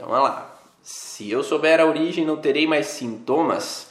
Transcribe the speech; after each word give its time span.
Então, 0.00 0.12
olha 0.12 0.22
lá. 0.22 0.56
Se 0.82 1.30
eu 1.30 1.42
souber 1.42 1.78
a 1.78 1.84
origem, 1.84 2.24
não 2.24 2.38
terei 2.38 2.66
mais 2.66 2.86
sintomas? 2.86 3.88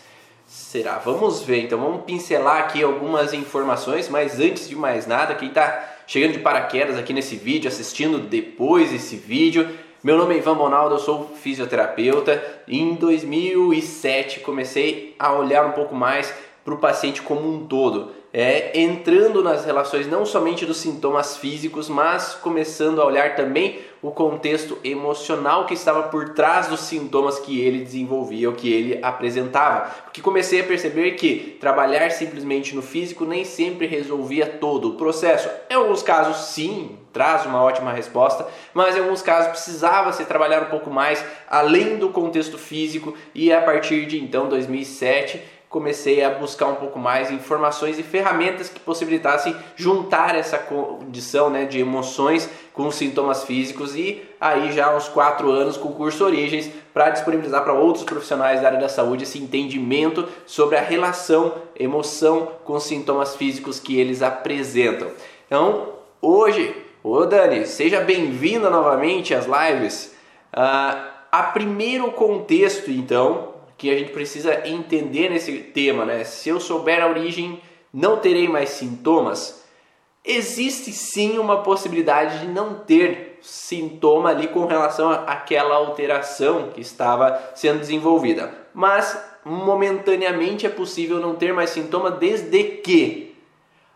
Será? 0.48 0.98
Vamos 0.98 1.44
ver. 1.44 1.64
Então, 1.64 1.80
vamos 1.80 2.04
pincelar 2.04 2.64
aqui 2.64 2.82
algumas 2.82 3.32
informações, 3.32 4.10
mas 4.10 4.40
antes 4.40 4.68
de 4.68 4.76
mais 4.76 5.06
nada, 5.06 5.36
quem 5.36 5.50
está 5.50 5.98
chegando 6.08 6.34
de 6.34 6.40
paraquedas 6.40 6.98
aqui 6.98 7.14
nesse 7.14 7.36
vídeo, 7.36 7.68
assistindo 7.68 8.18
depois 8.18 8.92
esse 8.92 9.16
vídeo, 9.18 9.70
meu 10.04 10.18
nome 10.18 10.34
é 10.34 10.38
Ivan 10.40 10.56
Bonaldo, 10.56 10.96
eu 10.96 11.00
sou 11.00 11.30
fisioterapeuta. 11.36 12.44
Em 12.68 12.96
2007 12.96 14.40
comecei 14.40 15.16
a 15.20 15.32
olhar 15.34 15.64
um 15.64 15.74
pouco 15.74 15.94
mais 15.94 16.34
para 16.66 16.74
o 16.74 16.80
paciente 16.80 17.22
como 17.22 17.48
um 17.48 17.68
todo 17.68 18.14
é, 18.32 18.80
entrando 18.80 19.44
nas 19.44 19.66
relações 19.66 20.08
não 20.08 20.26
somente 20.26 20.66
dos 20.66 20.78
sintomas 20.78 21.38
físicos, 21.38 21.90
mas 21.90 22.36
começando 22.36 23.02
a 23.02 23.06
olhar 23.06 23.36
também 23.36 23.80
o 24.02 24.12
contexto 24.12 24.78
emocional 24.84 25.66
que 25.66 25.74
estava 25.74 26.04
por 26.04 26.30
trás 26.30 26.68
dos 26.68 26.82
sintomas 26.82 27.40
que 27.40 27.60
ele 27.62 27.84
desenvolvia, 27.84 28.50
ou 28.50 28.56
que 28.56 28.72
ele 28.72 29.00
apresentava. 29.04 29.90
Porque 30.04 30.22
comecei 30.22 30.62
a 30.62 30.64
perceber 30.64 31.12
que 31.12 31.58
trabalhar 31.60 32.10
simplesmente 32.12 32.76
no 32.76 32.82
físico 32.82 33.26
nem 33.26 33.44
sempre 33.44 33.88
resolvia 33.88 34.46
todo 34.46 34.90
o 34.90 34.94
processo. 34.96 35.50
Em 35.70 35.74
alguns 35.74 36.02
casos, 36.02 36.54
sim, 36.54 36.98
traz 37.12 37.46
uma 37.46 37.62
ótima 37.62 37.92
resposta, 37.92 38.48
mas 38.74 38.96
em 38.96 39.00
alguns 39.00 39.22
casos 39.22 39.52
precisava 39.52 40.14
se 40.14 40.26
trabalhar 40.26 40.64
um 40.64 40.70
pouco 40.70 40.90
mais 40.90 41.24
além 41.50 41.98
do 41.98 42.10
contexto 42.10 42.58
físico 42.58 43.16
e 43.34 43.52
a 43.52 43.62
partir 43.62 44.06
de 44.06 44.20
então 44.20 44.48
2007 44.48 45.59
comecei 45.70 46.24
a 46.24 46.32
buscar 46.32 46.66
um 46.66 46.76
pouco 46.76 46.98
mais 46.98 47.30
informações 47.30 48.00
e 48.00 48.04
ferramentas 48.04 48.70
que 48.70 48.80
possibilitassem 48.80 49.56
juntar 49.76 50.36
essa 50.36 50.58
condição 50.58 51.50
né, 51.52 51.66
de 51.66 51.80
emoções 51.80 52.50
com 52.74 52.90
sintomas 52.90 53.44
físicos 53.44 53.96
e 53.96 54.24
aí 54.42 54.72
já 54.72 54.88
há 54.88 54.98
uns 54.98 55.08
quatro 55.08 55.52
anos 55.52 55.78
com 55.78 55.90
o 55.90 55.94
curso 55.94 56.26
Origens 56.26 56.72
para 56.92 57.12
disponibilizar 57.12 57.64
para 57.64 57.74
outros 57.74 58.04
profissionais 58.04 58.62
da 58.62 58.68
área 58.68 58.80
da 58.80 58.90
saúde 58.90 59.26
esse 59.26 59.38
entendimento 59.38 60.28
sobre 60.46 60.76
a 60.76 60.82
relação 60.82 61.54
emoção 61.78 62.48
com 62.64 62.80
sintomas 62.80 63.36
físicos 63.36 63.80
que 63.80 64.00
eles 64.00 64.24
apresentam. 64.24 65.10
Então 65.46 65.90
hoje, 66.20 66.76
ô 67.04 67.26
Dani, 67.28 67.68
seja 67.68 68.02
bem-vinda 68.02 68.72
novamente 68.72 69.36
às 69.36 69.46
lives. 69.46 70.16
Uh, 70.52 71.10
a 71.32 71.44
primeiro 71.44 72.12
contexto 72.12 72.90
então 72.90 73.49
que 73.80 73.90
a 73.90 73.98
gente 73.98 74.12
precisa 74.12 74.68
entender 74.68 75.30
nesse 75.30 75.58
tema, 75.58 76.04
né? 76.04 76.26
Se 76.26 76.50
eu 76.50 76.60
souber 76.60 77.02
a 77.02 77.08
origem, 77.08 77.62
não 77.94 78.18
terei 78.18 78.48
mais 78.48 78.72
sintomas. 78.72 79.64
Existe 80.24 80.92
sim 80.92 81.40
uma 81.40 81.64
possibilidade 81.64 82.40
de 82.40 82.48
não 82.48 82.76
ter 82.76 83.40
sintoma 83.42 84.32
ali 84.32 84.50
com 84.50 84.66
relação 84.66 85.10
àquela 85.10 85.76
alteração 85.76 86.72
que 86.72 86.82
estava 86.82 87.52
sendo 87.56 87.80
desenvolvida, 87.80 88.54
mas 88.74 89.18
momentaneamente 89.46 90.66
é 90.66 90.70
possível 90.70 91.22
não 91.22 91.36
ter 91.36 91.54
mais 91.54 91.70
sintoma 91.70 92.12
desde 92.12 92.62
que 92.62 93.34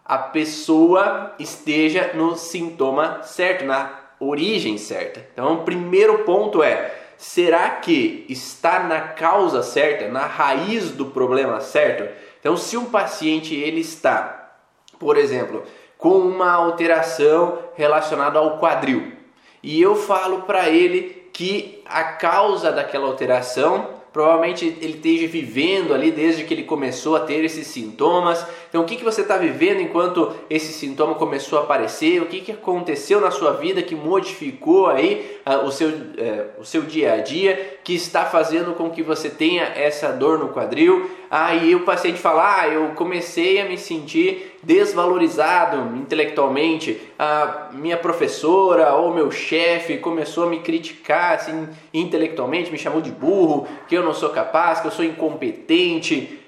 a 0.05 0.17
pessoa 0.17 1.33
esteja 1.37 2.13
no 2.13 2.37
sintoma 2.37 3.21
certo, 3.23 3.65
na 3.65 3.99
origem 4.17 4.77
certa. 4.77 5.27
Então, 5.33 5.55
o 5.55 5.63
primeiro 5.63 6.19
ponto 6.19 6.63
é 6.63 7.02
será 7.17 7.69
que 7.69 8.25
está 8.29 8.83
na 8.83 9.01
causa 9.01 9.63
certa, 9.63 10.07
na 10.07 10.25
raiz 10.25 10.91
do 10.91 11.07
problema 11.07 11.61
certo? 11.61 12.11
Então, 12.39 12.57
se 12.57 12.75
um 12.75 12.85
paciente 12.85 13.55
ele 13.55 13.81
está, 13.81 14.57
por 14.99 15.17
exemplo, 15.17 15.63
com 15.97 16.17
uma 16.17 16.51
alteração 16.51 17.59
relacionada 17.75 18.37
ao 18.37 18.59
quadril, 18.59 19.13
e 19.61 19.81
eu 19.81 19.95
falo 19.95 20.41
para 20.41 20.69
ele 20.69 21.29
que 21.31 21.81
a 21.85 22.03
causa 22.03 22.71
daquela 22.71 23.07
alteração 23.07 24.03
provavelmente 24.13 24.63
ele 24.79 24.93
esteja 24.93 25.27
vivendo 25.27 25.91
ali 25.91 26.11
desde 26.11 26.43
que 26.43 26.53
ele 26.53 26.63
começou 26.63 27.15
a 27.15 27.21
ter 27.21 27.43
esses 27.43 27.65
sintomas. 27.65 28.45
Então, 28.69 28.83
o 28.83 28.85
que, 28.85 28.95
que 28.95 29.03
você 29.03 29.21
está 29.21 29.37
vivendo 29.37 29.81
enquanto 29.81 30.31
esse 30.51 30.71
sintoma 30.71 31.15
começou 31.15 31.57
a 31.57 31.63
aparecer? 31.63 32.21
O 32.21 32.27
que, 32.27 32.41
que 32.41 32.51
aconteceu 32.51 33.19
na 33.19 33.31
sua 33.31 33.53
vida 33.53 33.81
que 33.81 33.95
modificou 33.95 34.85
aí 34.85 35.39
o, 35.45 35.71
seu, 35.71 35.89
uh, 35.89 36.61
o 36.61 36.65
seu 36.65 36.83
dia 36.83 37.13
a 37.13 37.17
dia, 37.17 37.79
que 37.83 37.93
está 37.93 38.25
fazendo 38.25 38.73
com 38.73 38.89
que 38.89 39.03
você 39.03 39.29
tenha 39.29 39.63
essa 39.63 40.09
dor 40.13 40.39
no 40.39 40.49
quadril? 40.49 41.11
Aí 41.29 41.75
o 41.75 41.81
paciente 41.81 42.17
fala: 42.17 42.61
Ah, 42.61 42.67
eu 42.69 42.91
comecei 42.95 43.59
a 43.59 43.65
me 43.65 43.77
sentir 43.77 44.57
desvalorizado 44.63 45.97
intelectualmente. 45.97 47.01
A 47.19 47.69
minha 47.73 47.97
professora 47.97 48.93
ou 48.93 49.13
meu 49.13 49.31
chefe 49.31 49.97
começou 49.97 50.45
a 50.45 50.49
me 50.49 50.61
criticar 50.61 51.35
assim, 51.35 51.67
intelectualmente, 51.93 52.71
me 52.71 52.77
chamou 52.77 53.01
de 53.01 53.11
burro, 53.11 53.67
que 53.87 53.95
eu 53.95 54.03
não 54.03 54.13
sou 54.13 54.29
capaz, 54.29 54.79
que 54.79 54.87
eu 54.87 54.91
sou 54.91 55.03
incompetente. 55.03 56.39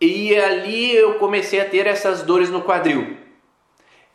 E 0.00 0.34
ali 0.34 0.94
eu 0.94 1.14
comecei 1.14 1.60
a 1.60 1.64
ter 1.64 1.86
essas 1.86 2.22
dores 2.22 2.48
no 2.48 2.62
quadril. 2.62 3.16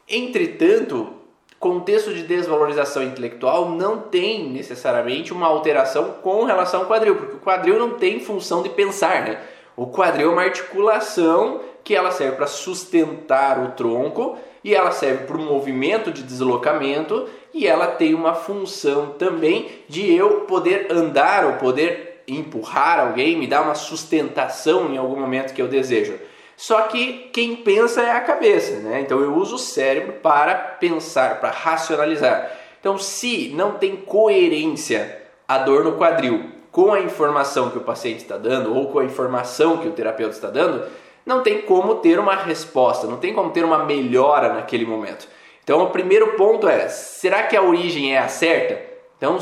Entretanto, 0.09 1.22
contexto 1.63 2.13
de 2.13 2.24
desvalorização 2.24 3.01
intelectual 3.01 3.69
não 3.69 3.97
tem 3.97 4.50
necessariamente 4.50 5.31
uma 5.31 5.47
alteração 5.47 6.16
com 6.22 6.44
relação 6.44 6.81
ao 6.81 6.88
quadril, 6.88 7.16
porque 7.16 7.38
o 7.38 7.40
quadril 7.40 7.79
não 7.79 7.91
tem 7.91 8.19
função 8.19 8.62
de 8.62 8.68
pensar, 8.68 9.22
né? 9.22 9.40
O 9.73 9.88
quadril 9.88 10.29
é 10.29 10.34
uma 10.34 10.41
articulação 10.41 11.62
que 11.81 11.96
ela 11.96 12.12
serve 12.12 12.35
para 12.35 12.47
sustentar 12.47 13.63
o 13.63 13.72
tronco 13.72 14.38
e 14.62 14.75
ela 14.75 14.91
serve 14.91 15.23
para 15.23 15.38
o 15.38 15.41
movimento 15.41 16.12
de 16.12 16.22
deslocamento 16.22 17.29
e 17.53 17.66
ela 17.66 17.88
tem 17.88 18.13
uma 18.13 18.34
função 18.34 19.12
também 19.18 19.69
de 19.88 20.13
eu 20.13 20.41
poder 20.41 20.88
andar 20.91 21.46
ou 21.46 21.53
poder 21.53 22.23
empurrar 22.28 23.00
alguém, 23.00 23.38
me 23.38 23.47
dar 23.47 23.62
uma 23.62 23.75
sustentação 23.75 24.94
em 24.94 24.97
algum 24.97 25.18
momento 25.18 25.53
que 25.53 25.62
eu 25.62 25.69
desejo. 25.69 26.19
Só 26.56 26.81
que 26.84 27.30
quem 27.34 27.58
pensa 27.58 28.02
é 28.02 28.12
a 28.12 28.22
cabeça, 28.22 28.80
né? 28.80 29.02
Então 29.02 29.19
eu 29.19 29.36
uso 29.36 29.56
o 29.56 29.59
cérebro 29.59 30.14
para 30.14 30.56
pensar, 30.56 31.40
para 31.40 31.50
racionalizar. 31.50 32.52
Então, 32.80 32.97
se 32.97 33.50
não 33.56 33.74
tem 33.74 33.96
coerência 33.96 35.22
a 35.47 35.58
dor 35.58 35.86
no 35.86 35.97
quadril 35.97 36.52
com 36.69 36.91
a 36.91 37.00
informação 37.00 37.69
que 37.69 37.78
o 37.78 37.81
paciente 37.81 38.18
está 38.18 38.38
dando 38.38 38.75
ou 38.75 38.88
com 38.88 39.00
a 39.00 39.06
informação 39.06 39.78
que 39.78 39.88
o 39.88 39.94
terapeuta 39.94 40.36
está 40.36 40.50
dando, 40.50 40.86
não 41.25 41.41
tem 41.41 41.62
como 41.62 41.96
ter 41.96 42.19
uma 42.19 42.36
resposta, 42.36 43.08
não 43.08 43.16
tem 43.16 43.34
como 43.34 43.52
ter 43.52 43.64
uma 43.64 43.85
melhora 43.85 44.53
naquele 44.53 44.85
momento. 44.85 45.30
Então, 45.64 45.81
o 45.81 45.91
primeiro 45.91 46.34
ponto 46.34 46.68
é: 46.68 46.90
será 46.90 47.44
que 47.44 47.56
a 47.56 47.62
origem 47.62 48.14
é 48.14 48.20
a 48.20 48.28
certa? 48.28 48.81
Então, 49.18 49.38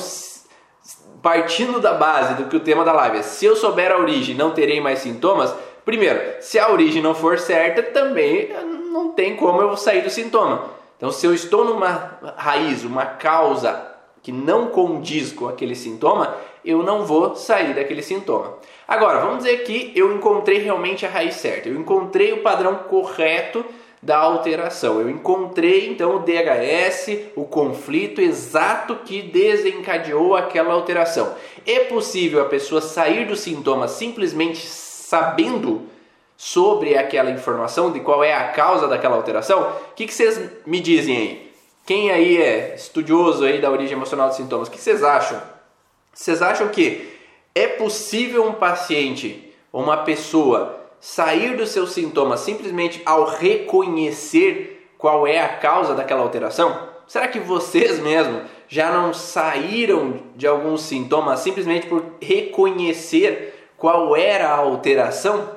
partindo 1.23 1.79
da 1.79 1.95
base 1.95 2.35
do 2.35 2.45
que 2.45 2.55
o 2.55 2.59
tema 2.59 2.85
da 2.85 2.93
live 2.93 3.17
é: 3.17 3.21
se 3.23 3.43
eu 3.43 3.55
souber 3.55 3.91
a 3.91 3.97
origem, 3.97 4.35
não 4.35 4.51
terei 4.51 4.79
mais 4.79 4.99
sintomas. 4.99 5.51
Primeiro, 5.83 6.19
se 6.41 6.59
a 6.59 6.71
origem 6.71 7.01
não 7.01 7.15
for 7.15 7.39
certa, 7.39 7.81
também 7.81 8.49
não 8.91 9.11
tem 9.11 9.35
como 9.35 9.61
eu 9.61 9.75
sair 9.75 10.01
do 10.01 10.09
sintoma. 10.09 10.69
Então, 10.97 11.11
se 11.11 11.25
eu 11.25 11.33
estou 11.33 11.65
numa 11.65 12.19
raiz, 12.37 12.83
uma 12.83 13.05
causa 13.05 13.87
que 14.21 14.31
não 14.31 14.67
condiz 14.67 15.31
com 15.31 15.47
aquele 15.47 15.75
sintoma, 15.75 16.35
eu 16.63 16.83
não 16.83 17.05
vou 17.05 17.35
sair 17.35 17.73
daquele 17.73 18.03
sintoma. 18.03 18.57
Agora, 18.87 19.19
vamos 19.19 19.39
dizer 19.39 19.63
que 19.63 19.91
eu 19.95 20.15
encontrei 20.15 20.59
realmente 20.59 21.05
a 21.05 21.09
raiz 21.09 21.35
certa, 21.35 21.69
eu 21.69 21.75
encontrei 21.75 22.33
o 22.33 22.41
padrão 22.43 22.75
correto 22.75 23.65
da 24.01 24.17
alteração. 24.17 24.99
Eu 24.99 25.09
encontrei 25.09 25.87
então 25.87 26.15
o 26.15 26.19
DHS, 26.19 27.31
o 27.35 27.45
conflito 27.45 28.19
exato 28.19 28.95
que 29.05 29.21
desencadeou 29.21 30.35
aquela 30.35 30.73
alteração. 30.73 31.35
É 31.65 31.81
possível 31.81 32.41
a 32.41 32.45
pessoa 32.45 32.81
sair 32.81 33.25
do 33.25 33.35
sintoma 33.35 33.87
simplesmente 33.87 34.67
sabendo 35.11 35.89
sobre 36.37 36.97
aquela 36.97 37.29
informação, 37.29 37.91
de 37.91 37.99
qual 37.99 38.23
é 38.23 38.33
a 38.33 38.47
causa 38.47 38.87
daquela 38.87 39.17
alteração? 39.17 39.61
O 39.61 39.93
que, 39.93 40.07
que 40.07 40.13
vocês 40.13 40.39
me 40.65 40.79
dizem 40.79 41.17
aí? 41.17 41.51
Quem 41.85 42.11
aí 42.11 42.41
é 42.41 42.75
estudioso 42.75 43.43
aí 43.43 43.59
da 43.59 43.69
origem 43.69 43.97
emocional 43.97 44.29
dos 44.29 44.37
sintomas, 44.37 44.69
o 44.69 44.71
que 44.71 44.79
vocês 44.79 45.03
acham? 45.03 45.41
Vocês 46.13 46.41
acham 46.41 46.69
que 46.69 47.13
é 47.53 47.67
possível 47.67 48.45
um 48.45 48.53
paciente 48.53 49.53
ou 49.69 49.83
uma 49.83 49.97
pessoa 49.97 50.79
sair 51.01 51.57
dos 51.57 51.71
seus 51.71 51.91
sintomas 51.91 52.39
simplesmente 52.39 53.01
ao 53.05 53.25
reconhecer 53.25 54.93
qual 54.97 55.27
é 55.27 55.41
a 55.41 55.57
causa 55.57 55.93
daquela 55.93 56.21
alteração? 56.21 56.87
Será 57.05 57.27
que 57.27 57.39
vocês 57.39 57.99
mesmos 57.99 58.43
já 58.69 58.89
não 58.89 59.13
saíram 59.13 60.21
de 60.37 60.47
alguns 60.47 60.83
sintomas 60.83 61.41
simplesmente 61.41 61.87
por 61.87 62.01
reconhecer 62.21 63.60
qual 63.81 64.15
era 64.15 64.47
a 64.47 64.57
alteração? 64.57 65.49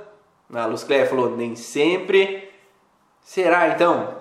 A 0.50 0.64
Luz 0.64 0.82
Cléia 0.82 1.04
falou, 1.04 1.36
nem 1.36 1.54
sempre. 1.54 2.50
Será 3.20 3.68
então? 3.68 4.14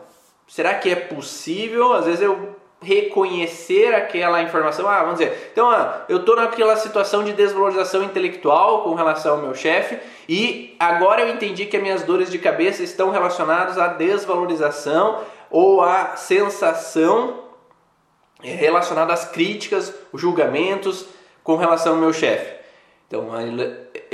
Será 0.45 0.73
que 0.73 0.89
é 0.89 0.95
possível? 0.95 1.93
Às 1.93 2.03
vezes 2.03 2.19
eu 2.19 2.53
reconhecer 2.81 3.95
aquela 3.95 4.41
informação. 4.41 4.89
Ah, 4.89 5.03
vamos 5.03 5.19
dizer, 5.19 5.51
então 5.53 5.69
ah, 5.69 6.03
eu 6.09 6.17
estou 6.17 6.35
naquela 6.35 6.75
situação 6.75 7.23
de 7.23 7.31
desvalorização 7.31 8.03
intelectual 8.03 8.83
com 8.83 8.93
relação 8.93 9.35
ao 9.35 9.41
meu 9.41 9.55
chefe 9.55 9.97
e 10.27 10.75
agora 10.77 11.21
eu 11.21 11.29
entendi 11.29 11.65
que 11.65 11.77
as 11.77 11.81
minhas 11.81 12.03
dores 12.03 12.29
de 12.29 12.37
cabeça 12.37 12.83
estão 12.83 13.09
relacionadas 13.09 13.77
à 13.77 13.87
desvalorização 13.87 15.21
ou 15.49 15.81
à 15.81 16.17
sensação 16.17 17.39
relacionada 18.41 19.13
às 19.13 19.23
críticas, 19.23 19.93
os 20.11 20.19
julgamentos 20.19 21.05
com 21.41 21.55
relação 21.55 21.93
ao 21.93 21.99
meu 21.99 22.11
chefe? 22.11 22.53
Então 23.07 23.29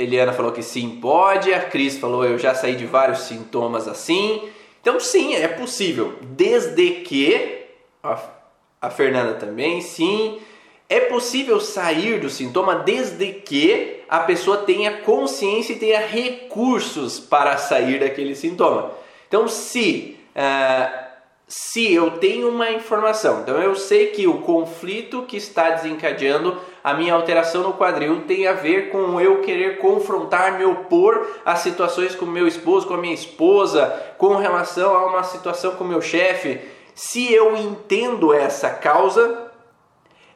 Eliana 0.00 0.32
falou 0.32 0.52
que 0.52 0.62
sim, 0.62 0.98
pode, 1.00 1.52
a 1.52 1.60
Cris 1.60 1.98
falou 1.98 2.24
eu 2.24 2.38
já 2.38 2.54
saí 2.54 2.74
de 2.74 2.86
vários 2.86 3.20
sintomas 3.20 3.86
assim. 3.86 4.48
Então 4.80 4.98
sim, 4.98 5.34
é 5.34 5.48
possível, 5.48 6.14
desde 6.22 6.90
que 7.02 7.66
a, 8.02 8.90
Fernanda 8.90 9.34
também, 9.34 9.80
sim, 9.80 10.40
é 10.88 11.00
possível 11.00 11.60
sair 11.60 12.18
do 12.18 12.30
sintoma 12.30 12.76
desde 12.76 13.32
que 13.32 14.00
a 14.08 14.20
pessoa 14.20 14.58
tenha 14.58 14.98
consciência 15.02 15.74
e 15.74 15.78
tenha 15.78 16.00
recursos 16.00 17.20
para 17.20 17.56
sair 17.58 18.00
daquele 18.00 18.34
sintoma. 18.34 18.90
Então, 19.28 19.46
se 19.46 20.18
uh, 20.34 21.09
se 21.52 21.92
eu 21.92 22.12
tenho 22.12 22.48
uma 22.48 22.70
informação, 22.70 23.40
então 23.40 23.60
eu 23.60 23.74
sei 23.74 24.06
que 24.12 24.24
o 24.28 24.38
conflito 24.38 25.22
que 25.22 25.36
está 25.36 25.70
desencadeando 25.70 26.56
a 26.82 26.94
minha 26.94 27.12
alteração 27.12 27.64
no 27.64 27.72
quadril 27.72 28.20
tem 28.20 28.46
a 28.46 28.52
ver 28.52 28.90
com 28.90 29.20
eu 29.20 29.40
querer 29.40 29.78
confrontar, 29.78 30.56
me 30.56 30.64
opor 30.64 31.26
a 31.44 31.56
situações 31.56 32.14
com 32.14 32.24
meu 32.24 32.46
esposo, 32.46 32.86
com 32.86 32.94
a 32.94 32.98
minha 32.98 33.12
esposa, 33.12 33.86
com 34.16 34.36
relação 34.36 34.94
a 34.94 35.06
uma 35.06 35.24
situação 35.24 35.74
com 35.74 35.82
meu 35.82 36.00
chefe. 36.00 36.60
Se 36.94 37.32
eu 37.32 37.56
entendo 37.56 38.32
essa 38.32 38.70
causa, 38.70 39.50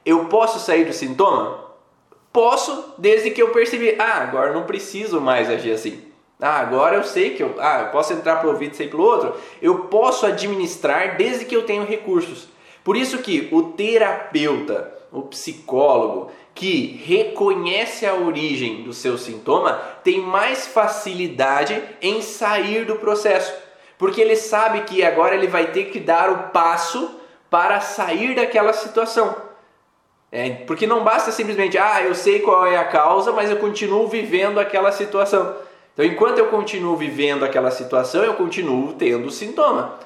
eu 0.05 0.25
posso 0.25 0.59
sair 0.59 0.85
do 0.85 0.93
sintoma? 0.93 1.65
Posso, 2.33 2.93
desde 2.99 3.31
que 3.31 3.41
eu 3.41 3.51
percebi, 3.51 3.95
ah, 4.01 4.21
agora 4.21 4.53
não 4.53 4.65
preciso 4.65 5.21
mais 5.21 5.49
agir 5.49 5.75
assim. 5.75 6.04
Ah, 6.45 6.61
agora 6.61 6.97
eu 6.97 7.03
sei 7.03 7.31
que 7.31 7.43
eu, 7.43 7.55
ah, 7.59 7.85
eu 7.87 7.87
posso 7.87 8.13
entrar 8.13 8.37
para 8.37 8.47
o 8.47 8.51
ouvido 8.51 8.75
e 8.75 8.77
sair 8.77 8.91
pelo 8.91 9.03
outro. 9.03 9.35
Eu 9.63 9.85
posso 9.85 10.27
administrar 10.27 11.17
desde 11.17 11.47
que 11.47 11.57
eu 11.57 11.63
tenho 11.63 11.87
recursos. 11.87 12.49
Por 12.85 12.99
isso 12.99 13.17
que 13.17 13.49
o 13.51 13.73
terapeuta, 13.73 14.93
o 15.11 15.23
psicólogo 15.23 16.31
que 16.55 17.01
reconhece 17.03 18.05
a 18.05 18.13
origem 18.13 18.83
do 18.83 18.93
seu 18.93 19.17
sintoma 19.17 19.73
tem 20.05 20.21
mais 20.21 20.67
facilidade 20.67 21.83
em 22.03 22.21
sair 22.21 22.85
do 22.85 22.97
processo, 22.97 23.51
porque 23.97 24.21
ele 24.21 24.37
sabe 24.37 24.83
que 24.83 25.03
agora 25.03 25.35
ele 25.35 25.47
vai 25.47 25.73
ter 25.73 25.85
que 25.85 25.99
dar 25.99 26.31
o 26.31 26.51
passo 26.51 27.19
para 27.49 27.81
sair 27.81 28.35
daquela 28.35 28.75
situação. 28.75 29.35
É, 30.31 30.51
porque 30.67 30.87
não 30.87 31.03
basta 31.03 31.33
simplesmente, 31.33 31.79
ah, 31.79 32.03
eu 32.03 32.15
sei 32.15 32.41
qual 32.41 32.67
é 32.67 32.77
a 32.77 32.85
causa, 32.85 33.33
mas 33.33 33.49
eu 33.51 33.57
continuo 33.57 34.09
vivendo 34.09 34.61
aquela 34.61 34.93
situação. 34.93 35.57
Então, 35.95 36.05
enquanto 36.05 36.39
eu 36.39 36.47
continuo 36.47 36.97
vivendo 36.97 37.45
aquela 37.45 37.71
situação, 37.71 38.23
eu 38.23 38.35
continuo 38.35 38.93
tendo 38.95 39.31
sintoma. 39.31 39.99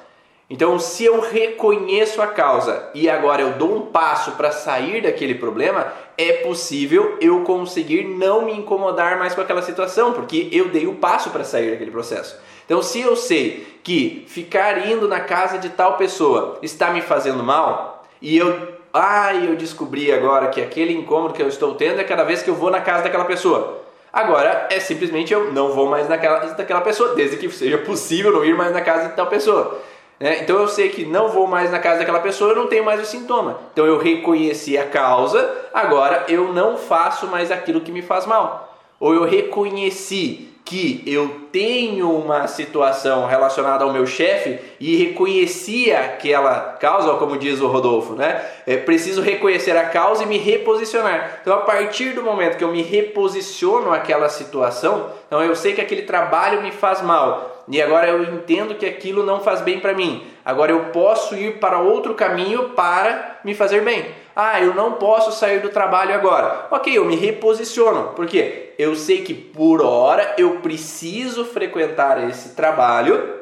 Então, 0.47 0.79
se 0.79 1.03
eu 1.03 1.19
reconheço 1.19 2.21
a 2.21 2.27
causa 2.27 2.89
e 2.95 3.09
agora 3.09 3.41
eu 3.41 3.53
dou 3.53 3.75
um 3.75 3.81
passo 3.87 4.31
para 4.31 4.51
sair 4.51 5.01
daquele 5.01 5.35
problema, 5.35 5.91
é 6.17 6.33
possível 6.43 7.17
eu 7.21 7.41
conseguir 7.41 8.03
não 8.03 8.45
me 8.45 8.53
incomodar 8.53 9.17
mais 9.19 9.35
com 9.35 9.41
aquela 9.41 9.61
situação, 9.61 10.13
porque 10.13 10.49
eu 10.51 10.69
dei 10.69 10.87
o 10.87 10.95
passo 10.95 11.29
para 11.29 11.43
sair 11.43 11.71
daquele 11.71 11.91
processo. 11.91 12.39
Então, 12.65 12.81
se 12.81 12.99
eu 13.01 13.15
sei 13.15 13.67
que 13.83 14.25
ficar 14.27 14.87
indo 14.87 15.07
na 15.07 15.19
casa 15.19 15.57
de 15.57 15.69
tal 15.69 15.97
pessoa 15.97 16.59
está 16.61 16.91
me 16.91 17.01
fazendo 17.01 17.43
mal 17.43 18.03
e 18.21 18.37
eu 18.37 18.79
ah, 18.91 19.35
eu 19.35 19.55
descobri 19.55 20.11
agora 20.11 20.47
que 20.47 20.59
aquele 20.59 20.93
incômodo 20.93 21.33
que 21.35 21.41
eu 21.41 21.47
estou 21.47 21.75
tendo 21.75 22.01
é 22.01 22.03
cada 22.03 22.23
vez 22.23 22.41
que 22.41 22.49
eu 22.49 22.55
vou 22.55 22.71
na 22.71 22.81
casa 22.81 23.03
daquela 23.03 23.25
pessoa. 23.25 23.78
Agora 24.11 24.67
é 24.71 24.79
simplesmente 24.79 25.33
eu 25.33 25.51
não 25.51 25.71
vou 25.71 25.87
mais 25.87 26.09
naquela 26.09 26.39
daquela 26.39 26.81
pessoa, 26.81 27.15
desde 27.15 27.37
que 27.37 27.49
seja 27.49 27.77
possível 27.77 28.31
não 28.31 28.43
ir 28.43 28.55
mais 28.55 28.73
na 28.73 28.81
casa 28.81 29.09
de 29.09 29.15
tal 29.15 29.27
pessoa. 29.27 29.79
Né? 30.19 30.41
Então 30.41 30.57
eu 30.57 30.67
sei 30.67 30.89
que 30.89 31.05
não 31.05 31.29
vou 31.29 31.47
mais 31.47 31.71
na 31.71 31.79
casa 31.79 31.99
daquela 31.99 32.19
pessoa, 32.19 32.51
eu 32.51 32.55
não 32.55 32.67
tenho 32.67 32.83
mais 32.83 33.01
o 33.01 33.05
sintoma. 33.05 33.59
Então 33.71 33.85
eu 33.85 33.97
reconheci 33.97 34.77
a 34.77 34.85
causa, 34.85 35.49
agora 35.73 36.25
eu 36.27 36.51
não 36.51 36.75
faço 36.77 37.27
mais 37.27 37.51
aquilo 37.51 37.81
que 37.81 37.91
me 37.91 38.01
faz 38.01 38.25
mal. 38.25 38.77
Ou 38.99 39.13
eu 39.13 39.23
reconheci 39.23 40.49
que 40.69 41.01
eu 41.07 41.47
tenho 41.51 42.11
uma 42.11 42.45
situação 42.45 43.25
relacionada 43.25 43.83
ao 43.83 43.91
meu 43.91 44.05
chefe 44.05 44.59
e 44.79 44.95
reconheci 44.97 45.91
aquela 45.91 46.77
causa, 46.79 47.15
como 47.15 47.39
diz 47.39 47.59
o 47.59 47.65
Rodolfo, 47.65 48.13
né? 48.13 48.39
É 48.67 48.77
preciso 48.77 49.19
reconhecer 49.19 49.75
a 49.75 49.85
causa 49.85 50.21
e 50.21 50.27
me 50.27 50.37
reposicionar. 50.37 51.39
Então, 51.41 51.55
a 51.55 51.61
partir 51.61 52.11
do 52.11 52.21
momento 52.21 52.55
que 52.55 52.63
eu 52.63 52.71
me 52.71 52.83
reposiciono 52.83 53.91
àquela 53.91 54.29
situação, 54.29 55.09
então 55.25 55.41
eu 55.41 55.55
sei 55.55 55.73
que 55.73 55.81
aquele 55.81 56.03
trabalho 56.03 56.61
me 56.61 56.71
faz 56.71 57.01
mal 57.01 57.65
e 57.67 57.81
agora 57.81 58.07
eu 58.07 58.23
entendo 58.35 58.75
que 58.75 58.85
aquilo 58.85 59.23
não 59.23 59.39
faz 59.39 59.61
bem 59.61 59.79
para 59.79 59.95
mim. 59.95 60.23
Agora 60.45 60.71
eu 60.71 60.85
posso 60.85 61.35
ir 61.35 61.57
para 61.57 61.79
outro 61.79 62.13
caminho 62.13 62.69
para 62.69 63.39
me 63.43 63.55
fazer 63.55 63.81
bem. 63.81 64.05
Ah, 64.41 64.61
eu 64.61 64.73
não 64.73 64.93
posso 64.93 65.33
sair 65.33 65.59
do 65.59 65.67
trabalho 65.67 66.15
agora. 66.15 66.67
Ok, 66.71 66.97
eu 66.97 67.03
me 67.03 67.17
reposiciono. 67.17 68.13
Por 68.13 68.25
quê? 68.25 68.73
Eu 68.77 68.95
sei 68.95 69.21
que 69.21 69.33
por 69.33 69.81
hora 69.81 70.35
eu 70.37 70.61
preciso 70.61 71.43
frequentar 71.43 72.23
esse 72.29 72.55
trabalho, 72.55 73.41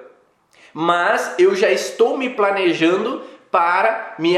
mas 0.74 1.36
eu 1.38 1.54
já 1.56 1.70
estou 1.70 2.18
me 2.18 2.32
planejando 2.32 3.22
para 3.52 4.16
me, 4.20 4.36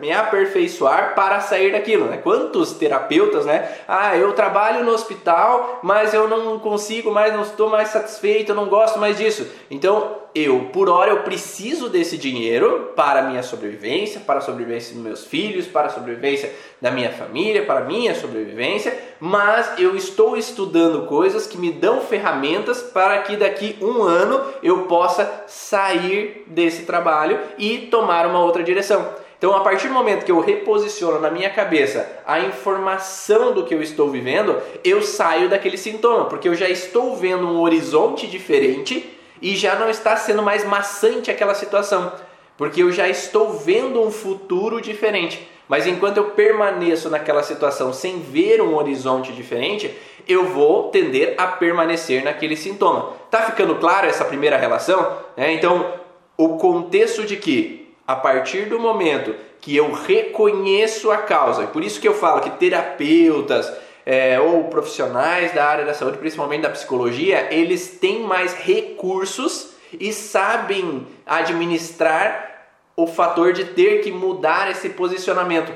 me 0.00 0.12
aperfeiçoar 0.12 1.14
para 1.14 1.40
sair 1.40 1.72
daquilo. 1.72 2.06
Né? 2.06 2.18
Quantos 2.18 2.72
terapeutas, 2.72 3.46
né? 3.46 3.68
Ah, 3.86 4.16
eu 4.16 4.32
trabalho 4.32 4.84
no 4.84 4.92
hospital, 4.92 5.80
mas 5.82 6.12
eu 6.12 6.28
não 6.28 6.58
consigo 6.58 7.10
mais, 7.10 7.32
não 7.32 7.42
estou 7.42 7.70
mais 7.70 7.88
satisfeito, 7.88 8.50
eu 8.50 8.56
não 8.56 8.66
gosto 8.66 8.98
mais 8.98 9.16
disso. 9.16 9.46
Então 9.70 10.24
eu, 10.34 10.70
por 10.72 10.88
hora, 10.88 11.12
eu 11.12 11.22
preciso 11.22 11.88
desse 11.88 12.18
dinheiro 12.18 12.92
para 12.96 13.22
minha 13.22 13.42
sobrevivência, 13.42 14.20
para 14.20 14.38
a 14.38 14.42
sobrevivência 14.42 14.92
dos 14.92 15.02
meus 15.02 15.24
filhos, 15.24 15.66
para 15.68 15.86
a 15.86 15.90
sobrevivência 15.90 16.52
da 16.84 16.90
minha 16.90 17.10
família, 17.10 17.64
para 17.64 17.80
minha 17.80 18.14
sobrevivência, 18.14 18.94
mas 19.18 19.78
eu 19.78 19.96
estou 19.96 20.36
estudando 20.36 21.06
coisas 21.06 21.46
que 21.46 21.56
me 21.56 21.72
dão 21.72 22.02
ferramentas 22.02 22.82
para 22.82 23.22
que 23.22 23.38
daqui 23.38 23.78
um 23.80 24.02
ano 24.02 24.38
eu 24.62 24.82
possa 24.82 25.44
sair 25.46 26.44
desse 26.46 26.82
trabalho 26.82 27.40
e 27.56 27.78
tomar 27.90 28.26
uma 28.26 28.40
outra 28.40 28.62
direção. 28.62 29.08
Então, 29.38 29.56
a 29.56 29.60
partir 29.60 29.88
do 29.88 29.94
momento 29.94 30.26
que 30.26 30.30
eu 30.30 30.40
reposiciono 30.40 31.18
na 31.18 31.30
minha 31.30 31.48
cabeça 31.48 32.06
a 32.26 32.40
informação 32.40 33.54
do 33.54 33.64
que 33.64 33.74
eu 33.74 33.80
estou 33.80 34.10
vivendo, 34.10 34.54
eu 34.84 35.00
saio 35.00 35.48
daquele 35.48 35.78
sintoma, 35.78 36.26
porque 36.26 36.50
eu 36.50 36.54
já 36.54 36.68
estou 36.68 37.16
vendo 37.16 37.48
um 37.48 37.62
horizonte 37.62 38.26
diferente 38.26 39.10
e 39.40 39.56
já 39.56 39.74
não 39.74 39.88
está 39.88 40.16
sendo 40.16 40.42
mais 40.42 40.66
maçante 40.66 41.30
aquela 41.30 41.54
situação, 41.54 42.12
porque 42.58 42.82
eu 42.82 42.92
já 42.92 43.08
estou 43.08 43.54
vendo 43.54 44.02
um 44.02 44.10
futuro 44.10 44.82
diferente. 44.82 45.53
Mas 45.68 45.86
enquanto 45.86 46.18
eu 46.18 46.30
permaneço 46.30 47.08
naquela 47.08 47.42
situação 47.42 47.92
sem 47.92 48.20
ver 48.20 48.60
um 48.60 48.74
horizonte 48.74 49.32
diferente, 49.32 49.94
eu 50.28 50.46
vou 50.46 50.90
tender 50.90 51.34
a 51.38 51.46
permanecer 51.46 52.22
naquele 52.22 52.56
sintoma. 52.56 53.12
Tá 53.30 53.42
ficando 53.42 53.76
claro 53.76 54.06
essa 54.06 54.24
primeira 54.24 54.56
relação? 54.56 55.18
É, 55.36 55.52
então, 55.52 55.94
o 56.36 56.56
contexto 56.56 57.24
de 57.24 57.36
que 57.36 57.94
a 58.06 58.14
partir 58.14 58.68
do 58.68 58.78
momento 58.78 59.34
que 59.60 59.74
eu 59.74 59.92
reconheço 59.92 61.10
a 61.10 61.18
causa, 61.18 61.64
e 61.64 61.66
por 61.68 61.82
isso 61.82 62.00
que 62.00 62.06
eu 62.06 62.14
falo 62.14 62.42
que 62.42 62.50
terapeutas, 62.50 63.72
é, 64.04 64.38
ou 64.38 64.64
profissionais 64.64 65.54
da 65.54 65.64
área 65.64 65.84
da 65.84 65.94
saúde, 65.94 66.18
principalmente 66.18 66.62
da 66.62 66.68
psicologia, 66.68 67.48
eles 67.50 67.98
têm 67.98 68.20
mais 68.20 68.52
recursos 68.52 69.70
e 69.98 70.12
sabem 70.12 71.06
administrar 71.24 72.53
o 72.96 73.06
fator 73.06 73.52
de 73.52 73.64
ter 73.64 74.02
que 74.02 74.10
mudar 74.10 74.70
esse 74.70 74.90
posicionamento. 74.90 75.72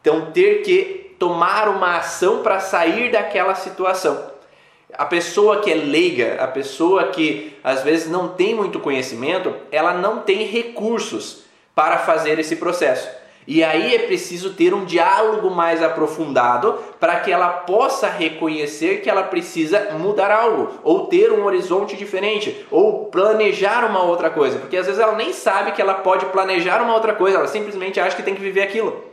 Então, 0.00 0.30
ter 0.32 0.62
que 0.62 1.14
tomar 1.18 1.68
uma 1.68 1.96
ação 1.96 2.42
para 2.42 2.60
sair 2.60 3.10
daquela 3.10 3.54
situação. 3.54 4.32
A 4.92 5.06
pessoa 5.06 5.60
que 5.60 5.70
é 5.70 5.74
leiga, 5.74 6.36
a 6.42 6.46
pessoa 6.46 7.08
que 7.08 7.56
às 7.64 7.82
vezes 7.82 8.10
não 8.10 8.28
tem 8.28 8.54
muito 8.54 8.78
conhecimento, 8.78 9.54
ela 9.72 9.94
não 9.94 10.20
tem 10.20 10.44
recursos 10.44 11.44
para 11.74 11.98
fazer 11.98 12.38
esse 12.38 12.56
processo. 12.56 13.08
E 13.46 13.62
aí 13.62 13.94
é 13.94 13.98
preciso 14.00 14.54
ter 14.54 14.72
um 14.72 14.84
diálogo 14.84 15.50
mais 15.50 15.82
aprofundado 15.82 16.78
para 16.98 17.20
que 17.20 17.30
ela 17.30 17.48
possa 17.48 18.08
reconhecer 18.08 19.02
que 19.02 19.10
ela 19.10 19.22
precisa 19.22 19.90
mudar 19.98 20.30
algo, 20.30 20.70
ou 20.82 21.06
ter 21.06 21.30
um 21.30 21.44
horizonte 21.44 21.96
diferente, 21.96 22.66
ou 22.70 23.06
planejar 23.06 23.84
uma 23.84 24.02
outra 24.02 24.30
coisa, 24.30 24.58
porque 24.58 24.76
às 24.76 24.86
vezes 24.86 25.00
ela 25.00 25.14
nem 25.14 25.32
sabe 25.32 25.72
que 25.72 25.82
ela 25.82 25.94
pode 25.94 26.26
planejar 26.26 26.82
uma 26.82 26.94
outra 26.94 27.12
coisa, 27.12 27.36
ela 27.36 27.46
simplesmente 27.46 28.00
acha 28.00 28.16
que 28.16 28.22
tem 28.22 28.34
que 28.34 28.40
viver 28.40 28.62
aquilo. 28.62 29.04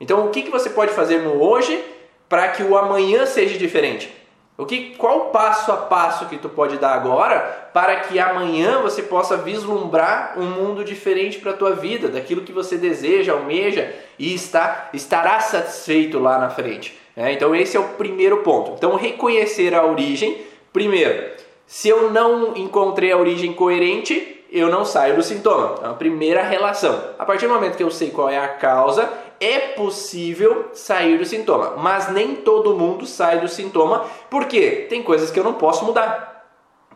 Então, 0.00 0.26
o 0.26 0.30
que, 0.30 0.42
que 0.42 0.50
você 0.50 0.70
pode 0.70 0.92
fazer 0.92 1.18
no 1.18 1.42
hoje 1.42 1.82
para 2.28 2.48
que 2.48 2.62
o 2.62 2.76
amanhã 2.76 3.26
seja 3.26 3.58
diferente? 3.58 4.23
O 4.56 4.64
que, 4.64 4.94
qual 4.96 5.18
o 5.18 5.24
passo 5.30 5.72
a 5.72 5.76
passo 5.76 6.26
que 6.26 6.38
tu 6.38 6.48
pode 6.48 6.78
dar 6.78 6.94
agora 6.94 7.70
para 7.72 7.96
que 7.96 8.20
amanhã 8.20 8.80
você 8.80 9.02
possa 9.02 9.36
vislumbrar 9.36 10.34
um 10.38 10.44
mundo 10.44 10.84
diferente 10.84 11.38
para 11.38 11.50
a 11.50 11.56
tua 11.56 11.72
vida, 11.72 12.06
daquilo 12.06 12.42
que 12.42 12.52
você 12.52 12.76
deseja, 12.76 13.32
almeja 13.32 13.92
e 14.16 14.32
está, 14.32 14.90
estará 14.92 15.40
satisfeito 15.40 16.20
lá 16.20 16.38
na 16.38 16.50
frente. 16.50 16.96
É, 17.16 17.32
então 17.32 17.54
esse 17.54 17.76
é 17.76 17.80
o 17.80 17.90
primeiro 17.90 18.38
ponto. 18.38 18.72
Então 18.76 18.94
reconhecer 18.94 19.74
a 19.74 19.84
origem. 19.84 20.42
Primeiro, 20.72 21.32
se 21.66 21.88
eu 21.88 22.10
não 22.12 22.56
encontrei 22.56 23.10
a 23.10 23.16
origem 23.16 23.52
coerente, 23.52 24.44
eu 24.52 24.68
não 24.68 24.84
saio 24.84 25.16
do 25.16 25.22
sintoma. 25.22 25.74
Então, 25.78 25.90
a 25.90 25.94
primeira 25.94 26.42
relação. 26.44 26.96
A 27.18 27.24
partir 27.24 27.48
do 27.48 27.54
momento 27.54 27.76
que 27.76 27.82
eu 27.82 27.90
sei 27.90 28.10
qual 28.10 28.28
é 28.28 28.38
a 28.38 28.46
causa, 28.46 29.12
é 29.40 29.58
possível 29.58 30.70
sair 30.72 31.18
do 31.18 31.24
sintoma, 31.24 31.76
mas 31.76 32.10
nem 32.10 32.36
todo 32.36 32.76
mundo 32.76 33.06
sai 33.06 33.40
do 33.40 33.48
sintoma, 33.48 34.04
porque 34.30 34.86
tem 34.88 35.02
coisas 35.02 35.30
que 35.30 35.38
eu 35.38 35.44
não 35.44 35.54
posso 35.54 35.84
mudar. 35.84 36.48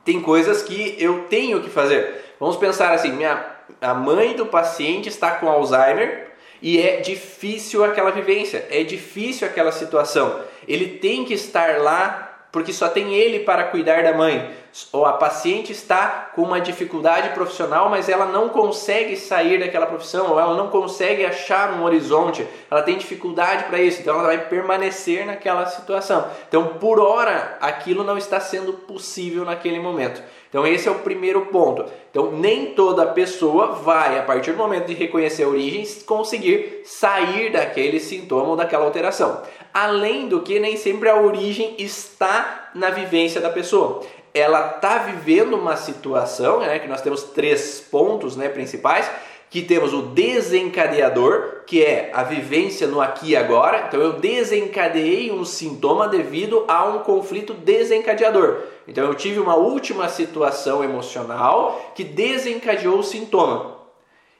Tem 0.04 0.21
coisas 0.21 0.62
que 0.62 0.97
eu 0.99 1.25
tenho 1.28 1.61
que 1.61 1.68
fazer. 1.68 2.25
Vamos 2.40 2.57
pensar 2.57 2.92
assim, 2.92 3.12
minha 3.12 3.59
a 3.80 3.92
mãe 3.95 4.35
do 4.35 4.47
paciente 4.47 5.09
está 5.09 5.33
com 5.33 5.49
Alzheimer 5.49 6.28
e 6.61 6.80
é 6.80 6.97
difícil 7.00 7.85
aquela 7.85 8.11
vivência, 8.11 8.66
é 8.71 8.83
difícil 8.83 9.47
aquela 9.47 9.71
situação. 9.71 10.40
Ele 10.66 10.99
tem 10.99 11.25
que 11.25 11.35
estar 11.35 11.78
lá 11.78 12.28
porque 12.50 12.73
só 12.73 12.88
tem 12.88 13.14
ele 13.14 13.40
para 13.40 13.64
cuidar 13.64 14.02
da 14.02 14.12
mãe. 14.12 14.50
Ou 14.93 15.05
a 15.05 15.14
paciente 15.14 15.73
está 15.73 16.31
com 16.35 16.43
uma 16.43 16.61
dificuldade 16.61 17.31
profissional, 17.31 17.88
mas 17.88 18.09
ela 18.09 18.26
não 18.26 18.49
consegue 18.49 19.17
sair 19.17 19.59
daquela 19.59 19.87
profissão, 19.87 20.31
ou 20.31 20.38
ela 20.38 20.57
não 20.57 20.69
consegue 20.69 21.25
achar 21.25 21.73
um 21.73 21.83
horizonte, 21.83 22.47
ela 22.71 22.83
tem 22.83 22.97
dificuldade 22.97 23.64
para 23.64 23.81
isso, 23.81 24.00
então 24.00 24.14
ela 24.14 24.25
vai 24.25 24.47
permanecer 24.47 25.26
naquela 25.26 25.67
situação. 25.67 26.26
Então, 26.49 26.75
por 26.78 27.00
hora, 27.00 27.57
aquilo 27.61 28.05
não 28.05 28.17
está 28.17 28.38
sendo 28.38 28.73
possível 28.73 29.45
naquele 29.45 29.81
momento. 29.81 30.23
Então, 30.49 30.67
esse 30.67 30.88
é 30.88 30.90
o 30.90 31.00
primeiro 31.00 31.47
ponto. 31.47 31.85
Então, 32.11 32.33
nem 32.33 32.73
toda 32.73 33.05
pessoa 33.07 33.73
vai, 33.73 34.19
a 34.19 34.23
partir 34.23 34.52
do 34.52 34.57
momento 34.57 34.87
de 34.87 34.95
reconhecer 34.95 35.43
a 35.43 35.49
origem, 35.49 35.87
conseguir 36.07 36.83
sair 36.85 37.52
daquele 37.52 38.00
sintoma 38.00 38.50
ou 38.50 38.57
daquela 38.57 38.85
alteração. 38.85 39.43
Além 39.73 40.29
do 40.29 40.43
que, 40.43 40.59
nem 40.59 40.77
sempre 40.77 41.09
a 41.09 41.21
origem 41.21 41.75
está 41.79 42.71
na 42.75 42.91
vivência 42.91 43.41
da 43.41 43.51
pessoa. 43.51 44.03
Ela 44.35 44.75
está 44.77 44.99
vivendo 44.99 45.55
uma 45.55 45.77
situação, 45.77 46.61
né, 46.61 46.79
que 46.79 46.89
nós 46.89 47.01
temos 47.01 47.23
três 47.23 47.81
pontos 47.81 48.37
né, 48.37 48.49
principais, 48.49 49.11
que 49.51 49.63
temos 49.63 49.95
o 49.95 50.03
desencadeador, 50.03 51.63
que 51.67 51.83
é 51.83 52.11
a 52.13 52.23
vivência 52.23 52.87
no 52.87 53.01
aqui 53.01 53.31
e 53.31 53.37
agora. 53.37 53.87
Então 53.89 54.01
eu 54.01 54.15
desencadeei 54.15 55.33
um 55.33 55.45
sintoma 55.45 56.07
devido 56.07 56.65
a 56.69 56.85
um 56.85 56.99
conflito 57.01 57.55
desencadeador. 57.55 58.59
Então 58.87 59.05
eu 59.05 59.15
tive 59.15 59.41
uma 59.41 59.55
última 59.55 60.09
situação 60.09 60.85
emocional 60.85 61.93
que 61.95 62.05
desencadeou 62.05 62.99
o 62.99 63.03
sintoma. 63.03 63.78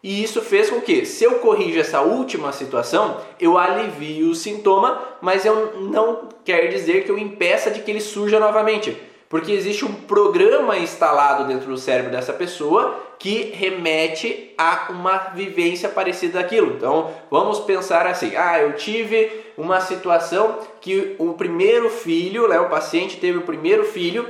E 0.03 0.23
isso 0.23 0.41
fez 0.41 0.71
com 0.71 0.81
que, 0.81 1.05
se 1.05 1.25
eu 1.25 1.41
corrijo 1.41 1.81
essa 1.81 2.01
última 2.01 2.53
situação, 2.53 3.21
eu 3.41 3.59
alivio 3.59 4.31
o 4.31 4.35
sintoma, 4.35 5.01
mas 5.21 5.45
eu 5.45 5.81
não 5.81 6.29
quer 6.45 6.69
dizer 6.69 7.05
que 7.05 7.11
eu 7.11 7.19
impeça 7.19 7.71
de 7.71 7.81
que 7.81 7.91
ele 7.91 8.01
surja 8.01 8.39
novamente. 8.39 8.97
Porque 9.29 9.53
existe 9.53 9.85
um 9.85 9.93
programa 9.93 10.79
instalado 10.79 11.45
dentro 11.45 11.69
do 11.69 11.77
cérebro 11.77 12.11
dessa 12.11 12.33
pessoa 12.33 12.99
que 13.19 13.51
remete 13.55 14.55
a 14.57 14.87
uma 14.91 15.19
vivência 15.35 15.89
parecida 15.89 16.41
daquilo. 16.41 16.77
Então, 16.77 17.13
vamos 17.31 17.61
pensar 17.61 18.07
assim: 18.07 18.35
ah, 18.37 18.59
eu 18.61 18.75
tive 18.75 19.31
uma 19.57 19.81
situação 19.81 20.61
que 20.81 21.15
o 21.19 21.35
primeiro 21.35 21.91
filho, 21.91 22.49
né, 22.49 22.59
o 22.59 22.71
paciente 22.71 23.19
teve 23.19 23.37
o 23.37 23.43
primeiro 23.43 23.85
filho 23.85 24.27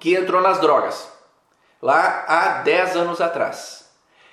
que 0.00 0.14
entrou 0.14 0.40
nas 0.42 0.60
drogas, 0.60 1.08
lá 1.80 2.24
há 2.26 2.48
10 2.62 2.96
anos 2.96 3.20
atrás. 3.20 3.85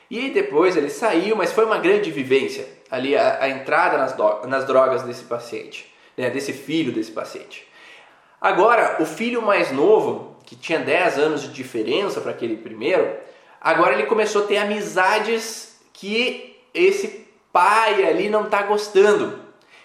E 0.10 0.30
depois 0.30 0.76
ele 0.78 0.90
saiu, 0.90 1.36
mas 1.36 1.52
foi 1.52 1.66
uma 1.66 1.78
grande 1.78 2.12
vivência 2.12 2.68
ali 2.90 3.16
a, 3.16 3.40
a 3.42 3.50
entrada 3.50 3.98
nas, 3.98 4.14
do, 4.14 4.48
nas 4.48 4.66
drogas 4.66 5.02
desse 5.02 5.24
paciente, 5.24 5.92
né, 6.16 6.30
desse 6.30 6.54
filho 6.54 6.92
desse 6.92 7.12
paciente. 7.12 7.68
Agora, 8.40 8.98
o 9.00 9.06
filho 9.06 9.42
mais 9.42 9.72
novo, 9.72 10.36
que 10.46 10.56
tinha 10.56 10.80
10 10.80 11.18
anos 11.18 11.42
de 11.42 11.48
diferença 11.50 12.22
para 12.22 12.32
aquele 12.32 12.58
primeiro, 12.58 13.16
agora 13.60 13.94
ele 13.94 14.06
começou 14.06 14.44
a 14.44 14.48
ter 14.48 14.58
amizades 14.58 15.80
que 15.94 16.60
esse 16.74 17.26
pai 17.52 18.06
ali 18.06 18.30
não 18.30 18.44
está 18.46 18.62
gostando. 18.64 19.40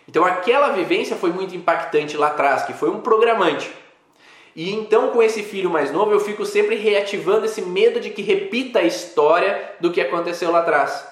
Então 0.09 0.25
aquela 0.25 0.71
vivência 0.71 1.17
foi 1.17 1.31
muito 1.31 1.55
impactante 1.55 2.17
lá 2.17 2.29
atrás, 2.29 2.65
que 2.65 2.73
foi 2.73 2.91
um 2.91 3.01
programante. 3.01 3.71
E 4.59 4.75
então 4.75 5.11
com 5.11 5.23
esse 5.23 5.45
filho 5.45 5.71
mais 5.71 5.93
novo 5.93 6.11
eu 6.11 6.19
fico 6.19 6.45
sempre 6.45 6.75
reativando 6.75 7.47
esse 7.47 7.62
medo 7.62 8.00
de 8.00 8.11
que 8.11 8.23
repita 8.23 8.81
a 8.81 8.83
história 8.83 9.77
do 9.79 9.93
que 9.93 10.00
aconteceu 10.00 10.50
lá 10.50 10.59
atrás. 10.59 11.07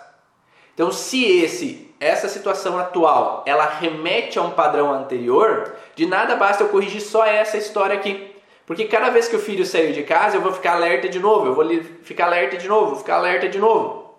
Então 0.74 0.90
se 0.90 1.24
esse 1.24 1.94
essa 2.00 2.28
situação 2.28 2.76
atual 2.76 3.44
ela 3.46 3.64
remete 3.64 4.36
a 4.36 4.42
um 4.42 4.50
padrão 4.50 4.92
anterior, 4.92 5.76
de 5.94 6.06
nada 6.06 6.34
basta 6.34 6.64
eu 6.64 6.70
corrigir 6.70 7.00
só 7.00 7.24
essa 7.24 7.56
história 7.56 7.94
aqui. 7.94 8.34
Porque 8.66 8.86
cada 8.86 9.10
vez 9.10 9.28
que 9.28 9.36
o 9.36 9.38
filho 9.38 9.64
sair 9.64 9.92
de 9.92 10.02
casa, 10.02 10.38
eu 10.38 10.40
vou 10.40 10.52
ficar 10.52 10.72
alerta 10.72 11.08
de 11.08 11.20
novo, 11.20 11.46
eu 11.46 11.54
vou 11.54 11.64
ficar 12.02 12.26
alerta 12.26 12.56
de 12.56 12.66
novo, 12.66 12.96
ficar 12.96 13.18
alerta 13.18 13.48
de 13.48 13.60
novo. 13.60 14.12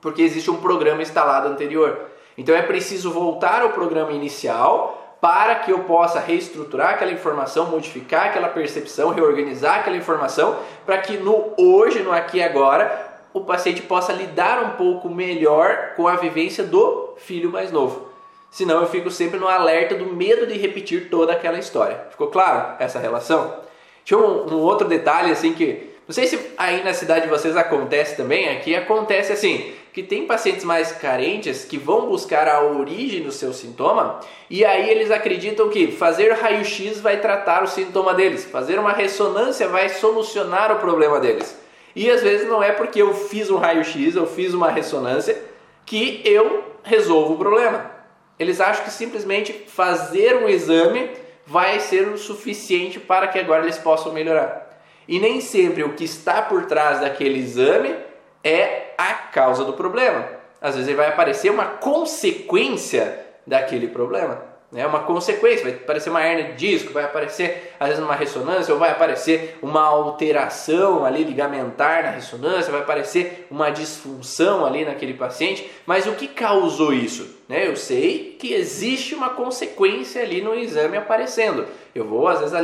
Porque 0.00 0.22
existe 0.22 0.50
um 0.50 0.60
programa 0.60 1.02
instalado 1.02 1.46
anterior. 1.46 2.06
Então 2.36 2.52
é 2.52 2.62
preciso 2.62 3.12
voltar 3.12 3.62
ao 3.62 3.70
programa 3.70 4.10
inicial 4.10 5.01
para 5.22 5.54
que 5.54 5.70
eu 5.70 5.84
possa 5.84 6.18
reestruturar 6.18 6.94
aquela 6.94 7.12
informação, 7.12 7.66
modificar 7.66 8.26
aquela 8.26 8.48
percepção, 8.48 9.10
reorganizar 9.10 9.78
aquela 9.78 9.96
informação, 9.96 10.58
para 10.84 10.98
que 10.98 11.16
no 11.16 11.52
hoje, 11.56 12.00
no 12.00 12.10
aqui 12.10 12.38
e 12.38 12.42
agora, 12.42 13.20
o 13.32 13.42
paciente 13.42 13.82
possa 13.82 14.12
lidar 14.12 14.64
um 14.64 14.70
pouco 14.70 15.08
melhor 15.08 15.92
com 15.94 16.08
a 16.08 16.16
vivência 16.16 16.64
do 16.64 17.14
filho 17.18 17.52
mais 17.52 17.70
novo. 17.70 18.08
Senão 18.50 18.80
eu 18.80 18.88
fico 18.88 19.12
sempre 19.12 19.38
no 19.38 19.46
alerta 19.46 19.94
do 19.94 20.06
medo 20.06 20.44
de 20.44 20.58
repetir 20.58 21.08
toda 21.08 21.32
aquela 21.32 21.60
história. 21.60 22.04
Ficou 22.10 22.26
claro 22.26 22.74
essa 22.80 22.98
relação? 22.98 23.58
Tinha 24.04 24.18
um, 24.18 24.52
um 24.52 24.58
outro 24.58 24.88
detalhe 24.88 25.30
assim 25.30 25.54
que 25.54 25.92
não 26.06 26.12
sei 26.12 26.26
se 26.26 26.50
aí 26.58 26.82
na 26.82 26.92
cidade 26.92 27.26
de 27.26 27.30
vocês 27.30 27.56
acontece 27.56 28.16
também, 28.16 28.48
aqui 28.48 28.74
acontece 28.74 29.32
assim, 29.32 29.72
que 29.92 30.02
tem 30.02 30.26
pacientes 30.26 30.64
mais 30.64 30.90
carentes 30.90 31.64
que 31.64 31.76
vão 31.76 32.06
buscar 32.06 32.48
a 32.48 32.62
origem 32.62 33.22
do 33.22 33.30
seu 33.30 33.52
sintoma 33.52 34.20
e 34.48 34.64
aí 34.64 34.88
eles 34.88 35.10
acreditam 35.10 35.68
que 35.68 35.92
fazer 35.92 36.32
raio-x 36.32 36.98
vai 37.00 37.20
tratar 37.20 37.62
o 37.62 37.66
sintoma 37.66 38.14
deles, 38.14 38.44
fazer 38.44 38.78
uma 38.78 38.92
ressonância 38.92 39.68
vai 39.68 39.90
solucionar 39.90 40.72
o 40.72 40.78
problema 40.78 41.20
deles. 41.20 41.60
E 41.94 42.10
às 42.10 42.22
vezes 42.22 42.48
não 42.48 42.62
é 42.62 42.72
porque 42.72 43.02
eu 43.02 43.12
fiz 43.12 43.50
um 43.50 43.58
raio-x, 43.58 44.16
eu 44.16 44.26
fiz 44.26 44.54
uma 44.54 44.70
ressonância, 44.70 45.42
que 45.84 46.22
eu 46.24 46.64
resolvo 46.82 47.34
o 47.34 47.38
problema. 47.38 47.90
Eles 48.38 48.62
acham 48.62 48.84
que 48.84 48.90
simplesmente 48.90 49.52
fazer 49.52 50.36
um 50.36 50.48
exame 50.48 51.10
vai 51.46 51.80
ser 51.80 52.08
o 52.08 52.16
suficiente 52.16 52.98
para 52.98 53.26
que 53.26 53.38
agora 53.38 53.62
eles 53.62 53.76
possam 53.76 54.12
melhorar. 54.12 54.80
E 55.06 55.20
nem 55.20 55.40
sempre 55.42 55.82
o 55.82 55.92
que 55.92 56.04
está 56.04 56.40
por 56.40 56.64
trás 56.64 57.00
daquele 57.00 57.38
exame 57.38 57.94
é 58.44 58.94
a 58.98 59.14
causa 59.14 59.64
do 59.64 59.72
problema. 59.72 60.26
Às 60.60 60.76
vezes 60.76 60.94
vai 60.94 61.08
aparecer 61.08 61.50
uma 61.50 61.64
consequência 61.64 63.26
daquele 63.46 63.88
problema. 63.88 64.51
É 64.74 64.86
uma 64.86 65.00
consequência, 65.00 65.64
vai 65.64 65.74
aparecer 65.74 66.08
uma 66.08 66.24
hernia 66.26 66.52
de 66.52 66.54
disco, 66.54 66.94
vai 66.94 67.04
aparecer 67.04 67.74
às 67.78 67.88
vezes 67.88 68.02
uma 68.02 68.14
ressonância, 68.14 68.72
ou 68.72 68.80
vai 68.80 68.90
aparecer 68.90 69.58
uma 69.60 69.82
alteração 69.82 71.04
ali 71.04 71.24
ligamentar 71.24 72.04
na 72.04 72.10
ressonância, 72.10 72.72
vai 72.72 72.80
aparecer 72.80 73.46
uma 73.50 73.68
disfunção 73.68 74.64
ali 74.64 74.82
naquele 74.84 75.12
paciente. 75.12 75.70
Mas 75.84 76.06
o 76.06 76.12
que 76.12 76.26
causou 76.26 76.90
isso? 76.90 77.42
Né? 77.46 77.68
Eu 77.68 77.76
sei 77.76 78.34
que 78.40 78.54
existe 78.54 79.14
uma 79.14 79.30
consequência 79.30 80.22
ali 80.22 80.40
no 80.40 80.54
exame 80.54 80.96
aparecendo. 80.96 81.66
Eu 81.94 82.06
vou 82.06 82.26
às 82.26 82.40
vezes 82.40 82.54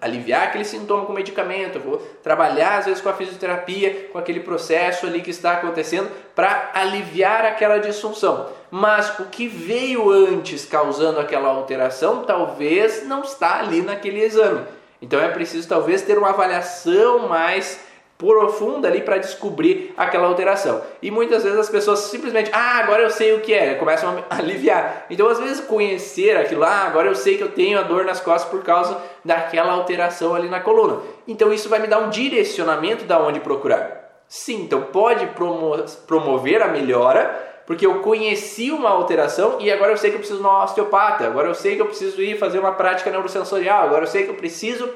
aliviar 0.00 0.44
aquele 0.44 0.64
sintoma 0.64 1.04
com 1.04 1.12
medicamento, 1.12 1.76
eu 1.76 1.82
vou 1.82 1.98
trabalhar 2.22 2.78
às 2.78 2.86
vezes 2.86 3.02
com 3.02 3.10
a 3.10 3.12
fisioterapia, 3.12 4.08
com 4.10 4.16
aquele 4.16 4.40
processo 4.40 5.06
ali 5.06 5.20
que 5.20 5.30
está 5.30 5.52
acontecendo 5.52 6.08
para 6.34 6.70
aliviar 6.72 7.44
aquela 7.44 7.76
disfunção. 7.76 8.48
Mas 8.70 9.18
o 9.18 9.24
que 9.24 9.48
veio 9.48 10.10
antes 10.10 10.64
causando 10.64 11.20
aquela 11.20 11.48
alteração 11.48 12.22
talvez 12.24 13.06
não 13.06 13.22
está 13.22 13.60
ali 13.60 13.82
naquele 13.82 14.22
exame. 14.22 14.66
Então 15.00 15.20
é 15.20 15.28
preciso 15.28 15.68
talvez 15.68 16.02
ter 16.02 16.18
uma 16.18 16.30
avaliação 16.30 17.28
mais 17.28 17.80
profunda 18.18 18.88
ali 18.88 19.00
para 19.00 19.16
descobrir 19.16 19.94
aquela 19.96 20.26
alteração. 20.26 20.82
E 21.00 21.08
muitas 21.08 21.44
vezes 21.44 21.56
as 21.56 21.70
pessoas 21.70 22.00
simplesmente, 22.00 22.50
ah, 22.52 22.78
agora 22.78 23.04
eu 23.04 23.10
sei 23.10 23.32
o 23.32 23.40
que 23.40 23.54
é, 23.54 23.76
começam 23.76 24.24
a 24.28 24.34
aliviar. 24.36 25.06
Então, 25.08 25.28
às 25.28 25.38
vezes, 25.38 25.60
conhecer 25.60 26.36
aquilo 26.36 26.64
ah, 26.64 26.84
agora 26.84 27.06
eu 27.06 27.14
sei 27.14 27.36
que 27.36 27.44
eu 27.44 27.52
tenho 27.52 27.78
a 27.78 27.82
dor 27.82 28.04
nas 28.04 28.20
costas 28.20 28.50
por 28.50 28.64
causa 28.64 29.00
daquela 29.24 29.72
alteração 29.72 30.34
ali 30.34 30.48
na 30.48 30.58
coluna. 30.58 31.00
Então, 31.28 31.52
isso 31.52 31.68
vai 31.68 31.78
me 31.78 31.86
dar 31.86 32.00
um 32.00 32.10
direcionamento 32.10 33.04
da 33.04 33.20
onde 33.20 33.38
procurar. 33.38 33.98
Sim, 34.28 34.62
então 34.64 34.82
pode 34.82 35.24
promo 35.28 35.76
promover 36.06 36.60
a 36.60 36.68
melhora, 36.68 37.57
porque 37.68 37.84
eu 37.84 38.00
conheci 38.00 38.70
uma 38.70 38.88
alteração 38.88 39.58
e 39.60 39.70
agora 39.70 39.92
eu 39.92 39.96
sei 39.98 40.08
que 40.08 40.16
eu 40.16 40.20
preciso 40.20 40.40
de 40.40 40.46
um 40.46 40.50
osteopata, 40.50 41.26
agora 41.26 41.48
eu 41.48 41.54
sei 41.54 41.76
que 41.76 41.82
eu 41.82 41.86
preciso 41.86 42.22
ir 42.22 42.38
fazer 42.38 42.58
uma 42.58 42.72
prática 42.72 43.10
neurosensorial, 43.10 43.82
agora 43.82 44.04
eu 44.04 44.06
sei 44.06 44.22
que 44.22 44.30
eu 44.30 44.36
preciso 44.36 44.88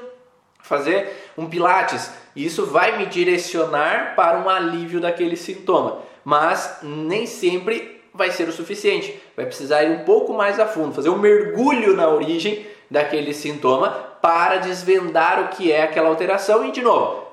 fazer 0.59 1.07
um 1.37 1.45
pilates. 1.45 2.09
E 2.35 2.43
isso 2.43 2.65
vai 2.65 2.97
me 2.97 3.05
direcionar 3.05 4.15
para 4.15 4.39
um 4.39 4.49
alívio 4.49 4.99
daquele 4.99 5.35
sintoma, 5.35 5.99
mas 6.25 6.79
nem 6.81 7.27
sempre 7.27 8.01
vai 8.11 8.31
ser 8.31 8.49
o 8.49 8.51
suficiente. 8.51 9.21
Vai 9.37 9.45
precisar 9.45 9.83
ir 9.83 9.91
um 9.91 10.03
pouco 10.03 10.33
mais 10.33 10.59
a 10.59 10.65
fundo, 10.65 10.95
fazer 10.95 11.09
um 11.09 11.19
mergulho 11.19 11.95
na 11.95 12.09
origem 12.09 12.65
daquele 12.89 13.35
sintoma 13.35 13.91
para 14.19 14.57
desvendar 14.57 15.43
o 15.43 15.49
que 15.49 15.71
é 15.71 15.83
aquela 15.83 16.09
alteração 16.09 16.65
e 16.65 16.71
de 16.71 16.81
novo, 16.81 17.23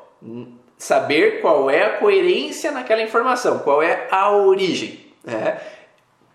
saber 0.76 1.40
qual 1.40 1.70
é 1.70 1.84
a 1.84 1.96
coerência 1.96 2.70
naquela 2.70 3.00
informação, 3.00 3.60
qual 3.60 3.82
é 3.82 4.06
a 4.10 4.30
origem. 4.32 5.08
Né? 5.24 5.60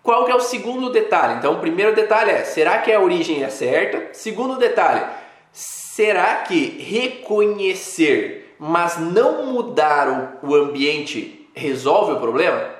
qual 0.06 0.24
que 0.24 0.30
é 0.30 0.36
o 0.36 0.40
segundo 0.40 0.88
detalhe? 0.88 1.34
Então, 1.34 1.54
o 1.54 1.58
primeiro 1.58 1.92
detalhe 1.92 2.30
é: 2.30 2.44
será 2.44 2.78
que 2.78 2.92
a 2.92 3.00
origem 3.00 3.42
é 3.42 3.50
certa? 3.50 4.10
Segundo 4.12 4.56
detalhe, 4.56 5.04
será 5.52 6.36
que 6.36 6.80
reconhecer, 6.80 8.54
mas 8.56 8.96
não 8.98 9.46
mudar 9.46 10.38
o, 10.42 10.52
o 10.52 10.54
ambiente 10.54 11.50
resolve 11.52 12.12
o 12.12 12.20
problema? 12.20 12.70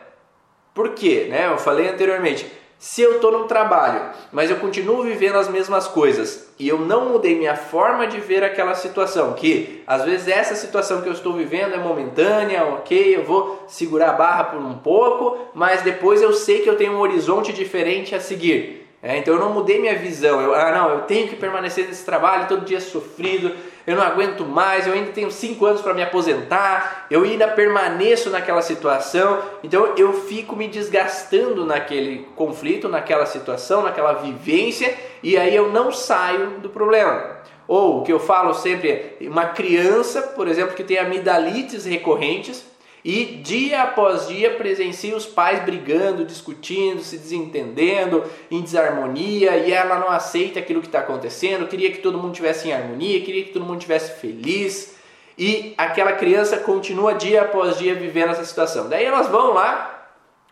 Por 0.73 0.91
quê? 0.91 1.27
Né? 1.29 1.49
Eu 1.49 1.59
falei 1.59 1.89
anteriormente. 1.89 2.47
Se 2.79 3.01
eu 3.01 3.17
estou 3.17 3.33
no 3.33 3.45
trabalho, 3.45 4.03
mas 4.31 4.51
eu 4.51 4.57
continuo 4.57 5.03
vivendo 5.03 5.37
as 5.37 5.49
mesmas 5.49 5.89
coisas 5.89 6.47
e 6.59 6.69
eu 6.69 6.79
não 6.79 7.09
mudei 7.09 7.35
minha 7.35 7.57
forma 7.57 8.07
de 8.07 8.21
ver 8.21 8.45
aquela 8.45 8.75
situação, 8.75 9.33
que 9.33 9.83
às 9.87 10.05
vezes 10.05 10.29
essa 10.29 10.55
situação 10.55 11.01
que 11.01 11.09
eu 11.09 11.13
estou 11.13 11.33
vivendo 11.33 11.75
é 11.75 11.79
momentânea, 11.79 12.65
ok, 12.65 13.17
eu 13.17 13.25
vou 13.25 13.65
segurar 13.67 14.11
a 14.11 14.13
barra 14.13 14.45
por 14.45 14.61
um 14.61 14.75
pouco, 14.79 15.39
mas 15.55 15.81
depois 15.81 16.21
eu 16.21 16.35
sei 16.35 16.61
que 16.61 16.69
eu 16.69 16.77
tenho 16.77 16.93
um 16.93 17.01
horizonte 17.01 17.51
diferente 17.51 18.15
a 18.15 18.21
seguir. 18.21 18.87
É, 19.03 19.17
então 19.19 19.35
eu 19.35 19.41
não 19.41 19.53
mudei 19.53 19.79
minha 19.79 19.97
visão. 19.97 20.41
Eu, 20.41 20.55
ah, 20.55 20.73
não, 20.73 20.91
eu 20.91 21.01
tenho 21.03 21.29
que 21.29 21.37
permanecer 21.37 21.87
nesse 21.87 22.05
trabalho 22.05 22.49
todo 22.49 22.65
dia 22.65 22.81
sofrido, 22.81 23.55
eu 23.87 23.97
não 23.97 24.03
aguento 24.03 24.45
mais, 24.45 24.87
eu 24.87 24.93
ainda 24.93 25.13
tenho 25.13 25.31
cinco 25.31 25.65
anos 25.65 25.81
para 25.81 25.95
me 25.95 26.03
aposentar, 26.03 27.07
eu 27.11 27.23
ainda 27.23 27.47
permaneço 27.47 28.31
naquela 28.31 28.61
situação. 28.61 29.41
Então 29.63 29.95
eu 29.97 30.23
fico 30.23 30.57
me 30.57 30.67
desgastando 30.67 31.65
naquele 31.65 32.27
conflito, 32.35 32.89
naquela 32.89 33.27
situação, 33.27 33.83
naquela 33.83 34.15
vivência, 34.15 34.95
e 35.23 35.37
aí 35.37 35.55
eu 35.55 35.71
não 35.71 35.93
saio 35.93 36.59
do 36.59 36.69
problema. 36.69 37.37
Ou 37.69 38.01
o 38.01 38.03
que 38.03 38.13
eu 38.13 38.21
falo 38.21 38.55
sempre 38.55 39.17
é 39.21 39.29
uma 39.29 39.47
criança, 39.47 40.23
por 40.23 40.49
exemplo, 40.49 40.75
que 40.75 40.85
tem 40.85 40.99
amidalites 40.99 41.85
recorrentes 41.85 42.65
e 43.07 43.25
dia 43.25 43.85
após 43.85 44.27
dia 44.27 44.57
presencia 44.57 45.17
os 45.17 45.25
pais 45.25 45.63
brigando, 45.63 46.25
discutindo, 46.25 47.05
se 47.05 47.17
desentendendo, 47.17 48.25
em 48.51 48.61
desarmonia, 48.61 49.59
e 49.59 49.73
ela 49.73 50.01
não 50.01 50.11
aceita 50.11 50.59
aquilo 50.59 50.81
que 50.81 50.89
está 50.89 50.99
acontecendo, 50.99 51.69
queria 51.69 51.93
que 51.93 51.99
todo 51.99 52.19
mundo 52.19 52.35
tivesse 52.35 52.67
em 52.67 52.73
harmonia, 52.73 53.21
queria 53.21 53.45
que 53.45 53.53
todo 53.53 53.65
mundo 53.65 53.79
tivesse 53.79 54.21
feliz, 54.21 54.97
e 55.39 55.73
aquela 55.79 56.15
criança 56.15 56.57
continua 56.57 57.15
dia 57.15 57.43
após 57.43 57.79
dia 57.79 57.95
vivendo 57.95 58.31
essa 58.31 58.45
situação. 58.45 58.89
Daí 58.89 59.05
elas 59.05 59.29
vão 59.29 59.55
lá 59.55 59.96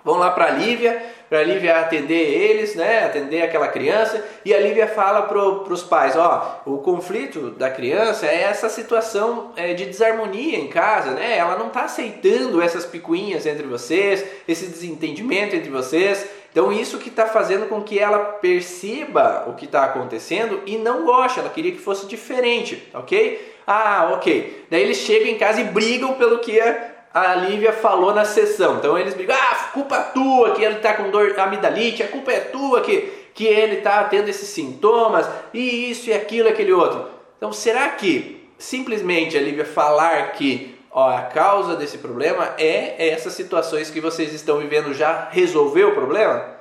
Vão 0.04 0.18
lá 0.18 0.30
para 0.30 0.46
a 0.46 0.50
Lívia, 0.50 1.02
para 1.30 1.38
a 1.38 1.42
Lívia 1.42 1.78
atender 1.78 2.14
eles, 2.14 2.74
né, 2.74 3.04
atender 3.06 3.42
aquela 3.42 3.68
criança, 3.68 4.22
e 4.44 4.52
a 4.52 4.60
Lívia 4.60 4.86
fala 4.86 5.22
para 5.22 5.38
os 5.40 5.82
pais, 5.82 6.14
ó, 6.14 6.60
o 6.66 6.78
conflito 6.78 7.50
da 7.50 7.70
criança 7.70 8.26
é 8.26 8.42
essa 8.42 8.68
situação 8.68 9.52
é, 9.56 9.72
de 9.72 9.86
desarmonia 9.86 10.58
em 10.58 10.68
casa, 10.68 11.12
né, 11.12 11.38
ela 11.38 11.56
não 11.56 11.68
está 11.68 11.84
aceitando 11.84 12.60
essas 12.60 12.84
picuinhas 12.84 13.46
entre 13.46 13.66
vocês, 13.66 14.24
esse 14.46 14.66
desentendimento 14.66 15.56
entre 15.56 15.70
vocês, 15.70 16.26
então 16.52 16.72
isso 16.72 16.98
que 16.98 17.08
está 17.08 17.26
fazendo 17.26 17.66
com 17.66 17.82
que 17.82 17.98
ela 17.98 18.18
perceba 18.18 19.44
o 19.48 19.54
que 19.54 19.64
está 19.64 19.84
acontecendo 19.84 20.60
e 20.66 20.76
não 20.76 21.04
goste, 21.04 21.40
ela 21.40 21.48
queria 21.48 21.72
que 21.72 21.80
fosse 21.80 22.06
diferente, 22.06 22.88
ok? 22.94 23.54
Ah, 23.66 24.10
ok. 24.12 24.66
Daí 24.70 24.82
eles 24.82 24.98
chegam 24.98 25.28
em 25.28 25.38
casa 25.38 25.60
e 25.60 25.64
brigam 25.64 26.14
pelo 26.14 26.38
que 26.38 26.60
é 26.60 26.93
a 27.14 27.32
Lívia 27.36 27.72
falou 27.72 28.12
na 28.12 28.24
sessão. 28.24 28.78
Então 28.78 28.98
eles 28.98 29.14
brigam, 29.14 29.36
ah, 29.36 29.70
culpa 29.72 30.00
tua 30.00 30.50
que 30.50 30.64
ele 30.64 30.78
está 30.78 30.94
com 30.94 31.10
dor 31.10 31.38
amidalite, 31.38 32.02
a 32.02 32.08
culpa 32.08 32.32
é 32.32 32.40
tua 32.40 32.80
que, 32.80 33.28
que 33.32 33.46
ele 33.46 33.76
está 33.76 34.02
tendo 34.02 34.28
esses 34.28 34.48
sintomas, 34.48 35.24
e 35.52 35.92
isso 35.92 36.10
e 36.10 36.12
aquilo, 36.12 36.48
aquele 36.48 36.72
outro. 36.72 37.08
Então 37.36 37.52
será 37.52 37.90
que 37.90 38.50
simplesmente 38.58 39.38
a 39.38 39.40
Lívia 39.40 39.64
falar 39.64 40.32
que 40.32 40.76
ó, 40.90 41.08
a 41.08 41.22
causa 41.22 41.76
desse 41.76 41.98
problema 41.98 42.52
é 42.58 43.10
essas 43.10 43.34
situações 43.34 43.90
que 43.90 44.00
vocês 44.00 44.32
estão 44.32 44.58
vivendo 44.58 44.92
já 44.92 45.28
resolveu 45.30 45.90
o 45.90 45.94
problema? 45.94 46.52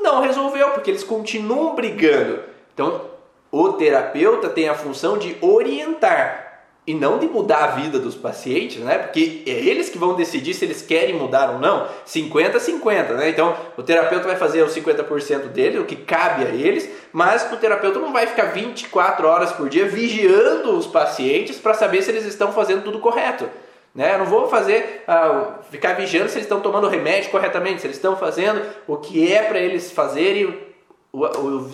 Não 0.00 0.20
resolveu, 0.20 0.70
porque 0.70 0.90
eles 0.92 1.02
continuam 1.02 1.74
brigando. 1.74 2.40
Então 2.72 3.10
o 3.50 3.72
terapeuta 3.72 4.48
tem 4.48 4.68
a 4.68 4.74
função 4.74 5.18
de 5.18 5.36
orientar 5.40 6.45
e 6.86 6.94
não 6.94 7.18
de 7.18 7.26
mudar 7.26 7.64
a 7.64 7.66
vida 7.68 7.98
dos 7.98 8.14
pacientes, 8.14 8.78
né? 8.78 8.98
Porque 8.98 9.42
é 9.44 9.50
eles 9.50 9.90
que 9.90 9.98
vão 9.98 10.14
decidir 10.14 10.54
se 10.54 10.64
eles 10.64 10.82
querem 10.82 11.16
mudar 11.16 11.50
ou 11.50 11.58
não. 11.58 11.88
50 12.04 12.60
50, 12.60 13.14
né? 13.14 13.28
Então, 13.28 13.56
o 13.76 13.82
terapeuta 13.82 14.24
vai 14.24 14.36
fazer 14.36 14.62
os 14.62 14.72
50% 14.72 15.48
dele, 15.48 15.80
o 15.80 15.84
que 15.84 15.96
cabe 15.96 16.44
a 16.44 16.48
eles, 16.48 16.88
mas 17.12 17.50
o 17.52 17.56
terapeuta 17.56 17.98
não 17.98 18.12
vai 18.12 18.28
ficar 18.28 18.52
24 18.52 19.26
horas 19.26 19.50
por 19.50 19.68
dia 19.68 19.86
vigiando 19.86 20.76
os 20.76 20.86
pacientes 20.86 21.58
para 21.58 21.74
saber 21.74 22.02
se 22.02 22.10
eles 22.10 22.24
estão 22.24 22.52
fazendo 22.52 22.84
tudo 22.84 23.00
correto. 23.00 23.48
Né? 23.92 24.14
Eu 24.14 24.18
não 24.18 24.26
vou 24.26 24.46
fazer 24.46 25.02
ah, 25.08 25.54
ficar 25.70 25.94
vigiando 25.94 26.28
se 26.28 26.36
eles 26.36 26.44
estão 26.44 26.60
tomando 26.60 26.86
remédio 26.86 27.30
corretamente, 27.30 27.80
se 27.80 27.86
eles 27.88 27.96
estão 27.96 28.16
fazendo 28.16 28.62
o 28.86 28.96
que 28.98 29.32
é 29.32 29.42
para 29.42 29.58
eles 29.58 29.90
fazerem 29.90 30.56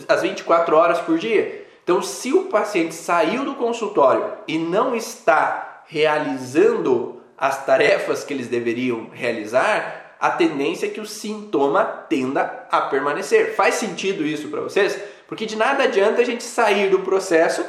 as 0.09 0.23
24 0.23 0.77
horas 0.77 1.01
por 1.01 1.19
dia. 1.19 1.62
Então, 1.83 2.01
se 2.01 2.33
o 2.33 2.45
paciente 2.45 2.95
saiu 2.95 3.45
do 3.45 3.55
consultório 3.55 4.33
e 4.47 4.57
não 4.59 4.95
está 4.95 5.83
realizando 5.87 7.21
as 7.37 7.65
tarefas 7.67 8.23
que 8.23 8.33
eles 8.33 8.47
deveriam 8.47 9.09
realizar, 9.13 10.17
a 10.21 10.31
tendência 10.31 10.87
é 10.87 10.89
que 10.89 11.01
o 11.01 11.07
sintoma 11.07 11.85
tenda 11.85 12.67
a 12.71 12.83
permanecer. 12.83 13.57
Faz 13.57 13.75
sentido 13.75 14.25
isso 14.25 14.49
para 14.49 14.61
vocês? 14.61 14.97
Porque 15.27 15.45
de 15.45 15.57
nada 15.57 15.83
adianta 15.83 16.21
a 16.21 16.25
gente 16.25 16.45
sair 16.45 16.89
do 16.89 17.01
processo, 17.01 17.65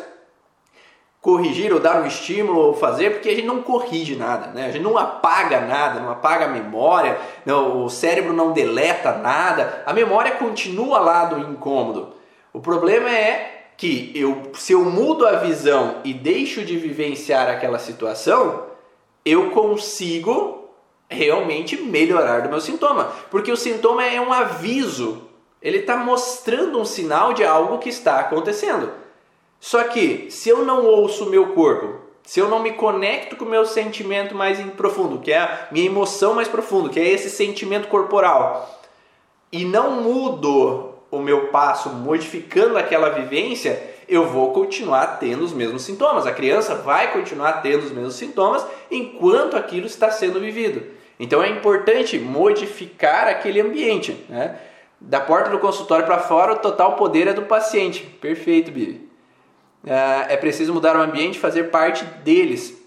corrigir 1.20 1.74
ou 1.74 1.80
dar 1.80 2.04
um 2.04 2.06
estímulo 2.06 2.60
ou 2.60 2.74
fazer, 2.76 3.14
porque 3.14 3.30
a 3.30 3.34
gente 3.34 3.48
não 3.48 3.64
corrige 3.64 4.16
nada, 4.16 4.52
né? 4.52 4.68
A 4.68 4.72
gente 4.72 4.84
não 4.84 4.98
apaga 4.98 5.62
nada, 5.62 6.00
não 6.00 6.12
apaga 6.12 6.46
a 6.46 6.50
memória, 6.50 7.18
não, 7.44 7.84
o 7.86 7.90
cérebro 7.90 8.34
não 8.34 8.52
deleta 8.52 9.14
nada, 9.14 9.82
a 9.86 9.94
memória 9.94 10.32
continua 10.34 11.00
lá 11.00 11.26
do 11.26 11.40
incômodo. 11.40 12.14
O 12.52 12.60
problema 12.60 13.10
é 13.10 13.63
que 13.84 14.14
eu, 14.16 14.44
se 14.54 14.72
eu 14.72 14.86
mudo 14.86 15.28
a 15.28 15.40
visão 15.40 15.98
e 16.06 16.14
deixo 16.14 16.64
de 16.64 16.78
vivenciar 16.78 17.50
aquela 17.50 17.78
situação, 17.78 18.68
eu 19.26 19.50
consigo 19.50 20.70
realmente 21.10 21.76
melhorar 21.76 22.44
do 22.44 22.50
meu 22.50 22.62
sintoma. 22.62 23.12
Porque 23.30 23.52
o 23.52 23.58
sintoma 23.58 24.06
é 24.06 24.22
um 24.22 24.32
aviso, 24.32 25.24
ele 25.62 25.80
está 25.80 25.98
mostrando 25.98 26.80
um 26.80 26.86
sinal 26.86 27.34
de 27.34 27.44
algo 27.44 27.78
que 27.80 27.90
está 27.90 28.22
acontecendo. 28.22 28.90
Só 29.60 29.84
que 29.84 30.32
se 30.32 30.48
eu 30.48 30.64
não 30.64 30.86
ouço 30.86 31.26
o 31.26 31.30
meu 31.30 31.48
corpo, 31.48 32.00
se 32.24 32.40
eu 32.40 32.48
não 32.48 32.60
me 32.60 32.72
conecto 32.72 33.36
com 33.36 33.44
o 33.44 33.50
meu 33.50 33.66
sentimento 33.66 34.34
mais 34.34 34.62
profundo, 34.78 35.20
que 35.20 35.34
é 35.34 35.40
a 35.40 35.68
minha 35.72 35.88
emoção 35.88 36.34
mais 36.34 36.48
profunda, 36.48 36.88
que 36.88 37.02
é 37.02 37.10
esse 37.10 37.30
sentimento 37.30 37.90
corporal, 37.90 38.82
e 39.52 39.66
não 39.66 40.02
mudo 40.02 40.93
o 41.14 41.22
meu 41.22 41.48
passo 41.50 41.90
modificando 41.90 42.76
aquela 42.76 43.10
vivência, 43.10 43.82
eu 44.10 44.26
vou 44.26 44.52
continuar 44.52 45.20
tendo 45.20 45.44
os 45.44 45.54
mesmos 45.54 45.84
sintomas. 45.84 46.26
A 46.26 46.32
criança 46.32 46.74
vai 46.74 47.14
continuar 47.14 47.62
tendo 47.62 47.84
os 47.84 47.92
mesmos 47.92 48.16
sintomas 48.16 48.66
enquanto 48.90 49.56
aquilo 49.56 49.86
está 49.86 50.10
sendo 50.10 50.40
vivido. 50.40 50.84
Então 51.20 51.44
é 51.44 51.50
importante 51.50 52.18
modificar 52.18 53.28
aquele 53.28 53.62
ambiente. 53.62 54.26
Né? 54.28 54.58
Da 55.00 55.20
porta 55.20 55.52
do 55.52 55.60
consultório 55.60 56.06
para 56.06 56.18
fora, 56.18 56.54
o 56.54 56.60
total 56.60 56.96
poder 56.96 57.28
é 57.28 57.34
do 57.34 57.44
paciente. 57.44 58.04
Perfeito, 58.20 58.72
Bibi. 58.72 59.08
É, 59.86 60.34
é 60.34 60.38
preciso 60.38 60.74
mudar 60.74 60.96
o 60.96 61.02
ambiente, 61.02 61.38
fazer 61.38 61.66
parte 61.66 62.04
deles. 62.24 62.83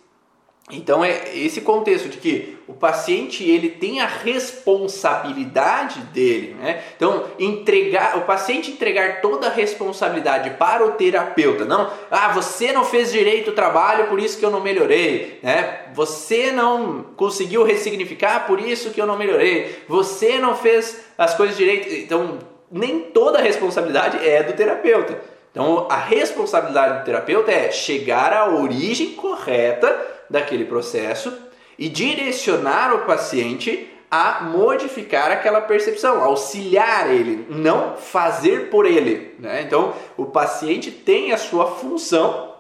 Então 0.71 1.05
é 1.05 1.33
esse 1.33 1.61
contexto 1.61 2.09
de 2.09 2.17
que 2.17 2.59
o 2.67 2.73
paciente 2.73 3.49
ele 3.49 3.69
tem 3.69 4.01
a 4.01 4.07
responsabilidade 4.07 6.01
dele, 6.13 6.57
né? 6.59 6.83
Então 6.97 7.23
entregar 7.39 8.19
o 8.19 8.23
paciente 8.23 8.73
entregar 8.73 9.21
toda 9.21 9.47
a 9.47 9.51
responsabilidade 9.51 10.51
para 10.51 10.85
o 10.85 10.93
terapeuta, 10.93 11.65
não? 11.65 11.89
Ah, 12.11 12.33
você 12.33 12.73
não 12.73 12.85
fez 12.85 13.13
direito 13.13 13.51
o 13.51 13.55
trabalho, 13.55 14.09
por 14.09 14.19
isso 14.19 14.41
que 14.41 14.45
eu 14.45 14.51
não 14.51 14.61
melhorei, 14.61 15.39
né? 15.41 15.83
Você 15.95 16.51
não 16.51 17.05
conseguiu 17.17 17.63
ressignificar, 17.63 18.49
por 18.49 18.59
isso 18.59 18.91
que 18.91 19.01
eu 19.01 19.07
não 19.07 19.17
melhorei. 19.17 19.85
Você 19.87 20.41
não 20.41 20.57
fez 20.57 21.01
as 21.17 21.33
coisas 21.37 21.57
direito, 21.57 21.95
então 21.95 22.41
nem 22.69 23.03
toda 23.03 23.39
a 23.39 23.43
responsabilidade 23.43 24.19
é 24.19 24.43
do 24.43 24.53
terapeuta. 24.53 25.17
Então 25.53 25.87
a 25.89 25.97
responsabilidade 25.97 26.99
do 26.99 27.05
terapeuta 27.05 27.53
é 27.53 27.71
chegar 27.71 28.33
à 28.33 28.49
origem 28.53 29.13
correta 29.13 30.16
daquele 30.29 30.65
processo 30.65 31.33
e 31.79 31.89
direcionar 31.89 32.95
o 32.95 33.07
paciente 33.07 33.91
a 34.11 34.43
modificar 34.45 35.31
aquela 35.31 35.61
percepção, 35.61 36.23
auxiliar 36.23 37.13
ele, 37.13 37.47
não 37.51 37.97
fazer 37.97 38.71
por 38.71 38.87
ele. 38.87 39.35
Né? 39.39 39.63
Então, 39.63 39.93
o 40.17 40.27
paciente 40.27 40.91
tem 40.91 41.33
a 41.33 41.37
sua 41.37 41.67
função 41.67 42.55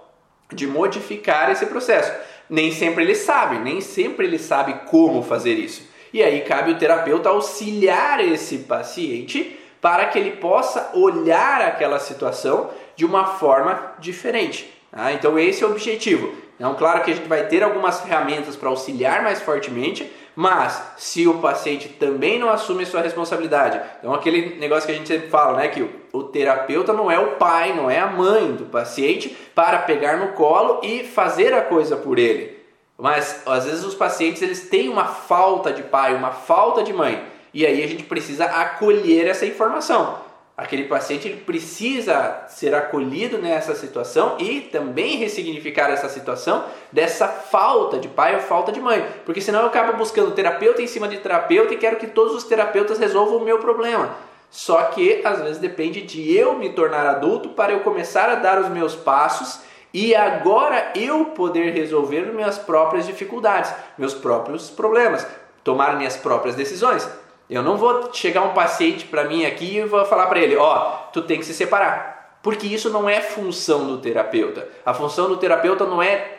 de 0.52 0.66
modificar 0.66 1.50
esse 1.50 1.66
processo. 1.66 2.12
Nem 2.48 2.72
sempre 2.72 3.04
ele 3.04 3.14
sabe, 3.14 3.58
nem 3.58 3.80
sempre 3.80 4.26
ele 4.26 4.38
sabe 4.38 4.74
como 4.86 5.22
fazer 5.22 5.54
isso. 5.54 5.82
E 6.12 6.22
aí 6.22 6.40
cabe 6.42 6.72
o 6.72 6.78
terapeuta 6.78 7.28
auxiliar 7.28 8.20
esse 8.20 8.58
paciente 8.58 9.58
para 9.80 10.06
que 10.06 10.18
ele 10.18 10.32
possa 10.32 10.90
olhar 10.94 11.60
aquela 11.60 11.98
situação 11.98 12.70
de 12.94 13.04
uma 13.04 13.24
forma 13.24 13.94
diferente. 13.98 14.72
Tá? 14.90 15.12
Então, 15.12 15.38
esse 15.38 15.62
é 15.62 15.66
o 15.66 15.70
objetivo. 15.70 16.34
Então, 16.56 16.74
claro 16.74 17.02
que 17.02 17.10
a 17.10 17.14
gente 17.14 17.28
vai 17.28 17.46
ter 17.46 17.62
algumas 17.62 18.00
ferramentas 18.00 18.56
para 18.56 18.68
auxiliar 18.68 19.22
mais 19.22 19.40
fortemente, 19.40 20.10
Mas 20.36 20.92
se 20.98 21.26
o 21.26 21.38
paciente 21.38 21.88
também 21.88 22.38
não 22.38 22.50
assume 22.50 22.84
sua 22.84 23.00
responsabilidade, 23.00 23.80
então 23.98 24.12
aquele 24.12 24.56
negócio 24.56 24.84
que 24.84 24.92
a 24.92 24.94
gente 24.94 25.08
sempre 25.08 25.30
fala, 25.30 25.56
né, 25.56 25.68
que 25.68 25.88
o 26.12 26.22
terapeuta 26.24 26.92
não 26.92 27.10
é 27.10 27.18
o 27.18 27.36
pai, 27.36 27.72
não 27.72 27.90
é 27.90 27.98
a 27.98 28.06
mãe 28.06 28.52
do 28.52 28.66
paciente 28.66 29.34
para 29.54 29.78
pegar 29.78 30.18
no 30.18 30.34
colo 30.34 30.80
e 30.82 31.04
fazer 31.04 31.54
a 31.54 31.62
coisa 31.62 31.96
por 31.96 32.18
ele. 32.18 32.54
Mas 32.98 33.42
às 33.46 33.64
vezes 33.64 33.82
os 33.82 33.94
pacientes 33.94 34.42
eles 34.42 34.68
têm 34.68 34.90
uma 34.90 35.06
falta 35.06 35.72
de 35.72 35.82
pai, 35.82 36.14
uma 36.14 36.32
falta 36.32 36.82
de 36.82 36.92
mãe, 36.92 37.24
e 37.54 37.64
aí 37.64 37.82
a 37.82 37.86
gente 37.86 38.02
precisa 38.02 38.44
acolher 38.44 39.26
essa 39.26 39.46
informação. 39.46 40.18
Aquele 40.56 40.84
paciente 40.84 41.28
ele 41.28 41.42
precisa 41.42 42.44
ser 42.48 42.74
acolhido 42.74 43.36
nessa 43.36 43.74
situação 43.74 44.36
e 44.38 44.62
também 44.62 45.18
ressignificar 45.18 45.90
essa 45.90 46.08
situação 46.08 46.64
dessa 46.90 47.28
falta 47.28 47.98
de 47.98 48.08
pai 48.08 48.34
ou 48.34 48.40
falta 48.40 48.72
de 48.72 48.80
mãe, 48.80 49.06
porque 49.26 49.42
senão 49.42 49.60
eu 49.60 49.66
acabo 49.66 49.98
buscando 49.98 50.30
terapeuta 50.30 50.80
em 50.80 50.86
cima 50.86 51.08
de 51.08 51.18
terapeuta 51.18 51.74
e 51.74 51.76
quero 51.76 51.96
que 51.96 52.06
todos 52.06 52.34
os 52.34 52.44
terapeutas 52.44 52.98
resolvam 52.98 53.36
o 53.36 53.44
meu 53.44 53.58
problema. 53.58 54.16
Só 54.50 54.82
que 54.84 55.20
às 55.26 55.42
vezes 55.42 55.58
depende 55.58 56.00
de 56.00 56.34
eu 56.34 56.54
me 56.54 56.70
tornar 56.70 57.04
adulto 57.04 57.50
para 57.50 57.72
eu 57.72 57.80
começar 57.80 58.30
a 58.30 58.36
dar 58.36 58.58
os 58.58 58.70
meus 58.70 58.94
passos 58.94 59.60
e 59.92 60.14
agora 60.14 60.92
eu 60.94 61.26
poder 61.26 61.74
resolver 61.74 62.32
minhas 62.32 62.58
próprias 62.58 63.06
dificuldades, 63.06 63.74
meus 63.98 64.14
próprios 64.14 64.70
problemas, 64.70 65.26
tomar 65.62 65.96
minhas 65.96 66.16
próprias 66.16 66.54
decisões. 66.54 67.06
Eu 67.48 67.62
não 67.62 67.76
vou 67.76 68.12
chegar 68.12 68.42
um 68.42 68.54
paciente 68.54 69.04
para 69.04 69.24
mim 69.24 69.46
aqui 69.46 69.76
e 69.76 69.84
vou 69.84 70.04
falar 70.04 70.26
para 70.26 70.40
ele, 70.40 70.56
ó, 70.56 70.76
oh, 70.76 71.12
tu 71.12 71.22
tem 71.22 71.38
que 71.38 71.46
se 71.46 71.54
separar. 71.54 72.38
Porque 72.42 72.66
isso 72.66 72.90
não 72.90 73.08
é 73.08 73.20
função 73.20 73.86
do 73.86 73.98
terapeuta. 73.98 74.68
A 74.84 74.92
função 74.92 75.28
do 75.28 75.36
terapeuta 75.36 75.84
não 75.84 76.02
é 76.02 76.32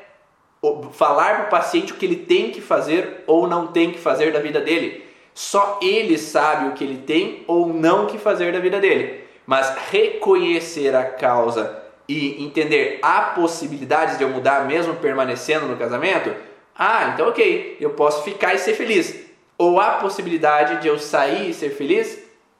falar 0.92 1.36
para 1.36 1.46
o 1.46 1.50
paciente 1.50 1.94
o 1.94 1.96
que 1.96 2.06
ele 2.06 2.16
tem 2.16 2.52
que 2.52 2.60
fazer 2.60 3.24
ou 3.26 3.48
não 3.48 3.68
tem 3.68 3.92
que 3.92 4.00
fazer 4.00 4.34
da 4.34 4.40
vida 4.40 4.60
dele. 4.60 5.06
Só 5.34 5.80
ele 5.82 6.18
sabe 6.18 6.70
o 6.70 6.74
que 6.74 6.84
ele 6.84 6.98
tem 6.98 7.44
ou 7.48 7.68
não 7.68 8.06
que 8.06 8.18
fazer 8.18 8.52
da 8.52 8.60
vida 8.60 8.80
dele. 8.80 9.24
Mas 9.46 9.74
reconhecer 9.92 10.94
a 10.96 11.06
causa 11.06 11.84
e 12.08 12.44
entender 12.44 13.00
a 13.02 13.22
possibilidade 13.22 14.18
de 14.18 14.24
eu 14.24 14.30
mudar 14.30 14.66
mesmo 14.66 14.96
permanecendo 14.96 15.68
no 15.68 15.78
casamento, 15.78 16.34
ah, 16.76 17.12
então 17.14 17.30
ok, 17.30 17.78
eu 17.80 17.92
posso 17.92 18.24
ficar 18.24 18.54
e 18.54 18.60
ser 18.60 18.74
feliz 18.74 19.27
ou 19.58 19.80
a 19.80 19.92
possibilidade 19.92 20.82
de 20.82 20.88
eu 20.88 21.00
sair 21.00 21.50
e 21.50 21.54
ser 21.54 21.70
feliz, 21.72 22.20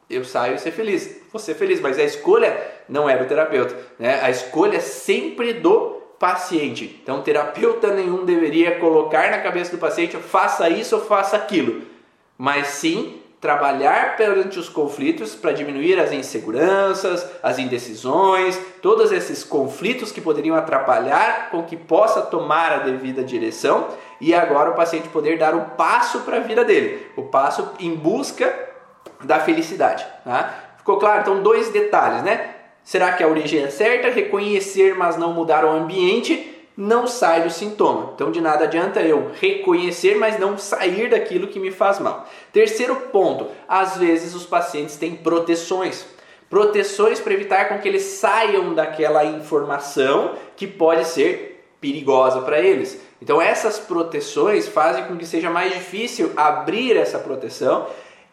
eu 0.10 0.24
saio 0.24 0.56
e 0.56 0.60
ser 0.60 0.72
feliz. 0.72 1.22
Vou 1.32 1.40
ser 1.40 1.54
feliz, 1.56 1.80
mas 1.80 2.00
a 2.00 2.04
escolha 2.04 2.58
não 2.88 3.10
é 3.10 3.18
do 3.18 3.26
terapeuta, 3.26 3.76
né? 4.00 4.22
A 4.24 4.30
escolha 4.30 4.78
é 4.78 4.82
sempre 4.82 5.54
do 5.54 5.98
paciente. 6.18 7.00
Então, 7.04 7.22
terapeuta 7.22 7.94
nenhum 7.94 8.26
deveria 8.26 8.80
colocar 8.80 9.30
na 9.30 9.40
cabeça 9.40 9.72
do 9.72 9.78
paciente 9.78 10.18
faça 10.18 10.70
isso 10.70 10.96
ou 10.96 11.02
faça 11.02 11.36
aquilo, 11.36 11.84
mas 12.38 12.68
sim 12.68 13.22
trabalhar 13.40 14.18
perante 14.18 14.58
os 14.58 14.68
conflitos 14.68 15.36
para 15.36 15.52
diminuir 15.52 16.00
as 16.00 16.12
inseguranças, 16.12 17.30
as 17.44 17.60
indecisões, 17.60 18.60
todos 18.82 19.12
esses 19.12 19.44
conflitos 19.44 20.12
que 20.12 20.20
poderiam 20.20 20.56
atrapalhar 20.56 21.52
com 21.52 21.62
que 21.64 21.78
possa 21.78 22.22
tomar 22.22 22.72
a 22.72 22.78
devida 22.80 23.24
direção 23.24 23.90
e 24.20 24.34
agora 24.34 24.72
o 24.72 24.76
paciente 24.76 25.10
poder 25.10 25.38
dar 25.38 25.56
o 25.56 25.62
passo 25.72 26.22
para 26.22 26.38
a 26.38 26.42
vida 26.42 26.64
dele, 26.64 27.08
o 27.16 27.24
passo 27.24 27.72
em 27.80 27.96
busca 27.96 28.54
da 29.24 29.40
felicidade. 29.40 30.06
Tá? 30.24 30.54
Ficou 30.78 30.98
claro? 30.98 31.22
Então, 31.22 31.42
dois 31.42 31.70
detalhes, 31.70 32.24
né? 32.24 32.56
Será 32.84 33.12
que 33.12 33.24
a 33.24 33.28
origem 33.28 33.64
é 33.64 33.70
certa? 33.70 34.10
Reconhecer, 34.10 34.96
mas 34.96 35.18
não 35.18 35.34
mudar 35.34 35.66
o 35.66 35.70
ambiente 35.70 36.58
não 36.78 37.08
sai 37.08 37.42
do 37.42 37.50
sintoma. 37.50 38.12
Então, 38.14 38.32
de 38.32 38.40
nada 38.40 38.66
adianta 38.66 39.02
eu 39.02 39.32
reconhecer, 39.42 40.16
mas 40.16 40.40
não 40.40 40.60
sair 40.60 41.10
daquilo 41.10 41.48
que 41.48 41.60
me 41.60 41.72
faz 41.72 42.00
mal. 42.00 42.30
Terceiro 42.54 42.96
ponto: 43.12 43.48
às 43.68 43.98
vezes 43.98 44.36
os 44.36 44.46
pacientes 44.46 44.96
têm 44.96 45.16
proteções. 45.16 46.06
Proteções 46.48 47.20
para 47.20 47.34
evitar 47.34 47.68
com 47.68 47.80
que 47.80 47.88
eles 47.88 48.04
saiam 48.04 48.74
daquela 48.74 49.26
informação 49.26 50.36
que 50.56 50.68
pode 50.68 51.06
ser 51.06 51.66
perigosa 51.82 52.42
para 52.42 52.60
eles. 52.60 53.02
Então, 53.22 53.42
essas 53.42 53.80
proteções 53.80 54.68
fazem 54.68 55.06
com 55.06 55.18
que 55.18 55.26
seja 55.26 55.50
mais 55.50 55.74
difícil 55.74 56.32
abrir 56.36 56.96
essa 56.96 57.18
proteção 57.18 57.88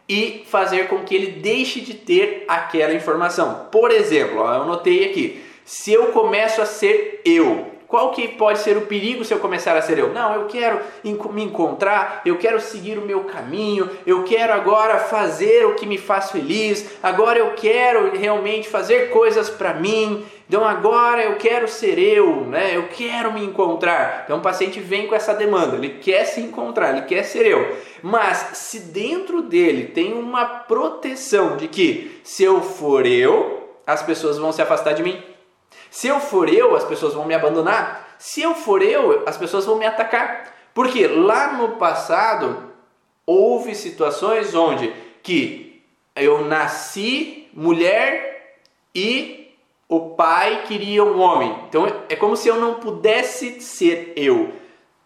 e 0.07 0.45
fazer 0.47 0.87
com 0.87 0.99
que 0.99 1.15
ele 1.15 1.39
deixe 1.41 1.81
de 1.81 1.93
ter 1.93 2.45
aquela 2.47 2.93
informação. 2.93 3.67
Por 3.71 3.91
exemplo, 3.91 4.39
ó, 4.39 4.55
eu 4.55 4.65
notei 4.65 5.05
aqui: 5.05 5.43
se 5.63 5.91
eu 5.91 6.07
começo 6.07 6.61
a 6.61 6.65
ser 6.65 7.21
eu, 7.25 7.71
qual 7.87 8.11
que 8.11 8.27
pode 8.27 8.59
ser 8.59 8.77
o 8.77 8.81
perigo 8.81 9.23
se 9.23 9.33
eu 9.33 9.39
começar 9.39 9.77
a 9.77 9.81
ser 9.81 9.97
eu? 9.97 10.11
Não, 10.11 10.33
eu 10.35 10.45
quero 10.47 10.79
me 11.03 11.43
encontrar, 11.43 12.21
eu 12.25 12.37
quero 12.37 12.59
seguir 12.59 12.97
o 12.97 13.05
meu 13.05 13.23
caminho, 13.25 13.89
eu 14.05 14.23
quero 14.23 14.53
agora 14.53 14.97
fazer 14.99 15.65
o 15.65 15.75
que 15.75 15.85
me 15.85 15.97
faz 15.97 16.31
feliz, 16.31 16.85
agora 17.01 17.39
eu 17.39 17.53
quero 17.53 18.11
realmente 18.17 18.67
fazer 18.67 19.09
coisas 19.11 19.49
para 19.49 19.73
mim, 19.73 20.25
então 20.47 20.63
agora 20.63 21.23
eu 21.23 21.37
quero 21.37 21.67
ser 21.67 21.97
eu, 21.97 22.41
né? 22.45 22.75
Eu 22.75 22.87
quero 22.87 23.33
me 23.33 23.43
encontrar. 23.43 24.23
Então 24.23 24.37
o 24.37 24.41
paciente 24.41 24.79
vem 24.79 25.07
com 25.07 25.15
essa 25.15 25.33
demanda, 25.33 25.75
ele 25.75 25.97
quer 25.99 26.23
se 26.25 26.39
encontrar, 26.39 26.91
ele 26.91 27.07
quer 27.07 27.23
ser 27.23 27.47
eu. 27.47 27.77
Mas 28.03 28.37
se 28.53 28.79
dentro 28.79 29.41
dele 29.41 29.87
tem 29.87 30.13
uma 30.13 30.45
proteção 30.45 31.57
de 31.57 31.67
que 31.67 32.21
se 32.23 32.43
eu 32.43 32.61
for 32.61 33.07
eu, 33.07 33.77
as 33.87 34.03
pessoas 34.03 34.37
vão 34.37 34.51
se 34.51 34.61
afastar 34.61 34.93
de 34.93 35.01
mim. 35.01 35.21
Se 35.89 36.07
eu 36.07 36.19
for 36.19 36.47
eu, 36.47 36.75
as 36.75 36.83
pessoas 36.83 37.13
vão 37.13 37.25
me 37.25 37.33
abandonar. 37.33 38.15
Se 38.19 38.41
eu 38.41 38.53
for 38.53 38.81
eu, 38.81 39.23
as 39.25 39.37
pessoas 39.37 39.65
vão 39.65 39.77
me 39.77 39.85
atacar. 39.85 40.53
Porque 40.75 41.07
lá 41.07 41.53
no 41.53 41.77
passado 41.77 42.71
houve 43.25 43.73
situações 43.73 44.53
onde 44.53 44.93
que 45.23 45.81
eu 46.15 46.45
nasci 46.45 47.47
mulher 47.53 48.59
e 48.93 49.44
o 49.87 50.11
pai 50.11 50.63
queria 50.67 51.03
um 51.03 51.19
homem. 51.19 51.55
Então 51.69 51.85
é 52.09 52.15
como 52.15 52.35
se 52.35 52.47
eu 52.47 52.55
não 52.55 52.75
pudesse 52.75 53.61
ser 53.61 54.13
eu. 54.15 54.51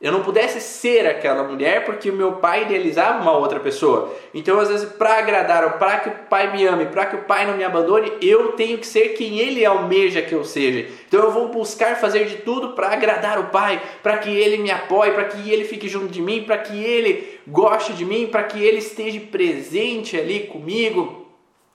Eu 0.01 0.13
não 0.13 0.23
pudesse 0.23 0.61
ser 0.61 1.05
aquela 1.05 1.43
mulher 1.43 1.83
porque 1.83 2.09
o 2.09 2.13
meu 2.13 2.33
pai 2.33 2.61
idealizava 2.61 3.21
uma 3.21 3.37
outra 3.37 3.59
pessoa. 3.59 4.15
Então, 4.33 4.57
às 4.57 4.69
vezes, 4.69 4.89
para 4.93 5.17
agradar, 5.17 5.77
para 5.77 5.99
que 5.99 6.07
o 6.07 6.13
pai 6.29 6.53
me 6.53 6.65
ame, 6.65 6.85
para 6.85 7.05
que 7.05 7.17
o 7.17 7.23
pai 7.23 7.45
não 7.45 7.57
me 7.57 7.65
abandone, 7.65 8.13
eu 8.21 8.53
tenho 8.53 8.77
que 8.77 8.87
ser 8.87 9.09
quem 9.09 9.39
ele 9.39 9.65
almeja 9.65 10.21
que 10.21 10.33
eu 10.33 10.45
seja. 10.45 10.87
Então, 11.05 11.21
eu 11.21 11.31
vou 11.31 11.49
buscar 11.49 11.97
fazer 11.97 12.23
de 12.27 12.37
tudo 12.37 12.69
para 12.69 12.93
agradar 12.93 13.39
o 13.39 13.47
pai, 13.47 13.81
para 14.01 14.17
que 14.19 14.29
ele 14.29 14.59
me 14.59 14.71
apoie, 14.71 15.11
para 15.11 15.25
que 15.25 15.51
ele 15.51 15.65
fique 15.65 15.89
junto 15.89 16.07
de 16.07 16.21
mim, 16.21 16.43
para 16.43 16.57
que 16.57 16.81
ele 16.81 17.37
goste 17.45 17.91
de 17.91 18.05
mim, 18.05 18.27
para 18.27 18.43
que 18.43 18.63
ele 18.63 18.77
esteja 18.77 19.19
presente 19.29 20.17
ali 20.17 20.47
comigo. 20.47 21.18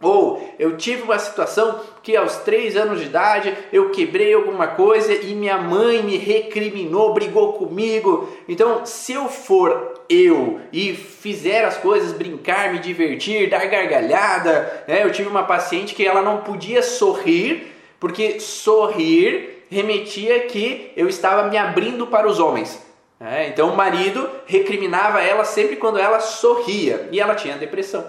Ou 0.05 0.55
eu 0.59 0.77
tive 0.77 1.03
uma 1.03 1.19
situação 1.19 1.81
que 2.03 2.17
aos 2.17 2.37
3 2.39 2.77
anos 2.77 3.01
de 3.01 3.07
idade 3.07 3.57
eu 3.73 3.91
quebrei 3.91 4.35
alguma 4.35 4.67
coisa 4.69 5.13
e 5.13 5.35
minha 5.35 5.57
mãe 5.57 6.03
me 6.03 6.17
recriminou, 6.17 7.15
brigou 7.15 7.55
comigo. 7.55 8.29
Então, 8.49 8.85
se 8.85 9.15
eu 9.15 9.29
for 9.29 9.95
eu 10.09 10.61
e 10.73 10.93
fizer 10.93 11.65
as 11.65 11.79
coisas, 11.79 12.13
brincar, 12.13 12.73
me 12.73 12.79
divertir, 12.79 13.49
dar 13.49 13.67
gargalhada, 13.67 14.85
né? 14.87 15.03
eu 15.03 15.11
tive 15.11 15.29
uma 15.29 15.45
paciente 15.45 15.95
que 15.95 16.07
ela 16.07 16.21
não 16.21 16.39
podia 16.39 16.83
sorrir 16.83 17.73
porque 17.99 18.39
sorrir 18.39 19.65
remetia 19.71 20.41
que 20.41 20.93
eu 20.95 21.09
estava 21.09 21.49
me 21.49 21.57
abrindo 21.57 22.07
para 22.07 22.29
os 22.29 22.39
homens. 22.39 22.79
É, 23.19 23.49
então 23.49 23.71
o 23.71 23.77
marido 23.77 24.29
recriminava 24.45 25.23
ela 25.23 25.45
sempre 25.45 25.77
quando 25.77 25.99
ela 25.99 26.21
sorria 26.21 27.09
e 27.11 27.19
ela 27.19 27.35
tinha 27.35 27.57
depressão. 27.57 28.05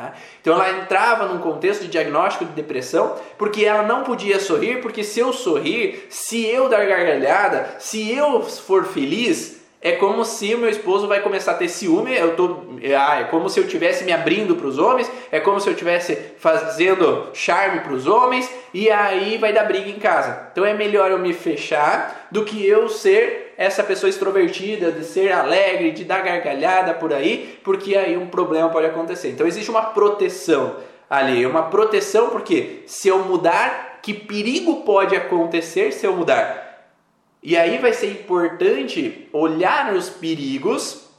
Tá? 0.00 0.14
Então 0.40 0.54
ela 0.54 0.70
entrava 0.70 1.26
num 1.26 1.38
contexto 1.38 1.82
de 1.82 1.88
diagnóstico 1.88 2.46
de 2.46 2.52
depressão 2.52 3.16
porque 3.36 3.64
ela 3.64 3.82
não 3.82 4.02
podia 4.02 4.40
sorrir, 4.40 4.80
porque 4.80 5.04
se 5.04 5.20
eu 5.20 5.30
sorrir, 5.30 6.06
se 6.08 6.46
eu 6.46 6.70
dar 6.70 6.86
gargalhada, 6.86 7.76
se 7.78 8.10
eu 8.10 8.42
for 8.42 8.86
feliz, 8.86 9.60
é 9.82 9.92
como 9.92 10.24
se 10.24 10.54
meu 10.54 10.70
esposo 10.70 11.06
vai 11.06 11.20
começar 11.20 11.52
a 11.52 11.54
ter 11.54 11.68
ciúme, 11.68 12.14
eu 12.14 12.34
tô, 12.34 12.64
ah, 12.98 13.20
é 13.20 13.24
como 13.24 13.48
se 13.48 13.60
eu 13.60 13.64
estivesse 13.64 14.04
me 14.04 14.12
abrindo 14.12 14.56
para 14.56 14.66
os 14.66 14.78
homens, 14.78 15.10
é 15.30 15.40
como 15.40 15.60
se 15.60 15.68
eu 15.68 15.72
estivesse 15.72 16.16
fazendo 16.38 17.28
charme 17.34 17.80
para 17.80 17.92
os 17.92 18.06
homens 18.06 18.50
e 18.72 18.90
aí 18.90 19.36
vai 19.36 19.52
dar 19.52 19.64
briga 19.64 19.90
em 19.90 19.98
casa. 19.98 20.48
Então 20.52 20.64
é 20.64 20.72
melhor 20.72 21.10
eu 21.10 21.18
me 21.18 21.32
fechar 21.32 22.28
do 22.30 22.44
que 22.44 22.66
eu 22.66 22.88
ser 22.88 23.49
essa 23.60 23.84
pessoa 23.84 24.08
extrovertida, 24.08 24.90
de 24.90 25.04
ser 25.04 25.30
alegre, 25.32 25.90
de 25.90 26.02
dar 26.02 26.22
gargalhada 26.22 26.94
por 26.94 27.12
aí, 27.12 27.60
porque 27.62 27.94
aí 27.94 28.16
um 28.16 28.26
problema 28.26 28.70
pode 28.70 28.86
acontecer. 28.86 29.28
Então 29.28 29.46
existe 29.46 29.70
uma 29.70 29.82
proteção 29.82 30.76
ali, 31.10 31.44
uma 31.44 31.64
proteção 31.64 32.30
porque 32.30 32.84
se 32.86 33.08
eu 33.08 33.18
mudar, 33.18 33.98
que 34.02 34.14
perigo 34.14 34.76
pode 34.76 35.14
acontecer 35.14 35.92
se 35.92 36.06
eu 36.06 36.16
mudar? 36.16 36.94
E 37.42 37.54
aí 37.54 37.76
vai 37.76 37.92
ser 37.92 38.10
importante 38.10 39.28
olhar 39.30 39.92
os 39.92 40.08
perigos, 40.08 41.10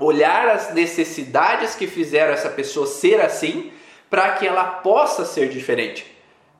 olhar 0.00 0.48
as 0.48 0.72
necessidades 0.72 1.74
que 1.74 1.86
fizeram 1.86 2.32
essa 2.32 2.48
pessoa 2.48 2.86
ser 2.86 3.20
assim, 3.20 3.70
para 4.08 4.32
que 4.32 4.46
ela 4.46 4.64
possa 4.64 5.26
ser 5.26 5.50
diferente. 5.50 6.11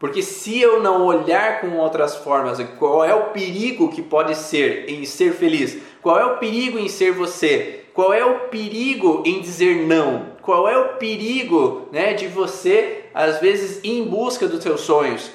Porque 0.02 0.20
se 0.20 0.60
eu 0.60 0.82
não 0.82 1.06
olhar 1.06 1.62
com 1.62 1.78
outras 1.78 2.16
formas, 2.16 2.58
qual 2.78 3.02
é 3.02 3.14
o 3.14 3.30
perigo 3.30 3.88
que 3.88 4.02
pode 4.02 4.34
ser 4.34 4.90
em 4.90 5.06
ser 5.06 5.32
feliz? 5.32 5.78
Qual 6.02 6.18
é 6.18 6.24
o 6.26 6.36
perigo 6.36 6.78
em 6.78 6.88
ser 6.88 7.12
você? 7.12 7.82
qual 7.94 8.12
é 8.12 8.24
o 8.24 8.40
perigo 8.48 9.22
em 9.24 9.40
dizer 9.40 9.86
não? 9.86 10.32
Qual 10.40 10.68
é 10.68 10.76
o 10.76 10.96
perigo 10.96 11.88
né, 11.92 12.14
de 12.14 12.26
você, 12.26 13.04
às 13.14 13.38
vezes, 13.38 13.80
ir 13.84 13.98
em 13.98 14.04
busca 14.04 14.48
dos 14.48 14.62
seus 14.62 14.80
sonhos? 14.80 15.30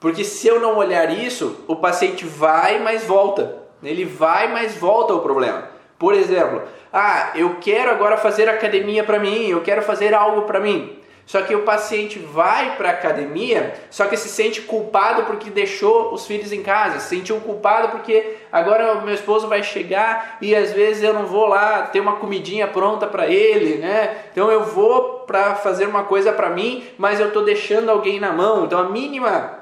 Porque 0.00 0.24
se 0.24 0.46
eu 0.46 0.60
não 0.60 0.78
olhar 0.78 1.10
isso, 1.12 1.64
o 1.66 1.76
paciente 1.76 2.24
vai, 2.24 2.78
mas 2.78 3.04
volta. 3.04 3.56
Ele 3.82 4.04
vai, 4.04 4.52
mas 4.52 4.76
volta 4.76 5.12
ao 5.12 5.20
problema. 5.20 5.68
Por 5.98 6.14
exemplo, 6.14 6.62
ah, 6.92 7.32
eu 7.34 7.56
quero 7.60 7.90
agora 7.90 8.16
fazer 8.16 8.48
academia 8.48 9.02
para 9.02 9.18
mim, 9.18 9.48
eu 9.48 9.60
quero 9.60 9.82
fazer 9.82 10.14
algo 10.14 10.42
para 10.42 10.60
mim. 10.60 10.97
Só 11.28 11.42
que 11.42 11.54
o 11.54 11.60
paciente 11.60 12.18
vai 12.18 12.74
para 12.78 12.88
a 12.88 12.92
academia, 12.92 13.74
só 13.90 14.06
que 14.06 14.16
se 14.16 14.30
sente 14.30 14.62
culpado 14.62 15.24
porque 15.24 15.50
deixou 15.50 16.10
os 16.14 16.26
filhos 16.26 16.54
em 16.54 16.62
casa, 16.62 17.00
se 17.00 17.16
sentiu 17.16 17.38
culpado 17.38 17.90
porque 17.90 18.38
agora 18.50 18.94
o 18.94 19.02
meu 19.02 19.12
esposo 19.12 19.46
vai 19.46 19.62
chegar 19.62 20.38
e 20.40 20.56
às 20.56 20.72
vezes 20.72 21.02
eu 21.02 21.12
não 21.12 21.26
vou 21.26 21.46
lá 21.46 21.82
ter 21.82 22.00
uma 22.00 22.16
comidinha 22.16 22.66
pronta 22.66 23.06
para 23.06 23.26
ele, 23.26 23.76
né? 23.76 24.24
Então 24.32 24.50
eu 24.50 24.64
vou 24.64 25.26
para 25.26 25.54
fazer 25.56 25.86
uma 25.86 26.04
coisa 26.04 26.32
para 26.32 26.48
mim, 26.48 26.82
mas 26.96 27.20
eu 27.20 27.28
estou 27.28 27.44
deixando 27.44 27.90
alguém 27.90 28.18
na 28.18 28.32
mão. 28.32 28.64
Então 28.64 28.78
a 28.78 28.88
mínima 28.88 29.58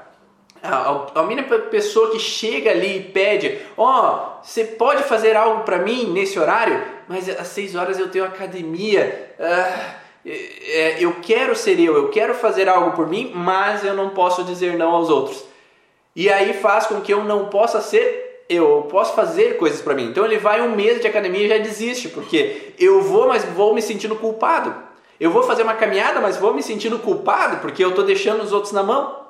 a, 0.63 1.19
a 1.19 1.23
mínima 1.23 1.59
pessoa 1.59 2.11
que 2.11 2.19
chega 2.19 2.71
ali 2.71 2.95
e 2.95 3.03
pede, 3.03 3.59
ó, 3.75 4.37
oh, 4.39 4.41
você 4.41 4.63
pode 4.63 5.03
fazer 5.03 5.35
algo 5.35 5.65
para 5.65 5.79
mim 5.79 6.13
nesse 6.13 6.39
horário? 6.39 6.81
Mas 7.09 7.27
às 7.27 7.47
seis 7.47 7.75
horas 7.75 7.99
eu 7.99 8.07
tenho 8.07 8.23
academia. 8.23 9.33
Ah, 9.37 10.06
eu 10.99 11.15
quero 11.21 11.55
ser 11.55 11.79
eu, 11.79 11.95
eu 11.95 12.09
quero 12.09 12.33
fazer 12.33 12.67
algo 12.67 12.91
por 12.91 13.07
mim, 13.07 13.31
mas 13.33 13.83
eu 13.83 13.93
não 13.93 14.09
posso 14.09 14.43
dizer 14.43 14.77
não 14.77 14.91
aos 14.91 15.09
outros. 15.09 15.43
E 16.15 16.29
aí 16.29 16.53
faz 16.53 16.87
com 16.87 16.99
que 16.99 17.13
eu 17.13 17.23
não 17.23 17.45
possa 17.45 17.81
ser 17.81 18.27
eu, 18.49 18.77
eu 18.77 18.81
posso 18.83 19.13
fazer 19.13 19.57
coisas 19.57 19.81
para 19.81 19.93
mim. 19.93 20.05
Então 20.05 20.25
ele 20.25 20.37
vai 20.37 20.61
um 20.61 20.75
mês 20.75 21.01
de 21.01 21.07
academia 21.07 21.45
e 21.45 21.49
já 21.49 21.57
desiste, 21.57 22.09
porque 22.09 22.73
eu 22.79 23.01
vou, 23.01 23.27
mas 23.27 23.43
vou 23.43 23.73
me 23.73 23.81
sentindo 23.81 24.15
culpado. 24.15 24.73
Eu 25.19 25.31
vou 25.31 25.43
fazer 25.43 25.63
uma 25.63 25.73
caminhada, 25.73 26.21
mas 26.21 26.37
vou 26.37 26.53
me 26.53 26.61
sentindo 26.61 26.99
culpado 26.99 27.57
porque 27.57 27.83
eu 27.83 27.89
estou 27.89 28.05
deixando 28.05 28.41
os 28.41 28.51
outros 28.51 28.71
na 28.71 28.83
mão. 28.83 29.27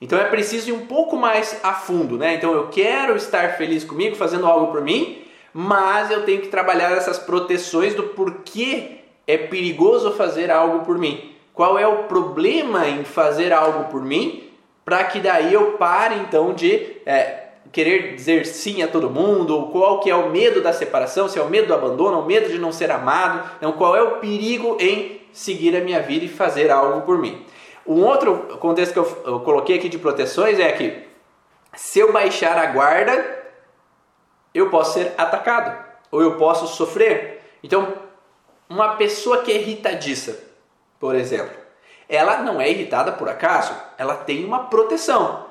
Então 0.00 0.18
é 0.18 0.24
preciso 0.24 0.70
ir 0.70 0.72
um 0.72 0.86
pouco 0.86 1.16
mais 1.16 1.58
a 1.62 1.72
fundo, 1.72 2.18
né? 2.18 2.34
Então 2.34 2.52
eu 2.52 2.68
quero 2.68 3.16
estar 3.16 3.56
feliz 3.56 3.84
comigo, 3.84 4.16
fazendo 4.16 4.46
algo 4.46 4.70
por 4.70 4.82
mim, 4.82 5.22
mas 5.52 6.10
eu 6.10 6.24
tenho 6.24 6.42
que 6.42 6.48
trabalhar 6.48 6.92
essas 6.92 7.18
proteções 7.18 7.94
do 7.94 8.02
porquê 8.02 9.03
é 9.26 9.36
perigoso 9.36 10.12
fazer 10.12 10.50
algo 10.50 10.84
por 10.84 10.98
mim. 10.98 11.32
Qual 11.52 11.78
é 11.78 11.86
o 11.86 12.04
problema 12.04 12.88
em 12.88 13.04
fazer 13.04 13.52
algo 13.52 13.84
por 13.84 14.02
mim? 14.02 14.50
Para 14.84 15.04
que 15.04 15.20
daí 15.20 15.54
eu 15.54 15.72
pare 15.72 16.16
então 16.16 16.52
de 16.52 16.98
é, 17.06 17.44
querer 17.72 18.14
dizer 18.14 18.44
sim 18.44 18.82
a 18.82 18.88
todo 18.88 19.08
mundo, 19.08 19.68
qual 19.72 20.00
que 20.00 20.10
é 20.10 20.14
o 20.14 20.30
medo 20.30 20.60
da 20.60 20.72
separação, 20.72 21.28
se 21.28 21.38
é 21.38 21.42
o 21.42 21.48
medo 21.48 21.68
do 21.68 21.74
abandono, 21.74 22.20
o 22.20 22.26
medo 22.26 22.48
de 22.48 22.58
não 22.58 22.72
ser 22.72 22.90
amado, 22.90 23.48
então 23.56 23.72
qual 23.72 23.96
é 23.96 24.02
o 24.02 24.18
perigo 24.18 24.76
em 24.78 25.20
seguir 25.32 25.76
a 25.76 25.80
minha 25.80 26.00
vida 26.00 26.24
e 26.24 26.28
fazer 26.28 26.70
algo 26.70 27.02
por 27.02 27.18
mim. 27.18 27.44
Um 27.86 28.02
outro 28.04 28.58
contexto 28.58 28.92
que 28.92 28.98
eu, 28.98 29.22
eu 29.26 29.40
coloquei 29.40 29.76
aqui 29.76 29.88
de 29.88 29.98
proteções 29.98 30.58
é 30.58 30.70
que 30.72 31.04
se 31.74 31.98
eu 31.98 32.12
baixar 32.12 32.56
a 32.56 32.66
guarda, 32.66 33.42
eu 34.54 34.70
posso 34.70 34.94
ser 34.94 35.12
atacado 35.18 35.76
ou 36.10 36.22
eu 36.22 36.36
posso 36.36 36.66
sofrer. 36.68 37.42
Então, 37.62 37.92
uma 38.68 38.96
pessoa 38.96 39.42
que 39.42 39.52
é 39.52 39.56
irritadiça, 39.56 40.38
por 40.98 41.14
exemplo, 41.14 41.54
ela 42.08 42.38
não 42.38 42.60
é 42.60 42.70
irritada 42.70 43.12
por 43.12 43.28
acaso, 43.28 43.74
ela 43.98 44.14
tem 44.14 44.44
uma 44.44 44.64
proteção. 44.64 45.46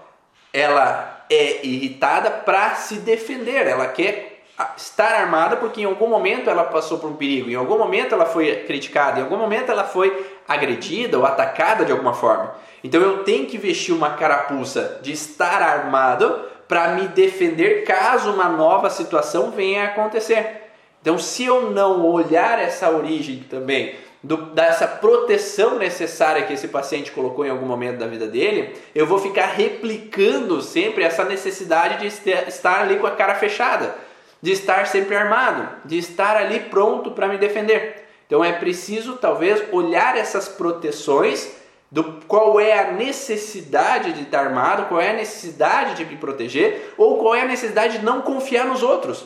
Ela 0.52 1.26
é 1.30 1.66
irritada 1.66 2.30
para 2.30 2.76
se 2.76 2.96
defender, 2.96 3.68
ela 3.68 3.88
quer 3.88 4.44
estar 4.78 5.14
armada 5.14 5.58
porque 5.58 5.82
em 5.82 5.86
algum 5.86 6.08
momento 6.08 6.50
ela 6.50 6.64
passou 6.66 7.00
por 7.00 7.10
um 7.10 7.16
perigo, 7.16 7.50
em 7.50 7.56
algum 7.56 7.78
momento 7.78 8.14
ela 8.14 8.26
foi 8.26 8.56
criticada, 8.68 9.20
em 9.20 9.24
algum 9.24 9.38
momento 9.38 9.72
ela 9.72 9.84
foi 9.84 10.26
agredida 10.48 11.18
ou 11.18 11.26
atacada 11.26 11.84
de 11.84 11.92
alguma 11.92 12.14
forma. 12.14 12.56
Então 12.84 13.02
eu 13.02 13.24
tenho 13.24 13.48
que 13.48 13.58
vestir 13.58 13.94
uma 13.94 14.12
carapuça 14.12 15.00
de 15.02 15.12
estar 15.12 15.62
armado 15.62 16.46
para 16.68 16.90
me 16.90 17.08
defender 17.08 17.84
caso 17.84 18.32
uma 18.32 18.50
nova 18.50 18.90
situação 18.90 19.52
venha 19.52 19.84
a 19.84 19.88
acontecer. 19.88 20.63
Então, 21.04 21.20
se 21.20 21.44
eu 21.44 21.70
não 21.70 22.04
olhar 22.06 22.58
essa 22.58 22.90
origem 22.90 23.46
também 23.48 23.94
do, 24.24 24.38
dessa 24.38 24.88
proteção 24.88 25.78
necessária 25.78 26.44
que 26.44 26.54
esse 26.54 26.70
paciente 26.70 27.12
colocou 27.12 27.46
em 27.46 27.50
algum 27.50 27.68
momento 27.68 28.00
da 28.00 28.08
vida 28.08 28.26
dele, 28.26 28.74
eu 28.96 29.06
vou 29.06 29.20
ficar 29.20 29.48
replicando 29.48 30.62
sempre 30.64 31.04
essa 31.04 31.24
necessidade 31.24 32.00
de 32.00 32.08
estar 32.08 32.82
ali 32.82 32.96
com 32.96 33.06
a 33.06 33.12
cara 33.12 33.36
fechada 33.36 33.94
de 34.44 34.52
estar 34.52 34.86
sempre 34.88 35.16
armado, 35.16 35.70
de 35.86 35.98
estar 35.98 36.36
ali 36.36 36.60
pronto 36.60 37.12
para 37.12 37.30
me 37.30 37.38
defender. 37.38 38.06
Então 38.28 38.44
é 38.44 38.52
preciso 38.52 39.16
talvez 39.16 39.64
olhar 39.72 40.18
essas 40.18 40.50
proteções 40.50 41.50
do 41.90 42.20
qual 42.28 42.60
é 42.60 42.78
a 42.78 42.92
necessidade 42.92 44.12
de 44.12 44.24
estar 44.24 44.42
armado, 44.42 44.88
qual 44.88 45.00
é 45.00 45.12
a 45.12 45.16
necessidade 45.16 45.96
de 45.96 46.04
me 46.04 46.18
proteger 46.18 46.94
ou 46.98 47.20
qual 47.20 47.34
é 47.34 47.42
a 47.44 47.48
necessidade 47.48 48.00
de 48.00 48.04
não 48.04 48.22
confiar 48.22 48.66
nos 48.66 48.84
outros. 48.84 49.24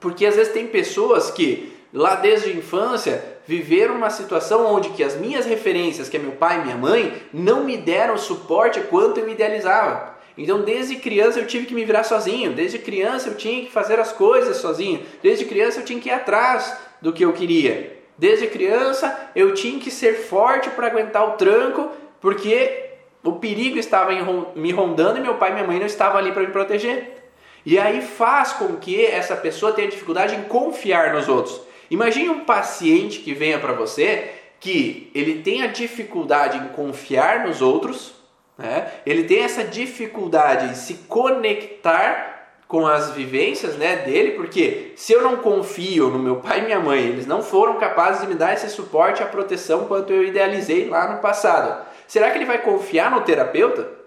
Porque 0.00 0.26
às 0.26 0.36
vezes 0.36 0.52
tem 0.52 0.66
pessoas 0.66 1.30
que 1.30 1.72
lá 1.92 2.14
desde 2.16 2.50
a 2.50 2.54
infância 2.54 3.22
viveram 3.46 3.96
uma 3.96 4.10
situação 4.10 4.66
onde 4.66 4.90
que 4.90 5.02
as 5.02 5.16
minhas 5.16 5.44
referências, 5.44 6.08
que 6.08 6.16
é 6.16 6.20
meu 6.20 6.32
pai 6.32 6.58
e 6.58 6.64
minha 6.64 6.76
mãe, 6.76 7.14
não 7.32 7.64
me 7.64 7.76
deram 7.76 8.16
suporte 8.16 8.80
quanto 8.82 9.18
eu 9.18 9.28
idealizava. 9.28 10.18
Então, 10.38 10.62
desde 10.62 10.96
criança 10.96 11.38
eu 11.38 11.46
tive 11.46 11.66
que 11.66 11.74
me 11.74 11.84
virar 11.84 12.04
sozinho, 12.04 12.52
desde 12.52 12.78
criança 12.78 13.28
eu 13.28 13.34
tinha 13.34 13.64
que 13.64 13.70
fazer 13.70 13.98
as 13.98 14.12
coisas 14.12 14.56
sozinho, 14.56 15.02
desde 15.22 15.44
criança 15.44 15.80
eu 15.80 15.84
tinha 15.84 16.00
que 16.00 16.08
ir 16.08 16.12
atrás 16.12 16.76
do 17.02 17.12
que 17.12 17.24
eu 17.24 17.32
queria. 17.32 17.98
Desde 18.16 18.46
criança 18.46 19.30
eu 19.34 19.52
tinha 19.52 19.78
que 19.78 19.90
ser 19.90 20.14
forte 20.14 20.70
para 20.70 20.86
aguentar 20.86 21.28
o 21.28 21.32
tranco, 21.32 21.90
porque 22.20 22.90
o 23.22 23.32
perigo 23.32 23.78
estava 23.78 24.12
me 24.54 24.72
rondando 24.72 25.18
e 25.18 25.22
meu 25.22 25.34
pai 25.34 25.50
e 25.50 25.54
minha 25.54 25.66
mãe 25.66 25.78
não 25.78 25.86
estavam 25.86 26.18
ali 26.18 26.32
para 26.32 26.42
me 26.42 26.52
proteger. 26.52 27.19
E 27.64 27.78
aí 27.78 28.00
faz 28.00 28.52
com 28.52 28.76
que 28.76 29.04
essa 29.04 29.36
pessoa 29.36 29.72
tenha 29.72 29.88
dificuldade 29.88 30.34
em 30.34 30.42
confiar 30.42 31.12
nos 31.12 31.28
outros. 31.28 31.60
Imagine 31.90 32.30
um 32.30 32.44
paciente 32.44 33.20
que 33.20 33.34
venha 33.34 33.58
para 33.58 33.72
você 33.72 34.30
que 34.60 35.10
ele 35.14 35.42
tenha 35.42 35.68
dificuldade 35.68 36.58
em 36.58 36.68
confiar 36.68 37.46
nos 37.46 37.62
outros, 37.62 38.14
né? 38.56 38.90
Ele 39.06 39.24
tem 39.24 39.42
essa 39.42 39.64
dificuldade 39.64 40.66
em 40.66 40.74
se 40.74 40.94
conectar 41.08 42.30
com 42.68 42.86
as 42.86 43.10
vivências 43.10 43.74
né, 43.76 43.96
dele, 43.96 44.32
porque 44.32 44.92
se 44.94 45.12
eu 45.12 45.22
não 45.22 45.38
confio 45.38 46.08
no 46.08 46.20
meu 46.20 46.36
pai 46.36 46.60
e 46.60 46.62
minha 46.62 46.78
mãe, 46.78 47.00
eles 47.00 47.26
não 47.26 47.42
foram 47.42 47.80
capazes 47.80 48.20
de 48.20 48.28
me 48.28 48.34
dar 48.34 48.52
esse 48.52 48.68
suporte, 48.68 49.22
a 49.22 49.26
proteção 49.26 49.86
quanto 49.86 50.12
eu 50.12 50.22
idealizei 50.22 50.88
lá 50.88 51.12
no 51.12 51.20
passado. 51.20 51.84
Será 52.06 52.30
que 52.30 52.38
ele 52.38 52.44
vai 52.44 52.58
confiar 52.58 53.10
no 53.10 53.22
terapeuta? 53.22 53.99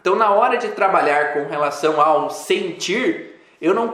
Então, 0.00 0.16
na 0.16 0.30
hora 0.30 0.56
de 0.56 0.68
trabalhar 0.68 1.34
com 1.34 1.46
relação 1.46 2.00
ao 2.00 2.30
sentir, 2.30 3.40
eu 3.60 3.74
não, 3.74 3.92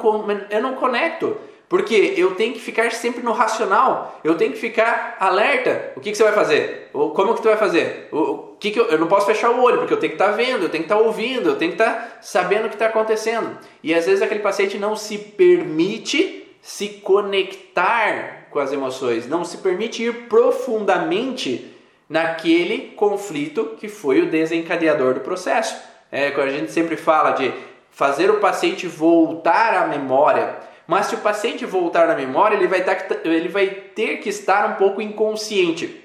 eu 0.51 0.63
não 0.63 0.75
conecto. 0.75 1.37
Porque 1.69 2.15
eu 2.17 2.37
tenho 2.37 2.53
que 2.53 2.61
ficar 2.61 2.93
sempre 2.93 3.23
no 3.23 3.33
racional, 3.33 4.21
eu 4.23 4.37
tenho 4.37 4.53
que 4.53 4.59
ficar 4.59 5.17
alerta. 5.19 5.93
O 5.97 6.01
que, 6.01 6.13
que 6.13 6.17
você 6.17 6.23
vai 6.23 6.33
fazer? 6.33 6.91
Como 6.93 7.35
que 7.35 7.43
tu 7.43 7.49
vai 7.49 7.57
fazer? 7.57 8.09
O, 8.13 8.55
que, 8.61 8.71
que 8.71 8.79
eu, 8.79 8.87
eu 8.87 8.99
não 8.99 9.09
posso 9.09 9.27
fechar 9.27 9.51
o 9.51 9.61
olho, 9.61 9.79
porque 9.79 9.93
eu 9.93 9.99
tenho 9.99 10.13
que 10.13 10.23
estar 10.23 10.31
tá 10.31 10.37
vendo, 10.37 10.63
eu 10.63 10.69
tenho 10.69 10.85
que 10.85 10.93
estar 10.93 10.97
tá 10.97 11.01
ouvindo, 11.01 11.51
eu 11.51 11.57
tenho 11.57 11.73
que 11.73 11.83
estar 11.83 11.93
tá 11.93 12.19
sabendo 12.21 12.67
o 12.67 12.69
que 12.69 12.77
está 12.77 12.87
acontecendo. 12.87 13.59
E 13.83 13.93
às 13.93 14.07
vezes 14.07 14.23
aquele 14.23 14.41
paciente 14.41 14.79
não 14.79 14.95
se 14.95 15.19
permite 15.19 16.47
se 16.63 16.89
conectar 16.89 18.47
com 18.51 18.61
as 18.61 18.73
emoções, 18.73 19.27
não 19.27 19.45
se 19.45 19.59
permite 19.59 20.05
ir 20.05 20.29
profundamente 20.29 21.73
naquele 22.09 22.93
conflito 22.95 23.77
que 23.79 23.89
foi 23.89 24.23
o 24.23 24.31
desencadeador 24.31 25.15
do 25.15 25.21
processo. 25.21 25.77
É, 26.11 26.29
a 26.29 26.49
gente 26.49 26.71
sempre 26.73 26.97
fala 26.97 27.33
de 27.33 27.53
fazer 27.91 28.31
o 28.31 28.41
paciente 28.41 28.87
voltar 28.87 29.75
à 29.75 29.87
memória 29.87 30.67
mas 30.87 31.07
se 31.07 31.17
o 31.17 31.19
paciente 31.19 31.67
voltar 31.67 32.07
na 32.07 32.15
memória, 32.15 32.55
ele 32.55 32.69
vai, 32.69 32.83
dar, 32.83 32.97
ele 33.25 33.49
vai 33.49 33.67
ter 33.67 34.19
que 34.19 34.29
estar 34.29 34.71
um 34.71 34.75
pouco 34.75 35.03
inconsciente. 35.03 36.05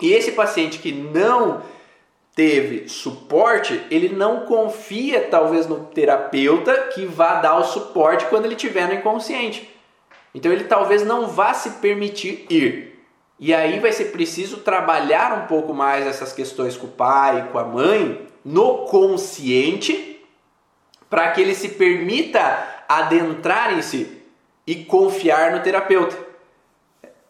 E 0.00 0.12
esse 0.12 0.32
paciente 0.32 0.78
que 0.78 0.92
não 0.92 1.62
teve 2.34 2.88
suporte, 2.88 3.84
ele 3.90 4.08
não 4.08 4.44
confia 4.46 5.28
talvez 5.28 5.66
no 5.66 5.86
terapeuta 5.86 6.88
que 6.94 7.06
vá 7.06 7.36
dar 7.36 7.56
o 7.56 7.64
suporte 7.64 8.26
quando 8.26 8.44
ele 8.44 8.54
estiver 8.54 8.86
no 8.86 8.94
inconsciente. 8.94 9.70
Então 10.32 10.52
ele 10.52 10.64
talvez 10.64 11.04
não 11.04 11.28
vá 11.28 11.52
se 11.54 11.70
permitir 11.70 12.46
ir. 12.50 12.94
E 13.38 13.52
aí 13.52 13.80
vai 13.80 13.92
ser 13.92 14.06
preciso 14.06 14.58
trabalhar 14.58 15.32
um 15.42 15.46
pouco 15.46 15.74
mais 15.74 16.06
essas 16.06 16.32
questões 16.32 16.76
com 16.76 16.86
o 16.86 16.90
pai, 16.90 17.48
com 17.50 17.58
a 17.58 17.64
mãe, 17.64 18.26
no 18.44 18.86
consciente, 18.86 20.22
para 21.08 21.30
que 21.30 21.40
ele 21.40 21.54
se 21.54 21.70
permita 21.70 22.84
adentrarem-se 22.88 24.22
e 24.66 24.84
confiar 24.84 25.52
no 25.52 25.62
terapeuta. 25.62 26.16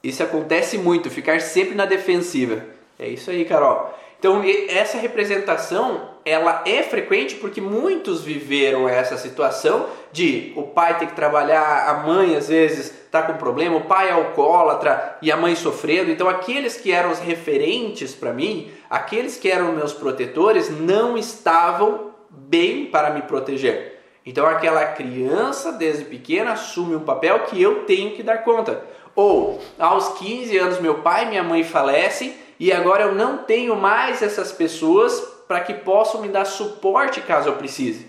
Isso 0.02 0.22
acontece 0.22 0.76
muito, 0.78 1.10
ficar 1.10 1.40
sempre 1.40 1.74
na 1.74 1.86
defensiva. 1.86 2.64
É 2.98 3.08
isso 3.08 3.30
aí, 3.30 3.44
Carol. 3.44 3.94
Então, 4.18 4.42
essa 4.68 4.98
representação 4.98 6.13
ela 6.24 6.62
é 6.64 6.82
frequente 6.82 7.34
porque 7.34 7.60
muitos 7.60 8.22
viveram 8.22 8.88
essa 8.88 9.18
situação 9.18 9.86
de 10.10 10.52
o 10.56 10.62
pai 10.62 10.98
ter 10.98 11.06
que 11.06 11.14
trabalhar, 11.14 11.88
a 11.88 11.94
mãe 12.06 12.34
às 12.34 12.48
vezes 12.48 12.86
está 12.86 13.22
com 13.22 13.34
problema, 13.34 13.76
o 13.76 13.82
pai 13.82 14.08
é 14.08 14.12
alcoólatra 14.12 15.18
e 15.20 15.30
a 15.30 15.36
mãe 15.36 15.54
sofrendo. 15.54 16.10
Então 16.10 16.28
aqueles 16.28 16.76
que 16.76 16.90
eram 16.90 17.10
os 17.10 17.18
referentes 17.18 18.14
para 18.14 18.32
mim, 18.32 18.70
aqueles 18.88 19.36
que 19.36 19.50
eram 19.50 19.72
meus 19.72 19.92
protetores, 19.92 20.70
não 20.70 21.16
estavam 21.18 22.12
bem 22.30 22.86
para 22.86 23.10
me 23.10 23.22
proteger. 23.22 24.00
Então 24.24 24.46
aquela 24.46 24.86
criança 24.86 25.72
desde 25.72 26.06
pequena 26.06 26.52
assume 26.52 26.96
um 26.96 27.00
papel 27.00 27.40
que 27.40 27.60
eu 27.60 27.84
tenho 27.84 28.12
que 28.12 28.22
dar 28.22 28.38
conta. 28.38 28.82
Ou 29.14 29.60
aos 29.78 30.08
15 30.18 30.56
anos 30.56 30.80
meu 30.80 30.96
pai 30.96 31.24
e 31.24 31.28
minha 31.28 31.42
mãe 31.42 31.62
falecem 31.62 32.34
e 32.58 32.72
agora 32.72 33.04
eu 33.04 33.14
não 33.14 33.38
tenho 33.38 33.76
mais 33.76 34.22
essas 34.22 34.50
pessoas 34.50 35.33
para 35.46 35.60
que 35.60 35.74
possam 35.74 36.20
me 36.20 36.28
dar 36.28 36.44
suporte 36.44 37.20
caso 37.20 37.48
eu 37.48 37.56
precise. 37.56 38.06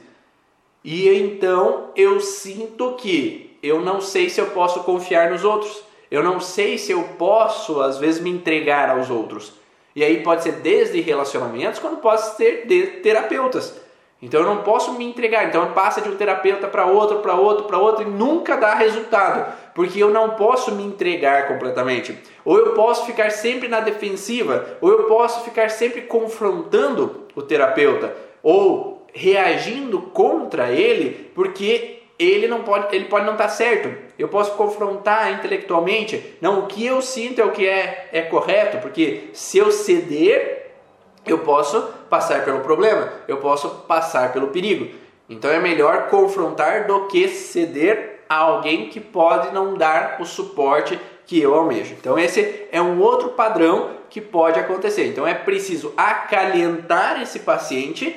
E 0.84 1.10
então 1.10 1.90
eu 1.96 2.20
sinto 2.20 2.94
que 2.94 3.58
eu 3.62 3.82
não 3.82 4.00
sei 4.00 4.30
se 4.30 4.40
eu 4.40 4.48
posso 4.48 4.84
confiar 4.84 5.32
nos 5.32 5.44
outros. 5.44 5.84
Eu 6.12 6.24
não 6.24 6.40
sei 6.40 6.78
se 6.78 6.92
eu 6.92 7.04
posso 7.18 7.82
às 7.82 7.98
vezes 7.98 8.22
me 8.22 8.30
entregar 8.30 8.90
aos 8.90 9.10
outros. 9.10 9.54
E 9.96 10.04
aí 10.04 10.22
pode 10.22 10.44
ser 10.44 10.54
desde 10.54 11.00
relacionamentos, 11.02 11.80
quando 11.80 11.98
pode 11.98 12.22
ser 12.36 12.68
de 12.68 12.86
terapeutas. 13.02 13.74
Então 14.22 14.42
eu 14.42 14.46
não 14.46 14.64
posso 14.64 14.94
me 14.94 15.06
entregar. 15.06 15.48
Então 15.48 15.72
passa 15.74 16.02
de 16.02 16.10
um 16.10 16.16
terapeuta 16.16 16.68
para 16.68 16.86
outro, 16.86 17.20
para 17.20 17.34
outro, 17.36 17.66
para 17.66 17.78
outro 17.78 18.04
e 18.04 18.10
nunca 18.10 18.56
dá 18.56 18.74
resultado, 18.76 19.54
porque 19.76 20.02
eu 20.02 20.10
não 20.10 20.32
posso 20.32 20.72
me 20.72 20.84
entregar 20.84 21.50
completamente. 21.50 22.18
Ou 22.46 22.58
eu 22.58 22.72
posso 22.72 23.06
ficar 23.06 23.30
sempre 23.30 23.68
na 23.68 23.82
defensiva, 23.82 24.78
ou 24.80 24.90
eu 24.90 25.04
posso 25.04 25.44
ficar 25.44 25.70
sempre 25.70 26.02
confrontando 26.04 27.26
o 27.36 27.42
terapeuta, 27.42 28.16
ou 28.42 29.06
reagindo 29.14 30.02
contra 30.02 30.72
ele, 30.72 31.30
porque 31.36 32.00
ele 32.18 32.48
não 32.48 32.64
pode, 32.64 32.96
ele 32.96 33.06
pode 33.06 33.26
não 33.26 33.34
estar 33.34 33.46
tá 33.46 33.50
certo. 33.50 33.94
Eu 34.18 34.30
posso 34.30 34.54
confrontar 34.54 35.34
intelectualmente, 35.34 36.38
não 36.40 36.60
o 36.60 36.68
que 36.68 36.86
eu 36.86 37.02
sinto 37.02 37.42
é 37.42 37.44
o 37.44 37.52
que 37.52 37.68
é, 37.68 38.10
é 38.14 38.22
correto, 38.22 38.78
porque 38.78 39.30
se 39.34 39.58
eu 39.58 39.72
ceder 39.72 40.72
eu 41.26 41.40
posso 41.40 41.82
passar 42.10 42.46
pelo 42.46 42.62
problema, 42.62 43.12
eu 43.28 43.38
posso 43.38 43.68
passar 43.88 44.32
pelo 44.32 44.48
perigo. 44.48 44.88
Então 45.28 45.52
é 45.52 45.60
melhor 45.60 46.08
confrontar 46.08 46.88
do 46.88 47.08
que 47.08 47.28
ceder 47.28 48.15
a 48.28 48.38
alguém 48.38 48.90
que 48.90 49.00
pode 49.00 49.54
não 49.54 49.76
dar 49.76 50.18
o 50.20 50.26
suporte 50.26 51.00
que 51.26 51.40
eu 51.40 51.56
almejo. 51.56 51.96
Então 52.00 52.18
esse 52.18 52.66
é 52.72 52.82
um 52.82 53.00
outro 53.00 53.30
padrão 53.30 53.92
que 54.10 54.22
pode 54.22 54.60
acontecer. 54.60 55.08
Então 55.08 55.28
é 55.28 55.34
preciso 55.34 55.94
acalentar 55.98 57.22
esse 57.22 57.40
paciente, 57.40 58.16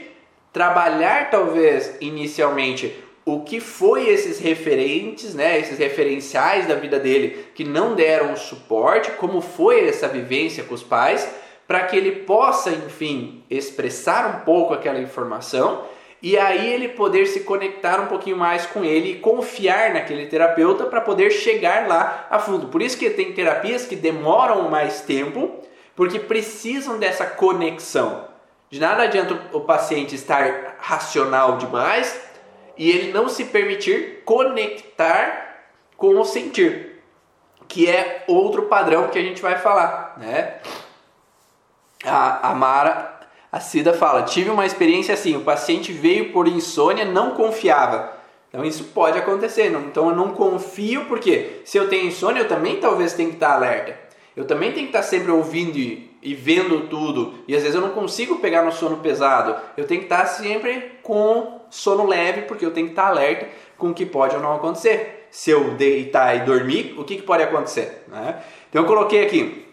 trabalhar 0.52 1.30
talvez 1.30 1.96
inicialmente 2.00 2.94
o 3.24 3.40
que 3.40 3.60
foi 3.60 4.08
esses 4.08 4.38
referentes, 4.38 5.34
né, 5.34 5.58
esses 5.60 5.78
referenciais 5.78 6.66
da 6.66 6.74
vida 6.74 6.98
dele 6.98 7.46
que 7.54 7.62
não 7.62 7.94
deram 7.94 8.34
suporte, 8.36 9.10
como 9.12 9.42
foi 9.42 9.86
essa 9.86 10.08
vivência 10.08 10.64
com 10.64 10.74
os 10.74 10.82
pais 10.82 11.28
para 11.66 11.82
que 11.82 11.94
ele 11.94 12.12
possa, 12.24 12.70
enfim, 12.70 13.44
expressar 13.50 14.38
um 14.38 14.44
pouco 14.46 14.72
aquela 14.72 14.98
informação 14.98 15.82
e 16.22 16.36
aí 16.36 16.72
ele 16.72 16.88
poder 16.88 17.26
se 17.26 17.40
conectar 17.40 18.00
um 18.00 18.06
pouquinho 18.06 18.36
mais 18.36 18.66
com 18.66 18.84
ele 18.84 19.12
e 19.12 19.18
confiar 19.18 19.94
naquele 19.94 20.26
terapeuta 20.26 20.86
para 20.86 21.00
poder 21.00 21.30
chegar 21.30 21.86
lá 21.86 22.26
a 22.28 22.38
fundo. 22.38 22.68
Por 22.68 22.82
isso 22.82 22.98
que 22.98 23.08
tem 23.10 23.32
terapias 23.32 23.86
que 23.86 23.94
demoram 23.94 24.68
mais 24.68 25.00
tempo, 25.00 25.62
porque 25.94 26.18
precisam 26.18 26.98
dessa 26.98 27.24
conexão. 27.24 28.26
De 28.70 28.80
nada 28.80 29.04
adianta 29.04 29.38
o 29.52 29.60
paciente 29.60 30.14
estar 30.14 30.76
racional 30.78 31.56
demais 31.56 32.20
e 32.76 32.90
ele 32.90 33.12
não 33.12 33.28
se 33.28 33.44
permitir 33.44 34.22
conectar 34.24 35.66
com 35.96 36.18
o 36.20 36.24
sentir, 36.24 37.00
que 37.66 37.88
é 37.88 38.24
outro 38.28 38.62
padrão 38.66 39.08
que 39.08 39.18
a 39.18 39.22
gente 39.22 39.40
vai 39.40 39.58
falar, 39.58 40.14
né? 40.18 40.58
a, 42.04 42.50
a 42.50 42.54
Mara, 42.54 43.17
a 43.50 43.60
Cida 43.60 43.92
fala: 43.92 44.22
tive 44.22 44.50
uma 44.50 44.66
experiência 44.66 45.14
assim, 45.14 45.36
o 45.36 45.40
paciente 45.40 45.92
veio 45.92 46.32
por 46.32 46.46
insônia, 46.46 47.04
não 47.04 47.32
confiava. 47.32 48.16
Então 48.48 48.64
isso 48.64 48.84
pode 48.94 49.18
acontecer. 49.18 49.70
Não, 49.70 49.80
então 49.80 50.08
eu 50.08 50.16
não 50.16 50.30
confio 50.30 51.04
porque 51.06 51.60
se 51.64 51.76
eu 51.76 51.88
tenho 51.88 52.06
insônia, 52.06 52.40
eu 52.40 52.48
também 52.48 52.76
talvez 52.76 53.12
tenha 53.12 53.28
que 53.28 53.36
estar 53.36 53.54
alerta. 53.54 53.98
Eu 54.36 54.46
também 54.46 54.72
tenho 54.72 54.86
que 54.86 54.96
estar 54.96 55.02
sempre 55.02 55.32
ouvindo 55.32 55.76
e, 55.76 56.16
e 56.22 56.34
vendo 56.34 56.88
tudo. 56.88 57.34
E 57.48 57.54
às 57.54 57.62
vezes 57.62 57.74
eu 57.74 57.80
não 57.80 57.90
consigo 57.90 58.36
pegar 58.36 58.62
no 58.62 58.72
sono 58.72 58.98
pesado. 58.98 59.56
Eu 59.76 59.86
tenho 59.86 60.00
que 60.00 60.06
estar 60.06 60.26
sempre 60.26 60.92
com 61.02 61.60
sono 61.70 62.06
leve 62.06 62.42
porque 62.42 62.64
eu 62.64 62.70
tenho 62.70 62.86
que 62.86 62.92
estar 62.92 63.08
alerta 63.08 63.48
com 63.76 63.90
o 63.90 63.94
que 63.94 64.06
pode 64.06 64.36
ou 64.36 64.42
não 64.42 64.54
acontecer. 64.54 65.26
Se 65.30 65.50
eu 65.50 65.74
deitar 65.74 66.36
e 66.36 66.40
dormir, 66.40 66.94
o 66.96 67.04
que, 67.04 67.16
que 67.16 67.22
pode 67.22 67.42
acontecer? 67.42 68.04
Né? 68.08 68.42
Então 68.68 68.82
eu 68.82 68.88
coloquei 68.88 69.26
aqui 69.26 69.66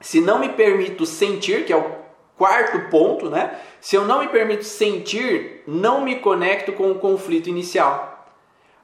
se 0.00 0.20
não 0.20 0.38
me 0.38 0.48
permito 0.48 1.04
sentir, 1.04 1.64
que 1.66 1.72
é 1.72 1.76
o 1.76 1.99
quarto 2.40 2.88
ponto, 2.88 3.28
né? 3.28 3.54
Se 3.82 3.96
eu 3.96 4.06
não 4.06 4.20
me 4.20 4.28
permito 4.28 4.64
sentir, 4.64 5.62
não 5.66 6.00
me 6.00 6.16
conecto 6.16 6.72
com 6.72 6.90
o 6.90 6.94
conflito 6.94 7.50
inicial. 7.50 8.24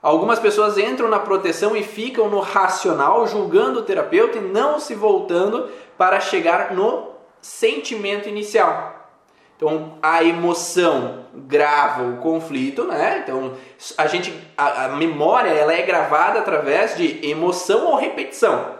Algumas 0.03 0.39
pessoas 0.39 0.77
entram 0.77 1.09
na 1.09 1.19
proteção 1.19 1.75
e 1.75 1.83
ficam 1.83 2.29
no 2.29 2.41
racional, 2.41 3.27
julgando 3.27 3.81
o 3.81 3.83
terapeuta 3.83 4.37
e 4.37 4.43
não 4.43 4.79
se 4.79 4.95
voltando 4.95 5.71
para 5.97 6.21
chegar 6.21 6.75
no 6.75 7.13
sentimento 7.41 8.29
inicial. 8.29 9.09
Então 9.57 9.95
a 10.03 10.23
emoção 10.23 11.25
grava 11.33 12.03
o 12.03 12.19
conflito, 12.19 12.85
né? 12.85 13.23
Então 13.23 13.55
a 13.97 14.07
gente 14.07 14.35
a, 14.55 14.85
a 14.85 14.89
memória 14.91 15.49
ela 15.49 15.73
é 15.73 15.81
gravada 15.81 16.41
através 16.41 16.95
de 16.95 17.27
emoção 17.27 17.87
ou 17.87 17.97
repetição. 17.97 18.76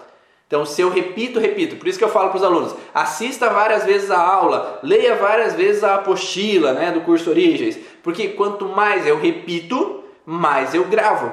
Então, 0.47 0.65
se 0.65 0.81
eu 0.81 0.91
repito, 0.91 1.41
repito. 1.41 1.77
Por 1.77 1.89
isso 1.89 1.99
que 1.99 2.05
eu 2.05 2.09
falo 2.09 2.29
para 2.29 2.37
os 2.37 2.45
alunos: 2.45 2.75
assista 2.95 3.51
várias 3.51 3.85
vezes 3.85 4.11
a 4.11 4.21
aula, 4.21 4.79
leia 4.83 5.17
várias 5.17 5.55
vezes 5.55 5.83
a 5.83 5.97
apostila 5.97 6.73
né, 6.73 6.93
do 6.93 7.01
curso 7.01 7.31
Origens. 7.31 7.79
Porque 8.03 8.29
quanto 8.29 8.69
mais 8.69 9.07
eu 9.07 9.19
repito, 9.19 10.05
mais 10.25 10.75
eu 10.75 10.85
gravo. 10.85 11.33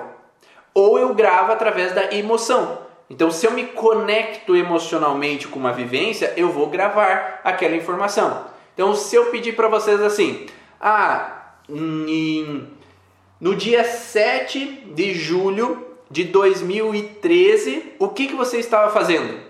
Ou 0.74 0.98
eu 0.98 1.14
gravo 1.14 1.52
através 1.52 1.94
da 1.94 2.14
emoção. 2.14 2.80
Então, 3.10 3.30
se 3.30 3.46
eu 3.46 3.52
me 3.52 3.66
conecto 3.66 4.56
emocionalmente 4.56 5.48
com 5.48 5.60
uma 5.60 5.72
vivência, 5.72 6.34
eu 6.36 6.50
vou 6.50 6.68
gravar 6.68 7.42
aquela 7.44 7.76
informação. 7.76 8.46
Então, 8.74 8.96
se 8.96 9.16
eu 9.16 9.28
pedir 9.28 9.56
para 9.56 9.68
vocês 9.68 10.02
assim: 10.02 10.48
ah, 10.82 11.54
no 13.40 13.56
dia 13.56 13.84
7 13.84 14.66
de 14.96 15.14
julho 15.14 15.93
de 16.14 16.26
2013, 16.26 17.96
o 17.98 18.08
que, 18.08 18.28
que 18.28 18.36
você 18.36 18.60
estava 18.60 18.92
fazendo? 18.92 19.42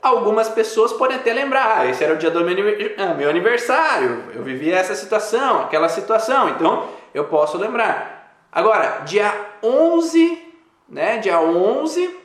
Algumas 0.00 0.48
pessoas 0.48 0.92
podem 0.92 1.16
até 1.16 1.32
lembrar, 1.32 1.78
ah, 1.78 1.86
esse 1.86 2.04
era 2.04 2.14
o 2.14 2.16
dia 2.16 2.30
do 2.30 2.44
meu 2.44 3.28
aniversário, 3.28 4.30
eu 4.32 4.44
vivi 4.44 4.70
essa 4.70 4.94
situação, 4.94 5.62
aquela 5.62 5.88
situação, 5.88 6.50
então 6.50 6.88
eu 7.12 7.24
posso 7.24 7.58
lembrar. 7.58 8.46
Agora, 8.52 9.00
dia 9.00 9.34
11, 9.60 10.40
né, 10.88 11.18
dia 11.18 11.40
11, 11.40 12.16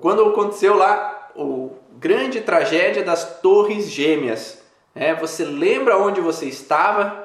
quando 0.00 0.24
aconteceu 0.30 0.74
lá 0.74 1.30
o 1.36 1.76
grande 1.92 2.40
tragédia 2.40 3.04
das 3.04 3.38
Torres 3.40 3.88
Gêmeas, 3.88 4.64
né, 4.92 5.14
você 5.14 5.44
lembra 5.44 5.96
onde 5.96 6.20
você 6.20 6.46
estava? 6.46 7.22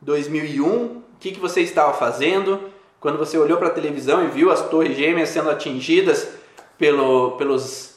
2001, 0.00 1.04
o 1.16 1.18
que, 1.18 1.32
que 1.32 1.40
você 1.40 1.62
estava 1.62 1.94
fazendo 1.94 2.70
quando 3.00 3.16
você 3.16 3.38
olhou 3.38 3.56
para 3.56 3.68
a 3.68 3.72
televisão 3.72 4.24
e 4.24 4.28
viu 4.28 4.52
as 4.52 4.68
torres 4.68 4.96
gêmeas 4.96 5.30
sendo 5.30 5.50
atingidas 5.50 6.28
pelo, 6.76 7.32
pelos, 7.32 7.96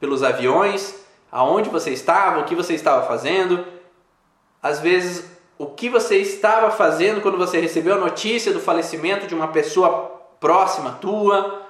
pelos 0.00 0.22
aviões, 0.22 0.94
aonde 1.30 1.68
você 1.68 1.90
estava, 1.90 2.40
o 2.40 2.44
que 2.44 2.54
você 2.54 2.74
estava 2.74 3.06
fazendo. 3.06 3.64
Às 4.62 4.80
vezes, 4.80 5.30
o 5.58 5.66
que 5.66 5.90
você 5.90 6.16
estava 6.16 6.70
fazendo 6.70 7.20
quando 7.20 7.36
você 7.36 7.60
recebeu 7.60 7.94
a 7.94 7.98
notícia 7.98 8.52
do 8.52 8.60
falecimento 8.60 9.26
de 9.26 9.34
uma 9.34 9.48
pessoa 9.48 10.22
próxima 10.40 10.92
tua. 10.92 11.62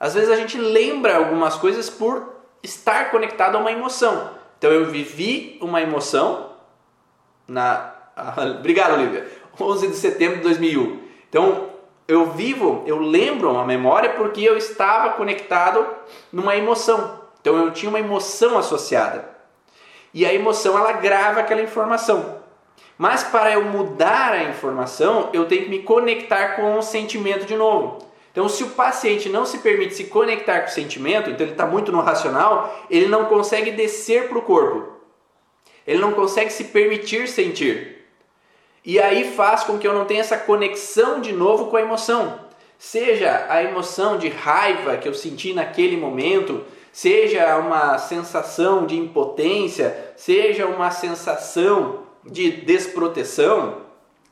Às 0.00 0.14
vezes 0.14 0.30
a 0.30 0.36
gente 0.36 0.58
lembra 0.58 1.16
algumas 1.16 1.54
coisas 1.54 1.88
por 1.88 2.34
estar 2.62 3.10
conectado 3.12 3.56
a 3.56 3.60
uma 3.60 3.70
emoção. 3.70 4.30
Então 4.58 4.70
eu 4.70 4.86
vivi 4.86 5.58
uma 5.60 5.80
emoção 5.80 6.52
na. 7.46 7.92
Obrigado, 8.58 8.94
Olivia. 8.94 9.35
11 9.60 9.88
de 9.88 9.96
setembro 9.96 10.36
de 10.36 10.42
2001. 10.42 11.00
Então, 11.28 11.70
eu 12.08 12.30
vivo, 12.30 12.82
eu 12.86 12.98
lembro 12.98 13.50
uma 13.50 13.64
memória 13.64 14.10
porque 14.10 14.42
eu 14.42 14.56
estava 14.56 15.14
conectado 15.14 15.86
numa 16.32 16.56
emoção. 16.56 17.20
Então, 17.40 17.56
eu 17.56 17.72
tinha 17.72 17.88
uma 17.88 18.00
emoção 18.00 18.58
associada. 18.58 19.28
E 20.14 20.24
a 20.24 20.32
emoção, 20.32 20.78
ela 20.78 20.92
grava 20.92 21.40
aquela 21.40 21.62
informação. 21.62 22.40
Mas 22.96 23.22
para 23.22 23.52
eu 23.52 23.64
mudar 23.64 24.32
a 24.32 24.44
informação, 24.44 25.28
eu 25.32 25.44
tenho 25.44 25.64
que 25.64 25.68
me 25.68 25.80
conectar 25.80 26.56
com 26.56 26.78
o 26.78 26.82
sentimento 26.82 27.44
de 27.44 27.54
novo. 27.54 27.98
Então, 28.32 28.48
se 28.48 28.62
o 28.62 28.70
paciente 28.70 29.28
não 29.28 29.46
se 29.46 29.58
permite 29.58 29.94
se 29.94 30.04
conectar 30.04 30.60
com 30.60 30.68
o 30.68 30.72
sentimento, 30.72 31.30
então 31.30 31.44
ele 31.44 31.52
está 31.52 31.66
muito 31.66 31.90
no 31.90 32.00
racional, 32.00 32.84
ele 32.90 33.06
não 33.06 33.26
consegue 33.26 33.70
descer 33.70 34.28
para 34.28 34.38
o 34.38 34.42
corpo. 34.42 34.92
Ele 35.86 36.00
não 36.00 36.12
consegue 36.12 36.50
se 36.50 36.64
permitir 36.64 37.28
sentir. 37.28 37.95
E 38.86 39.00
aí 39.00 39.32
faz 39.32 39.64
com 39.64 39.78
que 39.78 39.86
eu 39.86 39.92
não 39.92 40.04
tenha 40.04 40.20
essa 40.20 40.36
conexão 40.36 41.20
de 41.20 41.32
novo 41.32 41.66
com 41.66 41.76
a 41.76 41.82
emoção. 41.82 42.38
Seja 42.78 43.46
a 43.48 43.60
emoção 43.60 44.16
de 44.16 44.28
raiva 44.28 44.96
que 44.96 45.08
eu 45.08 45.14
senti 45.14 45.52
naquele 45.52 45.96
momento, 45.96 46.62
seja 46.92 47.56
uma 47.56 47.98
sensação 47.98 48.86
de 48.86 48.96
impotência, 48.96 50.12
seja 50.16 50.66
uma 50.66 50.92
sensação 50.92 52.04
de 52.24 52.48
desproteção, 52.52 53.78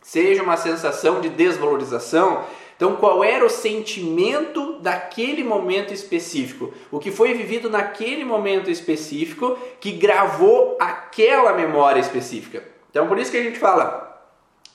seja 0.01 0.45
uma 0.45 0.57
sensação 0.57 1.21
de 1.21 1.31
desvalorização. 1.31 2.45
Então, 2.77 2.95
qual 2.95 3.25
era 3.25 3.45
o 3.45 3.51
sentimento 3.51 4.79
daquele 4.81 5.43
momento 5.43 5.93
específico? 5.93 6.73
O 6.93 7.01
que 7.01 7.11
foi 7.11 7.35
vivido 7.35 7.69
naquele 7.69 8.25
momento 8.25 8.71
específico 8.71 9.59
que 9.81 9.91
gravou 9.91 10.77
aquela 10.79 11.55
memória 11.55 11.99
específica? 11.99 12.63
Então, 12.91 13.09
por 13.09 13.19
isso 13.19 13.33
que 13.33 13.37
a 13.37 13.43
gente 13.43 13.59
fala: 13.59 14.14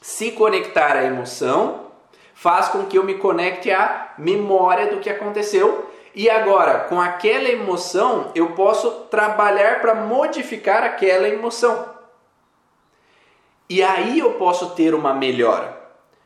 se 0.01 0.31
conectar 0.31 0.95
à 0.95 1.03
emoção 1.03 1.87
faz 2.33 2.69
com 2.69 2.85
que 2.85 2.97
eu 2.97 3.03
me 3.03 3.15
conecte 3.15 3.69
à 3.69 4.13
memória 4.17 4.87
do 4.87 4.99
que 4.99 5.09
aconteceu. 5.09 5.89
E 6.15 6.29
agora, 6.29 6.79
com 6.81 6.99
aquela 6.99 7.49
emoção, 7.49 8.31
eu 8.33 8.51
posso 8.51 8.89
trabalhar 9.11 9.81
para 9.81 9.93
modificar 9.93 10.83
aquela 10.83 11.27
emoção. 11.27 11.89
E 13.69 13.83
aí 13.83 14.19
eu 14.19 14.33
posso 14.33 14.71
ter 14.71 14.95
uma 14.95 15.13
melhora. 15.13 15.77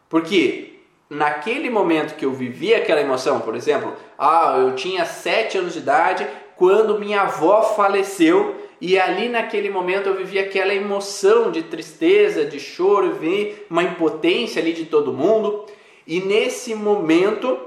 Porque 0.07 0.79
naquele 1.09 1.69
momento 1.69 2.15
que 2.15 2.25
eu 2.25 2.31
vivi 2.31 2.73
aquela 2.73 3.01
emoção, 3.01 3.41
por 3.41 3.55
exemplo, 3.55 3.93
ah, 4.17 4.55
eu 4.59 4.75
tinha 4.75 5.05
7 5.05 5.57
anos 5.57 5.73
de 5.73 5.79
idade 5.79 6.27
quando 6.55 6.99
minha 6.99 7.21
avó 7.21 7.63
faleceu 7.75 8.62
e 8.85 8.99
ali 8.99 9.29
naquele 9.29 9.69
momento 9.69 10.09
eu 10.09 10.15
vivi 10.15 10.37
aquela 10.37 10.73
emoção 10.73 11.49
de 11.49 11.63
tristeza, 11.63 12.43
de 12.43 12.59
choro, 12.59 13.13
vi 13.13 13.55
uma 13.69 13.81
impotência 13.81 14.61
ali 14.61 14.73
de 14.73 14.83
todo 14.83 15.13
mundo. 15.13 15.65
E 16.05 16.19
nesse 16.19 16.75
momento 16.75 17.57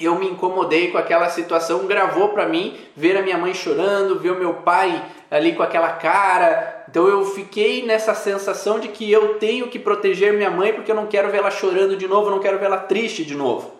eu 0.00 0.16
me 0.16 0.26
incomodei 0.26 0.90
com 0.90 0.98
aquela 0.98 1.28
situação, 1.28 1.86
gravou 1.86 2.30
para 2.30 2.48
mim 2.48 2.76
ver 2.96 3.16
a 3.16 3.22
minha 3.22 3.38
mãe 3.38 3.54
chorando, 3.54 4.18
ver 4.18 4.32
o 4.32 4.36
meu 4.36 4.54
pai 4.54 5.00
ali 5.30 5.54
com 5.54 5.62
aquela 5.62 5.92
cara. 5.92 6.86
Então 6.88 7.06
eu 7.06 7.24
fiquei 7.24 7.86
nessa 7.86 8.12
sensação 8.12 8.80
de 8.80 8.88
que 8.88 9.12
eu 9.12 9.34
tenho 9.34 9.68
que 9.68 9.78
proteger 9.78 10.32
minha 10.32 10.50
mãe 10.50 10.72
porque 10.72 10.90
eu 10.90 10.96
não 10.96 11.06
quero 11.06 11.30
vê-la 11.30 11.52
chorando 11.52 11.96
de 11.96 12.08
novo, 12.08 12.30
não 12.30 12.40
quero 12.40 12.58
vê-la 12.58 12.78
triste 12.78 13.24
de 13.24 13.36
novo. 13.36 13.76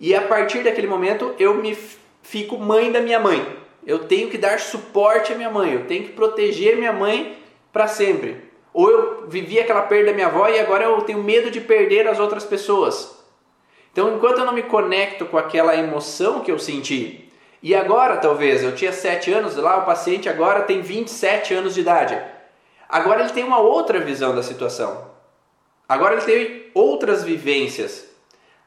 E 0.00 0.16
a 0.16 0.22
partir 0.22 0.64
daquele 0.64 0.88
momento 0.88 1.32
eu 1.38 1.54
me 1.54 1.78
fico 2.24 2.58
mãe 2.58 2.90
da 2.90 3.00
minha 3.00 3.20
mãe. 3.20 3.67
Eu 3.88 4.00
tenho 4.00 4.28
que 4.28 4.36
dar 4.36 4.60
suporte 4.60 5.32
à 5.32 5.34
minha 5.34 5.48
mãe, 5.48 5.72
eu 5.72 5.86
tenho 5.86 6.04
que 6.04 6.12
proteger 6.12 6.76
minha 6.76 6.92
mãe 6.92 7.38
para 7.72 7.88
sempre. 7.88 8.36
Ou 8.70 8.90
eu 8.90 9.26
vivi 9.28 9.58
aquela 9.58 9.80
perda 9.80 10.10
da 10.10 10.12
minha 10.12 10.26
avó 10.26 10.46
e 10.46 10.60
agora 10.60 10.84
eu 10.84 11.00
tenho 11.00 11.22
medo 11.22 11.50
de 11.50 11.58
perder 11.58 12.06
as 12.06 12.20
outras 12.20 12.44
pessoas. 12.44 13.18
Então, 13.90 14.14
enquanto 14.14 14.40
eu 14.40 14.44
não 14.44 14.52
me 14.52 14.62
conecto 14.62 15.24
com 15.24 15.38
aquela 15.38 15.74
emoção 15.74 16.40
que 16.40 16.52
eu 16.52 16.58
senti, 16.58 17.32
e 17.62 17.74
agora, 17.74 18.18
talvez, 18.18 18.62
eu 18.62 18.74
tinha 18.74 18.92
7 18.92 19.32
anos, 19.32 19.56
lá 19.56 19.78
o 19.78 19.86
paciente 19.86 20.28
agora 20.28 20.64
tem 20.64 20.82
27 20.82 21.54
anos 21.54 21.74
de 21.74 21.80
idade. 21.80 22.22
Agora 22.86 23.22
ele 23.22 23.32
tem 23.32 23.42
uma 23.42 23.58
outra 23.58 24.00
visão 24.00 24.34
da 24.34 24.42
situação. 24.42 25.10
Agora 25.88 26.16
ele 26.16 26.26
tem 26.26 26.66
outras 26.74 27.24
vivências. 27.24 28.06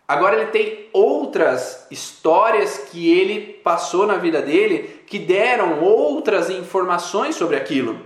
Agora 0.08 0.36
ele 0.36 0.52
tem 0.52 0.90
outras 0.92 1.88
histórias 1.90 2.80
que 2.92 3.10
ele 3.18 3.54
passou 3.64 4.06
na 4.06 4.16
vida 4.16 4.42
dele 4.42 5.01
que 5.12 5.20
deram 5.20 5.82
outras 5.82 6.50
informações 6.50 7.36
sobre 7.36 7.58
aquilo. 7.58 8.00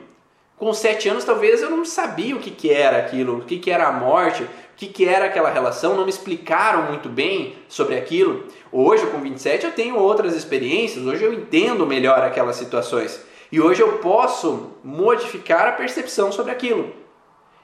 Com 0.57 0.73
7 0.73 1.07
anos, 1.07 1.23
talvez 1.23 1.61
eu 1.61 1.69
não 1.69 1.85
sabia 1.85 2.35
o 2.35 2.39
que, 2.39 2.49
que 2.49 2.71
era 2.71 2.97
aquilo, 2.97 3.37
o 3.37 3.41
que, 3.41 3.59
que 3.59 3.69
era 3.69 3.87
a 3.87 3.91
morte, 3.91 4.41
o 4.41 4.47
que, 4.75 4.87
que 4.87 5.05
era 5.05 5.25
aquela 5.25 5.51
relação, 5.51 5.95
não 5.95 6.05
me 6.05 6.09
explicaram 6.09 6.81
muito 6.89 7.07
bem 7.07 7.57
sobre 7.67 7.95
aquilo. 7.95 8.45
Hoje, 8.71 9.05
com 9.05 9.19
27, 9.19 9.67
eu 9.67 9.71
tenho 9.73 9.99
outras 9.99 10.35
experiências, 10.35 11.05
hoje 11.05 11.23
eu 11.23 11.31
entendo 11.31 11.85
melhor 11.85 12.23
aquelas 12.23 12.55
situações. 12.55 13.23
E 13.51 13.61
hoje 13.61 13.83
eu 13.83 13.99
posso 13.99 14.71
modificar 14.83 15.67
a 15.67 15.73
percepção 15.73 16.31
sobre 16.31 16.51
aquilo. 16.51 16.91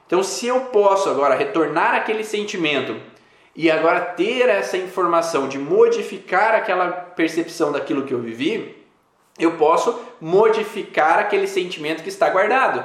Então, 0.06 0.22
se 0.22 0.46
eu 0.46 0.60
posso 0.66 1.10
agora 1.10 1.34
retornar 1.34 1.96
aquele 1.96 2.22
sentimento 2.22 2.94
e 3.56 3.68
agora 3.68 4.02
ter 4.02 4.48
essa 4.48 4.76
informação 4.76 5.48
de 5.48 5.58
modificar 5.58 6.54
aquela 6.54 6.92
percepção 6.92 7.72
daquilo 7.72 8.04
que 8.04 8.14
eu 8.14 8.20
vivi, 8.20 8.81
eu 9.38 9.56
posso 9.56 9.98
modificar 10.20 11.18
aquele 11.18 11.46
sentimento 11.46 12.02
que 12.02 12.08
está 12.08 12.28
guardado. 12.28 12.84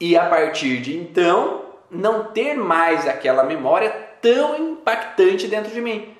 E 0.00 0.16
a 0.16 0.26
partir 0.28 0.80
de 0.80 0.98
então, 0.98 1.62
não 1.90 2.24
ter 2.24 2.54
mais 2.54 3.06
aquela 3.06 3.44
memória 3.44 3.90
tão 4.20 4.56
impactante 4.56 5.46
dentro 5.46 5.70
de 5.70 5.80
mim. 5.80 6.16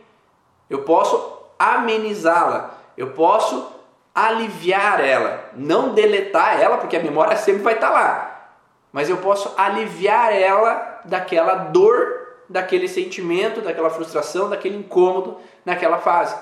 Eu 0.69 0.83
posso 0.83 1.41
amenizá-la, 1.59 2.79
eu 2.97 3.11
posso 3.13 3.73
aliviar 4.15 5.01
ela, 5.01 5.51
não 5.55 5.95
deletar 5.95 6.61
ela, 6.61 6.77
porque 6.77 6.97
a 6.97 7.03
memória 7.03 7.37
sempre 7.37 7.63
vai 7.63 7.75
estar 7.75 7.91
lá, 7.91 8.51
mas 8.93 9.09
eu 9.09 9.17
posso 9.17 9.55
aliviar 9.57 10.33
ela 10.35 11.01
daquela 11.05 11.55
dor, 11.55 12.37
daquele 12.49 12.87
sentimento, 12.87 13.63
daquela 13.63 13.89
frustração, 13.89 14.51
daquele 14.51 14.77
incômodo 14.77 15.39
naquela 15.65 15.99
fase. 15.99 16.37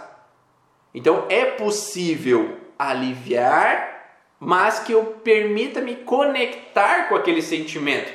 Então 0.92 1.26
é 1.28 1.44
possível 1.44 2.56
aliviar, 2.88 3.90
mas 4.38 4.78
que 4.78 4.92
eu 4.92 5.04
permita 5.22 5.80
me 5.80 5.96
conectar 5.96 7.08
com 7.08 7.14
aquele 7.14 7.42
sentimento. 7.42 8.10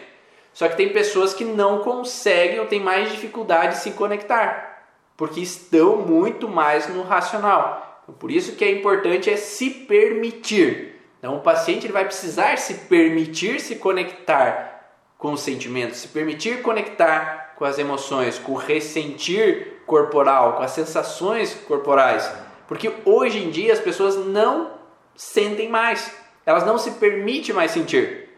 Só 0.53 0.67
que 0.67 0.77
tem 0.77 0.89
pessoas 0.89 1.33
que 1.33 1.45
não 1.45 1.79
conseguem 1.79 2.59
ou 2.59 2.65
têm 2.65 2.79
mais 2.79 3.11
dificuldade 3.11 3.75
de 3.75 3.81
se 3.81 3.91
conectar, 3.91 4.87
porque 5.15 5.39
estão 5.39 5.97
muito 5.97 6.47
mais 6.47 6.87
no 6.87 7.03
racional. 7.03 8.01
Então, 8.03 8.15
por 8.15 8.31
isso 8.31 8.55
que 8.55 8.63
é 8.63 8.71
importante 8.71 9.29
é 9.29 9.37
se 9.37 9.69
permitir. 9.69 10.95
Então 11.19 11.37
o 11.37 11.41
paciente 11.41 11.85
ele 11.85 11.93
vai 11.93 12.05
precisar 12.05 12.57
se 12.57 12.73
permitir 12.73 13.59
se 13.59 13.75
conectar 13.75 14.93
com 15.17 15.33
os 15.33 15.41
sentimentos, 15.41 15.99
se 15.99 16.07
permitir 16.07 16.61
conectar 16.61 17.53
com 17.55 17.65
as 17.65 17.79
emoções, 17.79 18.37
com 18.37 18.51
o 18.51 18.57
ressentir 18.57 19.81
corporal, 19.85 20.53
com 20.53 20.63
as 20.63 20.71
sensações 20.71 21.53
corporais. 21.53 22.31
Porque 22.67 22.91
hoje 23.05 23.43
em 23.43 23.49
dia 23.49 23.73
as 23.73 23.79
pessoas 23.79 24.15
não 24.15 24.71
sentem 25.15 25.69
mais, 25.69 26.15
elas 26.45 26.65
não 26.65 26.77
se 26.77 26.91
permitem 26.91 27.53
mais 27.53 27.71
sentir. 27.71 28.29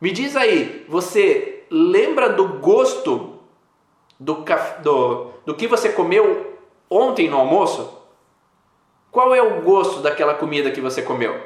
Me 0.00 0.10
diz 0.10 0.36
aí, 0.36 0.84
você 0.88 1.64
lembra 1.70 2.30
do 2.30 2.58
gosto 2.58 3.40
do, 4.18 4.44
do, 4.82 5.30
do 5.44 5.54
que 5.54 5.66
você 5.66 5.90
comeu 5.90 6.58
ontem 6.88 7.28
no 7.28 7.38
almoço? 7.38 8.02
Qual 9.10 9.34
é 9.34 9.42
o 9.42 9.62
gosto 9.62 10.00
daquela 10.00 10.34
comida 10.34 10.70
que 10.70 10.80
você 10.80 11.00
comeu? 11.02 11.40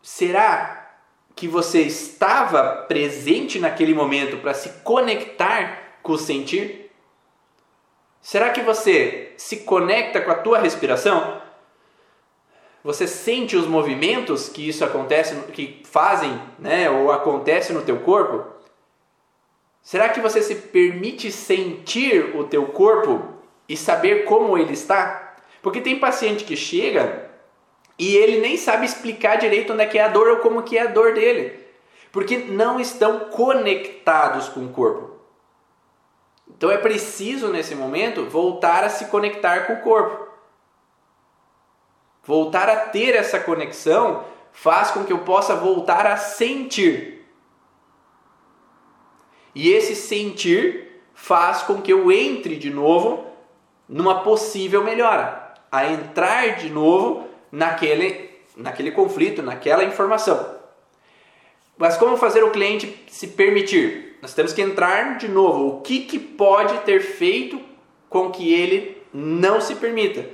Será 0.00 0.96
que 1.34 1.46
você 1.46 1.82
estava 1.82 2.84
presente 2.88 3.58
naquele 3.58 3.94
momento 3.94 4.38
para 4.38 4.54
se 4.54 4.80
conectar 4.82 5.98
com 6.02 6.12
o 6.12 6.18
sentir? 6.18 6.87
Será 8.20 8.50
que 8.50 8.60
você 8.60 9.32
se 9.36 9.58
conecta 9.58 10.20
com 10.20 10.30
a 10.30 10.34
tua 10.34 10.58
respiração? 10.58 11.40
Você 12.84 13.06
sente 13.06 13.56
os 13.56 13.66
movimentos 13.66 14.48
que 14.48 14.68
isso 14.68 14.84
acontece, 14.84 15.34
que 15.52 15.82
fazem, 15.84 16.40
né, 16.58 16.88
ou 16.88 17.10
acontece 17.10 17.72
no 17.72 17.82
teu 17.82 18.00
corpo? 18.00 18.44
Será 19.82 20.08
que 20.08 20.20
você 20.20 20.42
se 20.42 20.54
permite 20.54 21.32
sentir 21.32 22.36
o 22.36 22.44
teu 22.44 22.66
corpo 22.66 23.22
e 23.68 23.76
saber 23.76 24.24
como 24.24 24.56
ele 24.56 24.74
está? 24.74 25.36
Porque 25.62 25.80
tem 25.80 25.98
paciente 25.98 26.44
que 26.44 26.56
chega 26.56 27.30
e 27.98 28.16
ele 28.16 28.40
nem 28.40 28.56
sabe 28.56 28.86
explicar 28.86 29.36
direito 29.36 29.72
onde 29.72 29.82
é 29.82 29.86
que 29.86 29.98
é 29.98 30.04
a 30.04 30.08
dor 30.08 30.28
ou 30.28 30.36
como 30.38 30.62
que 30.62 30.78
é 30.78 30.82
a 30.82 30.86
dor 30.86 31.14
dele, 31.14 31.58
porque 32.12 32.36
não 32.36 32.78
estão 32.78 33.30
conectados 33.30 34.48
com 34.48 34.64
o 34.64 34.68
corpo. 34.68 35.17
Então 36.58 36.72
é 36.72 36.76
preciso 36.76 37.52
nesse 37.52 37.72
momento 37.76 38.26
voltar 38.26 38.82
a 38.82 38.88
se 38.88 39.04
conectar 39.04 39.60
com 39.68 39.74
o 39.74 39.80
corpo. 39.80 40.26
Voltar 42.24 42.68
a 42.68 42.76
ter 42.76 43.14
essa 43.14 43.38
conexão 43.38 44.24
faz 44.50 44.90
com 44.90 45.04
que 45.04 45.12
eu 45.12 45.20
possa 45.20 45.54
voltar 45.54 46.04
a 46.04 46.16
sentir. 46.16 47.24
E 49.54 49.70
esse 49.70 49.94
sentir 49.94 51.00
faz 51.14 51.62
com 51.62 51.80
que 51.80 51.92
eu 51.92 52.10
entre 52.10 52.56
de 52.56 52.70
novo 52.70 53.24
numa 53.88 54.22
possível 54.22 54.82
melhora, 54.82 55.54
a 55.70 55.86
entrar 55.86 56.56
de 56.56 56.70
novo 56.70 57.28
naquele, 57.52 58.30
naquele 58.56 58.90
conflito, 58.90 59.42
naquela 59.42 59.84
informação. 59.84 60.57
Mas 61.78 61.96
como 61.96 62.16
fazer 62.16 62.42
o 62.42 62.50
cliente 62.50 63.04
se 63.06 63.28
permitir? 63.28 64.18
Nós 64.20 64.34
temos 64.34 64.52
que 64.52 64.60
entrar 64.60 65.16
de 65.16 65.28
novo. 65.28 65.68
O 65.68 65.80
que, 65.80 66.00
que 66.00 66.18
pode 66.18 66.76
ter 66.78 67.00
feito 67.00 67.60
com 68.08 68.30
que 68.30 68.52
ele 68.52 69.00
não 69.14 69.60
se 69.60 69.76
permita? 69.76 70.26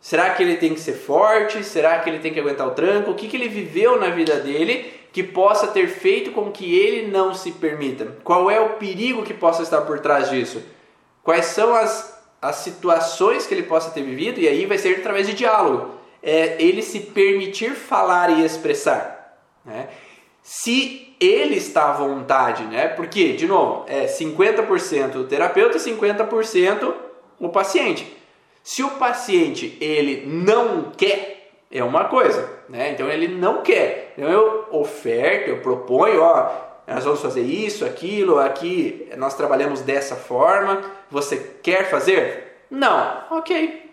Será 0.00 0.30
que 0.30 0.42
ele 0.42 0.56
tem 0.56 0.72
que 0.72 0.80
ser 0.80 0.94
forte? 0.94 1.62
Será 1.62 1.98
que 1.98 2.08
ele 2.08 2.20
tem 2.20 2.32
que 2.32 2.40
aguentar 2.40 2.66
o 2.66 2.70
tranco? 2.70 3.10
O 3.10 3.14
que, 3.14 3.28
que 3.28 3.36
ele 3.36 3.48
viveu 3.48 4.00
na 4.00 4.08
vida 4.08 4.36
dele 4.40 4.92
que 5.12 5.22
possa 5.22 5.66
ter 5.66 5.88
feito 5.88 6.30
com 6.30 6.50
que 6.50 6.74
ele 6.74 7.10
não 7.10 7.34
se 7.34 7.52
permita? 7.52 8.16
Qual 8.24 8.50
é 8.50 8.60
o 8.60 8.74
perigo 8.74 9.22
que 9.22 9.34
possa 9.34 9.62
estar 9.62 9.82
por 9.82 9.98
trás 10.00 10.30
disso? 10.30 10.62
Quais 11.22 11.46
são 11.46 11.74
as, 11.74 12.22
as 12.40 12.56
situações 12.56 13.46
que 13.46 13.52
ele 13.52 13.64
possa 13.64 13.90
ter 13.90 14.02
vivido? 14.02 14.40
E 14.40 14.48
aí 14.48 14.64
vai 14.64 14.78
ser 14.78 14.96
através 14.96 15.26
de 15.26 15.34
diálogo. 15.34 15.96
É 16.22 16.56
ele 16.62 16.82
se 16.82 17.00
permitir 17.00 17.72
falar 17.72 18.30
e 18.30 18.44
expressar. 18.44 19.38
Né? 19.64 19.88
Se 20.48 21.12
ele 21.18 21.56
está 21.56 21.90
à 21.90 21.92
vontade, 21.94 22.62
né? 22.66 22.86
Porque, 22.86 23.32
de 23.32 23.48
novo, 23.48 23.84
é 23.88 24.06
50% 24.06 25.16
o 25.16 25.24
terapeuta 25.24 25.76
e 25.76 25.80
50% 25.80 26.94
o 27.40 27.48
paciente. 27.48 28.16
Se 28.62 28.84
o 28.84 28.90
paciente 28.90 29.76
ele 29.80 30.24
não 30.24 30.92
quer, 30.96 31.50
é 31.68 31.82
uma 31.82 32.04
coisa, 32.04 32.48
né? 32.68 32.92
Então 32.92 33.08
ele 33.08 33.26
não 33.26 33.60
quer. 33.62 34.12
Então 34.16 34.30
eu 34.30 34.68
oferto, 34.70 35.48
eu 35.48 35.58
proponho, 35.58 36.22
ó, 36.22 36.48
nós 36.86 37.04
vamos 37.04 37.20
fazer 37.20 37.42
isso, 37.42 37.84
aquilo, 37.84 38.38
aqui 38.38 39.08
nós 39.16 39.34
trabalhamos 39.34 39.80
dessa 39.80 40.14
forma. 40.14 40.80
Você 41.10 41.56
quer 41.60 41.90
fazer? 41.90 42.66
Não. 42.70 43.24
Ok. 43.32 43.90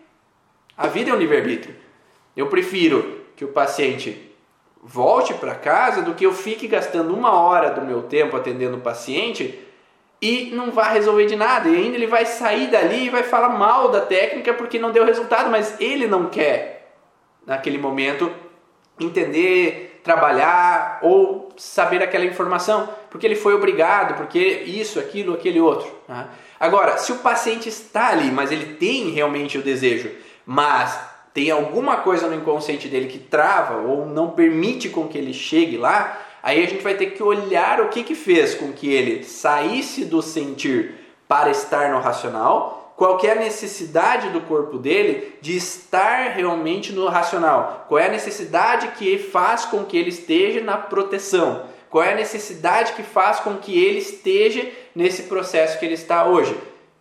A 0.77 0.85
vida 0.85 1.09
é 1.09 1.13
um 1.15 1.17
livre-arbítrio. 1.17 1.73
Eu 2.37 2.45
prefiro 2.45 3.21
que 3.35 3.43
o 3.43 3.47
paciente 3.47 4.32
volte 4.83 5.33
para 5.33 5.55
casa 5.55 6.01
do 6.01 6.13
que 6.13 6.25
eu 6.25 6.33
fique 6.33 6.67
gastando 6.67 7.13
uma 7.13 7.31
hora 7.31 7.71
do 7.71 7.81
meu 7.81 8.03
tempo 8.03 8.35
atendendo 8.35 8.77
o 8.77 8.81
paciente 8.81 9.57
e 10.21 10.51
não 10.53 10.71
vai 10.71 10.93
resolver 10.93 11.25
de 11.25 11.35
nada. 11.35 11.69
E 11.69 11.75
ainda 11.75 11.95
ele 11.95 12.07
vai 12.07 12.25
sair 12.25 12.67
dali 12.67 13.05
e 13.05 13.09
vai 13.09 13.23
falar 13.23 13.49
mal 13.49 13.89
da 13.89 14.01
técnica 14.01 14.53
porque 14.53 14.77
não 14.77 14.91
deu 14.91 15.05
resultado, 15.05 15.49
mas 15.49 15.79
ele 15.79 16.05
não 16.05 16.29
quer, 16.29 16.95
naquele 17.45 17.77
momento, 17.77 18.31
entender, 18.99 20.01
trabalhar 20.03 20.99
ou 21.01 21.49
saber 21.55 22.03
aquela 22.03 22.25
informação, 22.25 22.89
porque 23.09 23.25
ele 23.25 23.35
foi 23.35 23.53
obrigado, 23.53 24.15
porque 24.15 24.39
isso, 24.39 24.99
aquilo, 24.99 25.33
aquele 25.33 25.61
outro. 25.61 25.89
Tá? 26.05 26.29
Agora, 26.59 26.97
se 26.97 27.11
o 27.11 27.17
paciente 27.17 27.69
está 27.69 28.09
ali, 28.09 28.31
mas 28.31 28.51
ele 28.51 28.75
tem 28.75 29.09
realmente 29.11 29.57
o 29.57 29.61
desejo, 29.61 30.11
mas 30.45 31.12
tem 31.33 31.49
alguma 31.51 31.97
coisa 31.97 32.27
no 32.27 32.35
inconsciente 32.35 32.87
dele 32.87 33.07
que 33.07 33.19
trava 33.19 33.81
ou 33.81 34.05
não 34.05 34.31
permite 34.31 34.89
com 34.89 35.07
que 35.07 35.17
ele 35.17 35.33
chegue 35.33 35.77
lá, 35.77 36.19
Aí 36.43 36.61
a 36.61 36.67
gente 36.67 36.83
vai 36.83 36.93
ter 36.93 37.11
que 37.11 37.23
olhar 37.23 37.79
o 37.79 37.87
que, 37.87 38.03
que 38.03 38.13
fez 38.13 38.53
com 38.53 38.73
que 38.73 38.91
ele 38.91 39.23
saísse 39.23 40.03
do 40.03 40.21
sentir 40.21 40.93
para 41.25 41.49
estar 41.49 41.89
no 41.89 42.01
racional, 42.01 42.93
qual 42.97 43.17
é 43.23 43.31
a 43.31 43.35
necessidade 43.35 44.29
do 44.29 44.41
corpo 44.41 44.77
dele 44.77 45.35
de 45.41 45.55
estar 45.55 46.31
realmente 46.31 46.91
no 46.91 47.07
racional, 47.07 47.85
qual 47.87 47.97
é 47.97 48.07
a 48.07 48.11
necessidade 48.11 48.89
que 48.89 49.17
faz 49.17 49.63
com 49.63 49.85
que 49.85 49.97
ele 49.97 50.09
esteja 50.09 50.59
na 50.59 50.75
proteção, 50.75 51.63
qual 51.89 52.03
é 52.03 52.11
a 52.11 52.15
necessidade 52.15 52.91
que 52.91 53.03
faz 53.03 53.39
com 53.39 53.55
que 53.55 53.81
ele 53.81 53.99
esteja 53.99 54.69
nesse 54.93 55.23
processo 55.23 55.79
que 55.79 55.85
ele 55.85 55.93
está 55.93 56.25
hoje. 56.25 56.53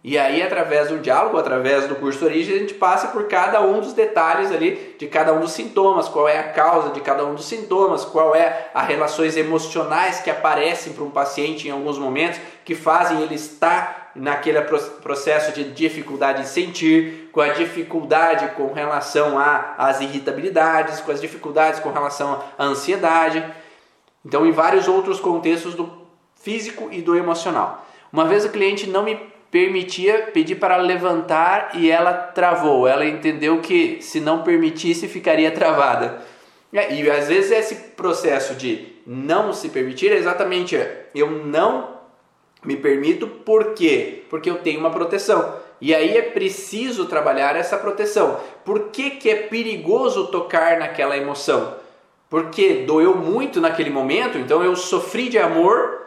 E 0.04 0.18
aí, 0.18 0.42
através 0.42 0.88
do 0.88 0.98
diálogo, 0.98 1.38
através 1.38 1.86
do 1.86 1.94
curso 1.94 2.18
de 2.18 2.24
origem, 2.24 2.56
a 2.56 2.58
gente 2.58 2.74
passa 2.74 3.08
por 3.08 3.28
cada 3.28 3.62
um 3.62 3.80
dos 3.80 3.92
detalhes 3.92 4.50
ali 4.50 4.96
de 4.98 5.06
cada 5.06 5.32
um 5.32 5.38
dos 5.38 5.52
sintomas, 5.52 6.08
qual 6.08 6.28
é 6.28 6.40
a 6.40 6.48
causa 6.52 6.90
de 6.90 7.00
cada 7.00 7.24
um 7.24 7.36
dos 7.36 7.44
sintomas, 7.44 8.04
qual 8.04 8.34
é 8.34 8.68
as 8.74 8.88
relações 8.88 9.36
emocionais 9.36 10.20
que 10.20 10.28
aparecem 10.28 10.92
para 10.92 11.04
um 11.04 11.10
paciente 11.10 11.68
em 11.68 11.70
alguns 11.70 11.98
momentos 11.98 12.40
que 12.64 12.74
fazem 12.74 13.22
ele 13.22 13.36
estar 13.36 14.10
naquele 14.16 14.60
processo 14.60 15.52
de 15.52 15.70
dificuldade 15.70 16.42
em 16.42 16.46
sentir, 16.46 17.30
com 17.30 17.40
a 17.40 17.48
dificuldade 17.48 18.48
com 18.56 18.72
relação 18.72 19.36
às 19.78 20.00
irritabilidades, 20.00 21.00
com 21.00 21.12
as 21.12 21.20
dificuldades 21.20 21.78
com 21.78 21.92
relação 21.92 22.42
à 22.58 22.64
ansiedade. 22.64 23.44
Então, 24.26 24.44
em 24.44 24.50
vários 24.50 24.88
outros 24.88 25.20
contextos 25.20 25.76
do 25.76 26.02
físico 26.34 26.88
e 26.90 27.00
do 27.00 27.16
emocional. 27.16 27.86
Uma 28.12 28.24
vez 28.24 28.44
o 28.44 28.50
cliente 28.50 28.86
não 28.88 29.04
me 29.04 29.31
permitia 29.52 30.30
pedir 30.32 30.54
para 30.54 30.78
levantar 30.78 31.72
e 31.74 31.90
ela 31.90 32.14
travou. 32.14 32.88
Ela 32.88 33.04
entendeu 33.04 33.60
que 33.60 33.98
se 34.00 34.18
não 34.18 34.42
permitisse 34.42 35.06
ficaria 35.06 35.50
travada. 35.50 36.22
E 36.72 37.10
às 37.10 37.28
vezes 37.28 37.50
esse 37.50 37.74
processo 37.90 38.54
de 38.54 38.94
não 39.06 39.52
se 39.52 39.68
permitir 39.68 40.10
é 40.10 40.16
exatamente 40.16 40.74
eu 41.14 41.30
não 41.30 41.98
me 42.64 42.76
permito 42.76 43.26
por 43.26 43.74
quê? 43.74 44.22
Porque 44.30 44.48
eu 44.48 44.56
tenho 44.56 44.80
uma 44.80 44.90
proteção. 44.90 45.54
E 45.82 45.94
aí 45.94 46.16
é 46.16 46.22
preciso 46.22 47.04
trabalhar 47.04 47.54
essa 47.54 47.76
proteção. 47.76 48.40
Por 48.64 48.88
que, 48.88 49.10
que 49.10 49.28
é 49.28 49.34
perigoso 49.34 50.28
tocar 50.28 50.78
naquela 50.78 51.16
emoção? 51.16 51.74
Porque 52.30 52.84
doeu 52.86 53.16
muito 53.16 53.60
naquele 53.60 53.90
momento, 53.90 54.38
então 54.38 54.64
eu 54.64 54.74
sofri 54.74 55.28
de 55.28 55.38
amor 55.38 56.00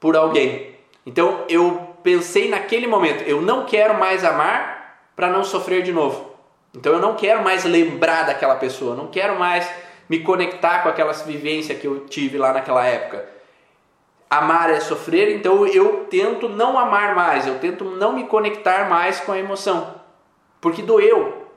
por 0.00 0.16
alguém. 0.16 0.74
Então 1.06 1.44
eu 1.48 1.89
pensei 2.02 2.48
naquele 2.48 2.86
momento, 2.86 3.22
eu 3.22 3.40
não 3.42 3.64
quero 3.64 3.98
mais 3.98 4.24
amar 4.24 5.10
para 5.14 5.28
não 5.28 5.44
sofrer 5.44 5.82
de 5.82 5.92
novo. 5.92 6.30
Então 6.74 6.92
eu 6.92 7.00
não 7.00 7.14
quero 7.14 7.42
mais 7.42 7.64
lembrar 7.64 8.24
daquela 8.24 8.56
pessoa, 8.56 8.94
não 8.94 9.08
quero 9.08 9.38
mais 9.38 9.68
me 10.08 10.20
conectar 10.20 10.82
com 10.82 10.88
aquela 10.88 11.12
vivência 11.12 11.74
que 11.74 11.86
eu 11.86 12.06
tive 12.06 12.38
lá 12.38 12.52
naquela 12.52 12.84
época. 12.84 13.28
Amar 14.28 14.70
é 14.70 14.78
sofrer, 14.78 15.34
então 15.34 15.66
eu 15.66 16.06
tento 16.08 16.48
não 16.48 16.78
amar 16.78 17.14
mais, 17.16 17.46
eu 17.46 17.58
tento 17.58 17.84
não 17.84 18.12
me 18.12 18.24
conectar 18.24 18.88
mais 18.88 19.20
com 19.20 19.32
a 19.32 19.38
emoção, 19.38 19.96
porque 20.60 20.82
doeu. 20.82 21.48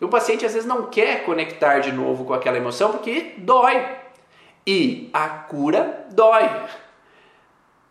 E 0.00 0.04
o 0.04 0.08
paciente 0.08 0.44
às 0.44 0.52
vezes 0.52 0.66
não 0.66 0.86
quer 0.86 1.24
conectar 1.24 1.78
de 1.78 1.92
novo 1.92 2.24
com 2.24 2.32
aquela 2.32 2.56
emoção 2.56 2.90
porque 2.90 3.34
dói. 3.38 3.86
E 4.66 5.10
a 5.12 5.28
cura 5.28 6.06
dói. 6.10 6.48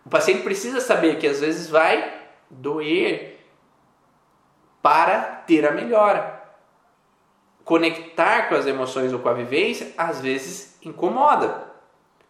O 0.05 0.09
paciente 0.09 0.43
precisa 0.43 0.81
saber 0.81 1.17
que 1.17 1.27
às 1.27 1.39
vezes 1.39 1.69
vai 1.69 2.21
doer 2.49 3.39
para 4.81 5.19
ter 5.47 5.65
a 5.65 5.71
melhora. 5.71 6.41
Conectar 7.63 8.49
com 8.49 8.55
as 8.55 8.65
emoções 8.65 9.13
ou 9.13 9.19
com 9.19 9.29
a 9.29 9.33
vivência 9.33 9.93
às 9.97 10.19
vezes 10.19 10.77
incomoda, 10.83 11.63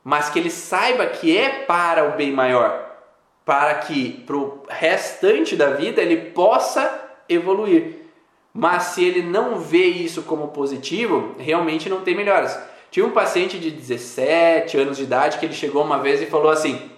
mas 0.04 0.30
que 0.30 0.38
ele 0.38 0.52
saiba 0.52 1.06
que 1.06 1.36
é 1.36 1.64
para 1.64 2.10
o 2.10 2.18
bem 2.18 2.32
maior, 2.32 2.98
para 3.46 3.76
que 3.76 4.24
para 4.26 4.36
o 4.36 4.64
restante 4.68 5.56
da 5.56 5.70
vida 5.72 6.02
ele 6.02 6.32
possa 6.32 7.10
evoluir. 7.30 8.02
Mas 8.54 8.84
se 8.84 9.04
ele 9.04 9.24
não 9.24 9.58
vê 9.58 9.86
isso 9.86 10.24
como 10.24 10.50
positivo, 10.50 11.36
realmente 11.40 11.90
não 11.90 12.02
tem 12.02 12.14
melhoras. 12.14 12.60
Tinha 12.90 13.06
um 13.06 13.12
paciente 13.12 13.58
de 13.58 13.72
17 13.72 14.78
anos 14.78 14.98
de 14.98 15.04
idade 15.04 15.38
que 15.38 15.46
ele 15.46 15.54
chegou 15.54 15.82
uma 15.82 16.00
vez 16.00 16.22
e 16.22 16.26
falou 16.26 16.52
assim: 16.52 16.91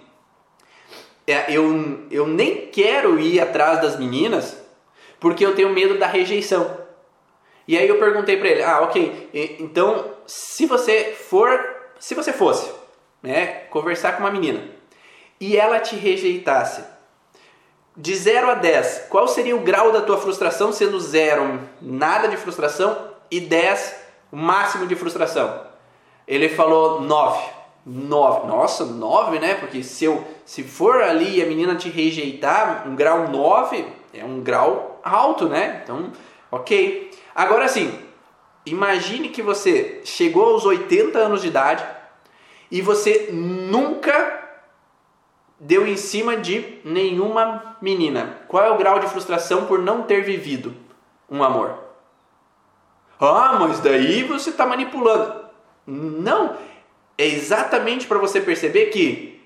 eu, 1.26 2.06
eu 2.10 2.26
nem 2.26 2.66
quero 2.66 3.18
ir 3.18 3.40
atrás 3.40 3.80
das 3.80 3.98
meninas 3.98 4.62
porque 5.18 5.44
eu 5.44 5.54
tenho 5.54 5.70
medo 5.70 5.98
da 5.98 6.06
rejeição. 6.06 6.84
E 7.66 7.78
aí 7.78 7.88
eu 7.88 7.98
perguntei 7.98 8.36
para 8.36 8.48
ele, 8.48 8.62
ah, 8.62 8.80
ok, 8.82 9.30
então 9.58 10.12
se 10.26 10.66
você 10.66 11.14
for, 11.14 11.58
se 11.98 12.14
você 12.14 12.30
fosse, 12.32 12.70
né, 13.22 13.46
conversar 13.70 14.12
com 14.12 14.20
uma 14.20 14.30
menina 14.30 14.68
e 15.40 15.56
ela 15.56 15.80
te 15.80 15.96
rejeitasse, 15.96 16.84
de 17.96 18.14
0 18.14 18.50
a 18.50 18.54
10, 18.54 19.06
qual 19.08 19.28
seria 19.28 19.56
o 19.56 19.60
grau 19.60 19.92
da 19.92 20.02
tua 20.02 20.18
frustração, 20.18 20.72
sendo 20.72 20.98
0 21.00 21.60
nada 21.80 22.28
de 22.28 22.36
frustração 22.36 23.10
e 23.30 23.40
10 23.40 23.94
o 24.32 24.36
máximo 24.36 24.86
de 24.86 24.96
frustração? 24.96 25.62
Ele 26.26 26.48
falou 26.48 27.00
9. 27.00 27.63
9. 27.86 28.46
Nossa, 28.46 28.84
9, 28.84 29.38
né? 29.38 29.54
Porque 29.54 29.82
se, 29.82 30.04
eu, 30.04 30.24
se 30.44 30.62
for 30.62 31.02
ali 31.02 31.38
e 31.38 31.42
a 31.42 31.46
menina 31.46 31.74
te 31.74 31.88
rejeitar, 31.88 32.88
um 32.88 32.94
grau 32.94 33.28
9 33.28 33.86
é 34.12 34.24
um 34.24 34.40
grau 34.40 35.00
alto, 35.02 35.48
né? 35.48 35.80
Então, 35.82 36.10
ok. 36.50 37.10
Agora 37.34 37.68
sim, 37.68 37.98
imagine 38.64 39.28
que 39.28 39.42
você 39.42 40.00
chegou 40.04 40.54
aos 40.54 40.64
80 40.64 41.18
anos 41.18 41.42
de 41.42 41.48
idade 41.48 41.84
e 42.70 42.80
você 42.80 43.28
nunca 43.32 44.42
deu 45.60 45.86
em 45.86 45.96
cima 45.96 46.36
de 46.36 46.80
nenhuma 46.84 47.76
menina. 47.80 48.40
Qual 48.48 48.64
é 48.64 48.70
o 48.70 48.78
grau 48.78 48.98
de 48.98 49.08
frustração 49.08 49.66
por 49.66 49.78
não 49.78 50.02
ter 50.02 50.22
vivido 50.22 50.74
um 51.30 51.42
amor? 51.42 51.78
Ah, 53.20 53.56
mas 53.58 53.80
daí 53.80 54.24
você 54.24 54.50
está 54.50 54.66
manipulando. 54.66 55.44
Não, 55.86 56.56
é 57.16 57.26
exatamente 57.26 58.06
para 58.06 58.18
você 58.18 58.40
perceber 58.40 58.86
que, 58.86 59.40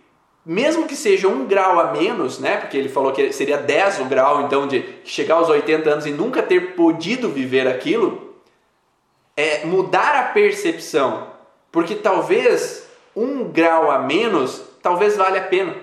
mesmo 0.45 0.87
que 0.87 0.97
seja 0.97 1.29
um 1.29 1.47
grau 1.47 1.79
a 1.79 1.93
menos, 1.93 2.39
né? 2.39 2.57
Porque 2.57 2.77
ele 2.77 2.89
falou 2.89 3.13
que 3.13 3.33
seria 3.33 3.59
10 3.59 4.01
o 4.01 4.05
grau, 4.07 4.43
então, 4.43 4.67
de 4.67 4.85
chegar 5.05 5.37
aos 5.37 5.49
80 5.49 5.91
anos 5.91 6.07
e 6.07 6.11
nunca 6.11 6.43
ter 6.43 6.75
podido 6.75 7.29
viver 7.29 7.67
aquilo, 7.67 8.35
é 9.37 9.65
mudar 9.67 10.17
a 10.17 10.23
percepção. 10.33 11.29
Porque 11.71 11.95
talvez 11.95 12.89
um 13.15 13.45
grau 13.45 13.91
a 13.91 13.99
menos, 13.99 14.63
talvez 14.83 15.17
valha 15.17 15.41
a 15.41 15.45
pena. 15.45 15.77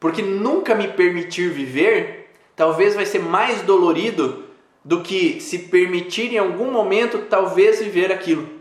Porque 0.00 0.22
nunca 0.22 0.74
me 0.74 0.88
permitir 0.88 1.50
viver, 1.50 2.32
talvez 2.56 2.94
vai 2.94 3.06
ser 3.06 3.20
mais 3.20 3.62
dolorido 3.62 4.44
do 4.84 5.02
que 5.02 5.40
se 5.40 5.58
permitir 5.58 6.32
em 6.32 6.38
algum 6.38 6.70
momento 6.70 7.26
talvez 7.28 7.80
viver 7.80 8.10
aquilo. 8.10 8.59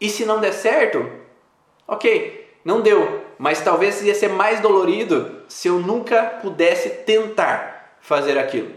E 0.00 0.08
se 0.08 0.24
não 0.24 0.40
der 0.40 0.52
certo, 0.52 1.10
ok, 1.86 2.46
não 2.64 2.80
deu, 2.80 3.22
mas 3.38 3.60
talvez 3.60 4.02
ia 4.02 4.14
ser 4.14 4.28
mais 4.28 4.60
dolorido 4.60 5.42
se 5.48 5.68
eu 5.68 5.78
nunca 5.78 6.22
pudesse 6.42 6.90
tentar 6.90 7.96
fazer 8.00 8.38
aquilo. 8.38 8.70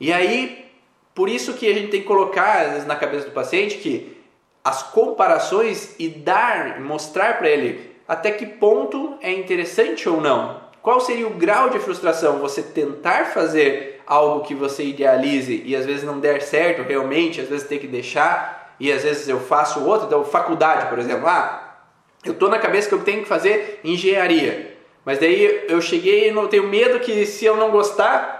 E 0.00 0.12
aí, 0.12 0.66
por 1.14 1.28
isso 1.28 1.54
que 1.54 1.68
a 1.68 1.74
gente 1.74 1.90
tem 1.90 2.00
que 2.00 2.06
colocar 2.06 2.62
às 2.62 2.70
vezes, 2.72 2.86
na 2.86 2.96
cabeça 2.96 3.26
do 3.26 3.32
paciente 3.32 3.78
que 3.78 4.16
as 4.64 4.82
comparações 4.82 5.94
e 5.98 6.08
dar, 6.08 6.80
mostrar 6.80 7.38
para 7.38 7.48
ele 7.48 7.96
até 8.06 8.30
que 8.30 8.46
ponto 8.46 9.18
é 9.20 9.30
interessante 9.32 10.08
ou 10.08 10.20
não. 10.20 10.60
Qual 10.80 11.00
seria 11.00 11.26
o 11.26 11.34
grau 11.34 11.68
de 11.68 11.78
frustração 11.78 12.38
você 12.38 12.62
tentar 12.62 13.26
fazer 13.26 14.00
algo 14.06 14.44
que 14.44 14.54
você 14.54 14.84
idealize 14.84 15.62
e 15.66 15.76
às 15.76 15.84
vezes 15.84 16.04
não 16.04 16.18
der 16.18 16.40
certo 16.40 16.82
realmente, 16.82 17.40
às 17.40 17.48
vezes 17.48 17.68
ter 17.68 17.78
que 17.78 17.86
deixar 17.86 18.57
e 18.78 18.92
às 18.92 19.02
vezes 19.02 19.28
eu 19.28 19.40
faço 19.40 19.84
outro, 19.84 20.06
então 20.06 20.24
faculdade, 20.24 20.88
por 20.88 20.98
exemplo, 20.98 21.26
ah, 21.26 21.76
eu 22.24 22.34
tô 22.34 22.48
na 22.48 22.58
cabeça 22.58 22.88
que 22.88 22.94
eu 22.94 23.04
tenho 23.04 23.22
que 23.22 23.28
fazer 23.28 23.80
engenharia, 23.82 24.76
mas 25.04 25.18
daí 25.18 25.64
eu 25.68 25.80
cheguei 25.80 26.28
e 26.28 26.30
não 26.30 26.48
tenho 26.48 26.68
medo 26.68 27.00
que 27.00 27.24
se 27.26 27.44
eu 27.44 27.56
não 27.56 27.70
gostar, 27.70 28.38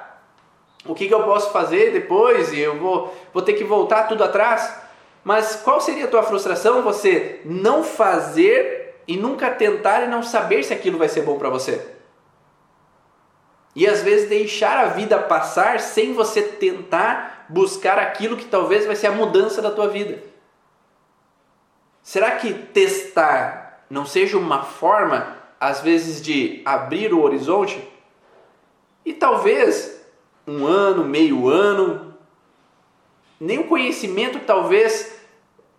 o 0.86 0.94
que, 0.94 1.08
que 1.08 1.14
eu 1.14 1.22
posso 1.22 1.52
fazer 1.52 1.92
depois 1.92 2.52
e 2.52 2.60
eu 2.60 2.78
vou, 2.78 3.14
vou 3.32 3.42
ter 3.42 3.54
que 3.54 3.64
voltar 3.64 4.04
tudo 4.04 4.24
atrás. 4.24 4.74
Mas 5.24 5.56
qual 5.56 5.80
seria 5.80 6.04
a 6.04 6.08
tua 6.08 6.22
frustração 6.22 6.82
você 6.82 7.40
não 7.44 7.82
fazer 7.82 9.02
e 9.06 9.16
nunca 9.16 9.50
tentar 9.50 10.02
e 10.04 10.08
não 10.08 10.22
saber 10.22 10.62
se 10.62 10.72
aquilo 10.72 10.98
vai 10.98 11.08
ser 11.08 11.22
bom 11.22 11.38
para 11.38 11.50
você? 11.50 11.97
E 13.78 13.86
às 13.86 14.02
vezes 14.02 14.28
deixar 14.28 14.76
a 14.76 14.88
vida 14.88 15.16
passar 15.16 15.78
sem 15.78 16.12
você 16.12 16.42
tentar 16.42 17.46
buscar 17.48 17.96
aquilo 17.96 18.36
que 18.36 18.46
talvez 18.46 18.84
vai 18.84 18.96
ser 18.96 19.06
a 19.06 19.12
mudança 19.12 19.62
da 19.62 19.70
tua 19.70 19.86
vida. 19.86 20.20
Será 22.02 22.32
que 22.32 22.52
testar 22.52 23.84
não 23.88 24.04
seja 24.04 24.36
uma 24.36 24.64
forma, 24.64 25.38
às 25.60 25.80
vezes, 25.80 26.20
de 26.20 26.60
abrir 26.64 27.14
o 27.14 27.22
horizonte? 27.22 27.80
E 29.04 29.14
talvez 29.14 30.04
um 30.44 30.66
ano, 30.66 31.04
meio 31.04 31.48
ano, 31.48 32.16
nem 33.38 33.60
o 33.60 33.68
conhecimento 33.68 34.40
talvez 34.40 35.20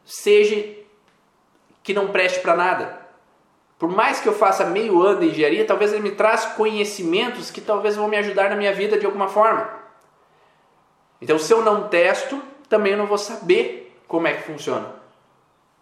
seja 0.06 0.74
que 1.84 1.94
não 1.94 2.14
preste 2.14 2.40
para 2.40 2.56
nada. 2.56 2.99
Por 3.80 3.90
mais 3.90 4.20
que 4.20 4.28
eu 4.28 4.34
faça 4.34 4.66
meio 4.66 5.02
ano 5.02 5.22
de 5.22 5.28
engenharia, 5.28 5.66
talvez 5.66 5.94
ele 5.94 6.04
me 6.04 6.12
traz 6.12 6.46
conhecimentos 6.46 7.50
que 7.50 7.62
talvez 7.62 7.96
vão 7.96 8.10
me 8.10 8.18
ajudar 8.18 8.50
na 8.50 8.58
minha 8.58 8.74
vida 8.74 8.98
de 8.98 9.06
alguma 9.06 9.30
forma. 9.30 9.70
Então, 11.22 11.40
se 11.40 11.54
eu 11.54 11.64
não 11.64 11.88
testo, 11.88 12.42
também 12.68 12.92
eu 12.92 12.98
não 12.98 13.08
vou 13.08 13.18
saber 13.18 13.98
como 14.06 14.28
é 14.28 14.34
que 14.34 14.44
funciona. 14.44 15.00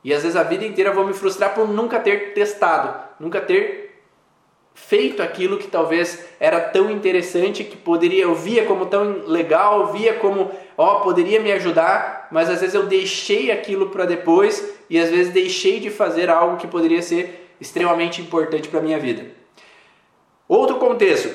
E 0.04 0.14
às 0.14 0.22
vezes 0.22 0.38
a 0.38 0.44
vida 0.44 0.64
inteira 0.64 0.92
eu 0.92 0.94
vou 0.94 1.08
me 1.08 1.14
frustrar 1.14 1.56
por 1.56 1.68
nunca 1.68 2.00
ter 2.00 2.34
testado, 2.34 2.94
nunca 3.20 3.42
ter 3.42 3.88
feito 4.76 5.24
aquilo 5.24 5.58
que 5.58 5.68
talvez 5.68 6.24
era 6.40 6.60
tão 6.60 6.92
interessante 6.92 7.64
que 7.64 7.76
poderia 7.76 8.24
eu 8.24 8.36
via 8.36 8.64
como 8.66 8.86
tão 8.86 9.24
legal, 9.26 9.92
via 9.92 10.14
como 10.14 10.52
ó, 10.78 11.00
poderia 11.00 11.40
me 11.40 11.52
ajudar, 11.52 12.28
mas 12.32 12.48
às 12.48 12.62
vezes 12.62 12.76
eu 12.76 12.86
deixei 12.86 13.52
aquilo 13.52 13.90
para 13.90 14.06
depois 14.06 14.72
e 14.88 15.00
às 15.00 15.10
vezes 15.10 15.34
deixei 15.34 15.80
de 15.80 15.90
fazer 15.90 16.30
algo 16.30 16.58
que 16.58 16.68
poderia 16.68 17.02
ser 17.02 17.47
extremamente 17.60 18.22
importante 18.22 18.68
para 18.68 18.82
minha 18.82 19.00
vida. 19.00 19.26
Outro 20.48 20.78
contexto, 20.78 21.30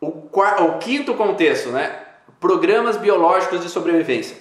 o, 0.00 0.06
o 0.06 0.78
quinto 0.78 1.14
contexto, 1.14 1.70
né? 1.70 2.00
Programas 2.40 2.96
biológicos 2.96 3.60
de 3.60 3.68
sobrevivência. 3.68 4.36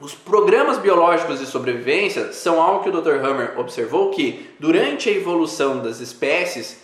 Os 0.00 0.14
programas 0.14 0.78
biológicos 0.78 1.40
de 1.40 1.46
sobrevivência 1.46 2.32
são 2.32 2.62
algo 2.62 2.82
que 2.82 2.88
o 2.88 3.00
Dr. 3.00 3.24
Hammer 3.24 3.58
observou 3.58 4.10
que 4.10 4.54
durante 4.58 5.08
a 5.08 5.12
evolução 5.12 5.82
das 5.82 5.98
espécies 5.98 6.82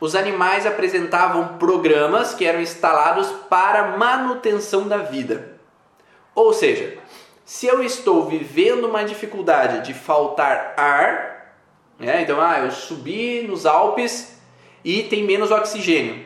os 0.00 0.14
animais 0.14 0.66
apresentavam 0.66 1.58
programas 1.58 2.34
que 2.34 2.44
eram 2.44 2.60
instalados 2.60 3.28
para 3.48 3.96
manutenção 3.96 4.88
da 4.88 4.98
vida. 4.98 5.58
Ou 6.34 6.52
seja, 6.52 6.98
se 7.44 7.66
eu 7.66 7.82
estou 7.82 8.26
vivendo 8.26 8.86
uma 8.86 9.04
dificuldade 9.04 9.86
de 9.86 9.94
faltar 9.94 10.74
ar, 10.76 11.35
né? 11.98 12.22
então 12.22 12.40
ah, 12.40 12.60
eu 12.60 12.70
subi 12.70 13.42
nos 13.42 13.66
Alpes 13.66 14.38
e 14.84 15.02
tem 15.04 15.24
menos 15.24 15.50
oxigênio. 15.50 16.24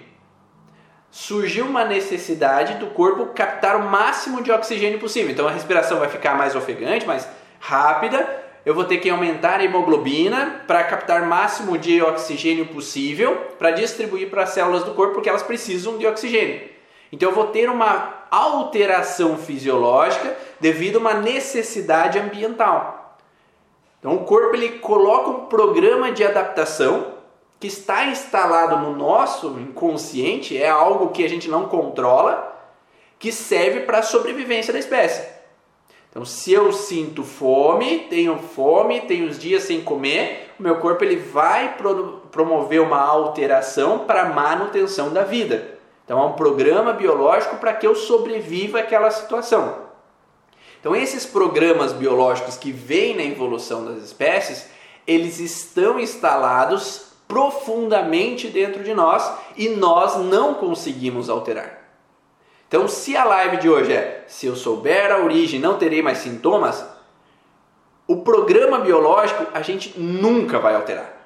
Surgiu 1.11 1.67
uma 1.67 1.85
necessidade 1.85 2.75
do 2.75 2.89
corpo 2.89 3.27
captar 3.35 3.77
o 3.77 3.89
máximo 3.89 4.43
de 4.43 4.53
oxigênio 4.53 5.01
possível. 5.01 5.31
Então 5.31 5.49
a 5.49 5.51
respiração 5.51 5.99
vai 5.99 6.09
ficar 6.09 6.37
mais 6.37 6.55
ofegante, 6.55 7.07
mais 7.07 7.29
rápida 7.59 8.41
eu 8.65 8.75
vou 8.75 8.85
ter 8.85 8.99
que 8.99 9.09
aumentar 9.09 9.61
a 9.61 9.65
hemoglobina 9.65 10.63
para 10.67 10.85
captar 10.85 11.23
o 11.23 11.27
máximo 11.27 11.79
de 11.79 12.03
oxigênio 12.03 12.67
possível 12.67 13.35
para 13.59 13.71
distribuir 13.71 14.29
para 14.29 14.43
as 14.43 14.51
células 14.51 14.85
do 14.85 14.93
corpo 14.93 15.15
porque 15.15 15.29
elas 15.29 15.43
precisam 15.43 15.97
de 15.97 16.07
oxigênio. 16.07 16.69
Então 17.11 17.31
eu 17.31 17.35
vou 17.35 17.47
ter 17.47 17.71
uma 17.71 18.27
alteração 18.31 19.39
fisiológica 19.39 20.37
devido 20.61 20.97
a 20.97 21.01
uma 21.01 21.15
necessidade 21.15 22.19
ambiental. 22.19 23.00
Então 24.01 24.17
o 24.17 24.25
corpo 24.25 24.57
ele 24.57 24.79
coloca 24.79 25.31
um 25.31 25.47
programa 25.47 26.11
de 26.11 26.25
adaptação 26.25 27.21
que 27.61 27.67
está 27.67 28.07
instalado 28.07 28.79
no 28.79 28.97
nosso 28.97 29.59
inconsciente, 29.61 30.57
é 30.57 30.69
algo 30.69 31.11
que 31.11 31.23
a 31.23 31.29
gente 31.29 31.49
não 31.49 31.69
controla, 31.69 32.59
que 33.19 33.31
serve 33.31 33.81
para 33.81 33.99
a 33.99 34.03
sobrevivência 34.03 34.73
da 34.73 34.79
espécie. 34.79 35.41
Então, 36.09 36.25
se 36.25 36.53
eu 36.53 36.73
sinto 36.73 37.23
fome, 37.23 38.07
tenho 38.11 38.37
fome, 38.39 39.03
tenho 39.03 39.29
os 39.29 39.39
dias 39.39 39.63
sem 39.63 39.83
comer, 39.83 40.55
o 40.59 40.63
meu 40.63 40.77
corpo 40.77 41.05
ele 41.05 41.17
vai 41.17 41.77
pro 41.77 42.21
promover 42.33 42.81
uma 42.81 42.99
alteração 42.99 44.01
para 44.01 44.29
manutenção 44.29 45.13
da 45.13 45.23
vida. 45.23 45.79
Então, 46.05 46.21
é 46.21 46.27
um 46.27 46.33
programa 46.33 46.93
biológico 46.93 47.57
para 47.57 47.75
que 47.75 47.87
eu 47.87 47.95
sobreviva 47.95 48.81
àquela 48.81 49.11
situação. 49.11 49.90
Então, 50.81 50.97
esses 50.97 51.27
programas 51.27 51.93
biológicos 51.93 52.57
que 52.57 52.73
vêm 52.73 53.15
na 53.15 53.23
evolução 53.23 53.85
das 53.85 54.03
espécies, 54.03 54.67
eles 55.07 55.39
estão 55.39 56.01
instalados 56.01 57.11
profundamente 57.29 58.49
dentro 58.49 58.83
de 58.83 58.95
nós 58.95 59.31
e 59.57 59.69
nós 59.69 60.17
não 60.17 60.55
conseguimos 60.55 61.29
alterar. 61.29 61.81
Então, 62.67 62.89
se 62.89 63.17
a 63.17 63.25
live 63.25 63.59
de 63.59 63.69
hoje 63.69 63.93
é 63.93 64.25
se 64.27 64.47
eu 64.47 64.57
souber 64.57 65.13
a 65.13 65.19
origem, 65.19 65.61
não 65.61 65.77
terei 65.77 66.03
mais 66.03 66.19
sintomas, 66.19 66.85
o 68.07 68.19
programa 68.19 68.79
biológico 68.79 69.47
a 69.53 69.61
gente 69.61 69.99
nunca 70.01 70.59
vai 70.59 70.75
alterar. 70.75 71.21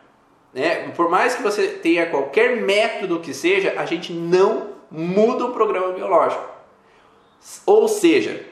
Né? 0.52 0.88
Por 0.90 1.08
mais 1.08 1.34
que 1.34 1.42
você 1.42 1.68
tenha 1.68 2.10
qualquer 2.10 2.60
método 2.60 3.20
que 3.20 3.32
seja, 3.32 3.74
a 3.76 3.86
gente 3.86 4.12
não 4.12 4.70
muda 4.90 5.46
o 5.46 5.52
programa 5.52 5.92
biológico. 5.92 6.44
Ou 7.66 7.88
seja, 7.88 8.44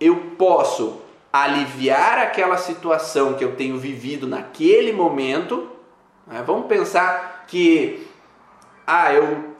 eu 0.00 0.16
posso 0.38 1.00
aliviar 1.32 2.18
aquela 2.18 2.56
situação 2.56 3.34
que 3.34 3.44
eu 3.44 3.54
tenho 3.54 3.78
vivido 3.78 4.26
naquele 4.26 4.92
momento. 4.92 5.68
Né? 6.26 6.42
Vamos 6.44 6.66
pensar 6.66 7.44
que 7.46 8.06
ah, 8.86 9.12
eu 9.12 9.50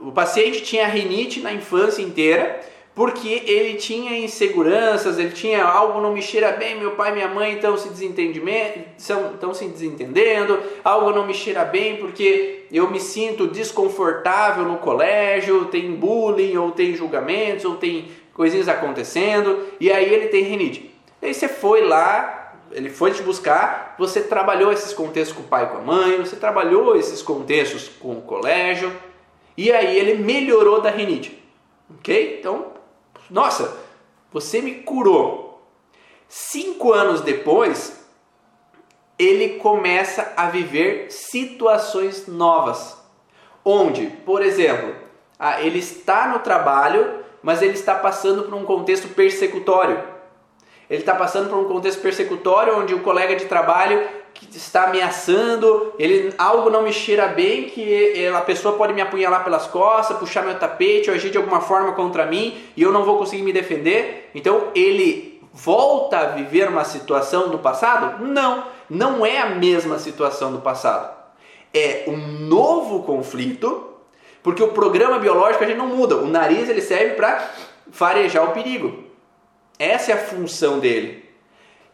o 0.00 0.10
paciente 0.10 0.62
tinha 0.62 0.88
rinite 0.88 1.40
na 1.40 1.52
infância 1.52 2.02
inteira 2.02 2.60
porque 2.94 3.42
ele 3.46 3.74
tinha 3.78 4.18
inseguranças, 4.18 5.18
ele 5.18 5.30
tinha 5.30 5.64
algo 5.64 6.00
não 6.00 6.12
me 6.12 6.20
cheira 6.20 6.52
bem, 6.52 6.78
meu 6.78 6.90
pai 6.90 7.10
e 7.10 7.14
minha 7.14 7.28
mãe 7.28 7.54
estão 7.54 7.74
se, 7.74 7.88
estão 7.88 9.54
se 9.54 9.66
desentendendo, 9.66 10.58
algo 10.84 11.10
não 11.10 11.26
me 11.26 11.32
cheira 11.32 11.64
bem 11.64 11.96
porque 11.96 12.66
eu 12.70 12.90
me 12.90 13.00
sinto 13.00 13.46
desconfortável 13.46 14.64
no 14.64 14.76
colégio, 14.76 15.64
tem 15.66 15.94
bullying, 15.94 16.56
ou 16.58 16.72
tem 16.72 16.94
julgamentos, 16.94 17.64
ou 17.64 17.76
tem 17.76 18.10
coisinhas 18.34 18.68
acontecendo, 18.68 19.66
e 19.78 19.90
aí 19.90 20.12
ele 20.12 20.28
tem 20.28 20.44
rinite. 20.44 20.94
Aí 21.20 21.32
você 21.32 21.48
foi 21.48 21.86
lá, 21.86 22.54
ele 22.72 22.90
foi 22.90 23.12
te 23.12 23.22
buscar, 23.22 23.94
você 23.98 24.22
trabalhou 24.22 24.72
esses 24.72 24.92
contextos 24.92 25.36
com 25.36 25.44
o 25.44 25.48
pai 25.48 25.64
e 25.64 25.68
com 25.68 25.78
a 25.78 25.82
mãe, 25.82 26.18
você 26.18 26.36
trabalhou 26.36 26.96
esses 26.96 27.22
contextos 27.22 27.88
com 27.88 28.12
o 28.12 28.22
colégio, 28.22 28.92
e 29.56 29.70
aí 29.70 29.98
ele 29.98 30.22
melhorou 30.22 30.80
da 30.80 30.90
rinite. 30.90 31.42
Ok? 31.98 32.38
Então, 32.40 32.72
nossa, 33.30 33.76
você 34.32 34.60
me 34.60 34.76
curou. 34.76 35.62
Cinco 36.28 36.92
anos 36.92 37.20
depois, 37.20 38.02
ele 39.18 39.58
começa 39.58 40.32
a 40.36 40.46
viver 40.46 41.10
situações 41.10 42.26
novas. 42.26 42.96
Onde, 43.64 44.06
por 44.24 44.42
exemplo, 44.42 44.94
ah, 45.38 45.60
ele 45.60 45.78
está 45.78 46.28
no 46.28 46.38
trabalho, 46.38 47.21
mas 47.42 47.62
ele 47.62 47.72
está 47.72 47.94
passando 47.94 48.44
por 48.44 48.54
um 48.54 48.64
contexto 48.64 49.08
persecutório. 49.08 49.98
Ele 50.88 51.00
está 51.00 51.14
passando 51.14 51.48
por 51.48 51.58
um 51.58 51.64
contexto 51.64 52.00
persecutório 52.00 52.78
onde 52.78 52.94
o 52.94 53.00
colega 53.00 53.34
de 53.34 53.46
trabalho 53.46 54.06
está 54.52 54.84
ameaçando, 54.84 55.92
ele 55.98 56.34
algo 56.36 56.70
não 56.70 56.82
me 56.82 56.92
cheira 56.92 57.28
bem, 57.28 57.64
que 57.64 58.26
a 58.28 58.40
pessoa 58.40 58.76
pode 58.76 58.92
me 58.92 59.00
apunhalar 59.00 59.44
pelas 59.44 59.66
costas, 59.66 60.16
puxar 60.18 60.42
meu 60.42 60.58
tapete, 60.58 61.10
ou 61.10 61.16
agir 61.16 61.30
de 61.30 61.38
alguma 61.38 61.60
forma 61.60 61.92
contra 61.92 62.26
mim 62.26 62.58
e 62.76 62.82
eu 62.82 62.92
não 62.92 63.04
vou 63.04 63.18
conseguir 63.18 63.42
me 63.42 63.52
defender. 63.52 64.30
Então 64.34 64.68
ele 64.74 65.40
volta 65.52 66.18
a 66.18 66.26
viver 66.26 66.68
uma 66.68 66.84
situação 66.84 67.48
do 67.48 67.58
passado? 67.58 68.24
Não, 68.24 68.64
não 68.88 69.24
é 69.24 69.38
a 69.38 69.50
mesma 69.50 69.98
situação 69.98 70.52
do 70.52 70.60
passado. 70.60 71.22
É 71.72 72.04
um 72.06 72.16
novo 72.16 73.02
conflito, 73.02 73.91
porque 74.42 74.62
o 74.62 74.68
programa 74.68 75.18
biológico 75.18 75.62
a 75.62 75.66
gente 75.66 75.76
não 75.78 75.86
muda. 75.86 76.16
O 76.16 76.26
nariz 76.26 76.68
ele 76.68 76.82
serve 76.82 77.14
para 77.14 77.48
farejar 77.90 78.44
o 78.44 78.52
perigo. 78.52 79.04
Essa 79.78 80.12
é 80.12 80.14
a 80.14 80.18
função 80.18 80.78
dele. 80.78 81.22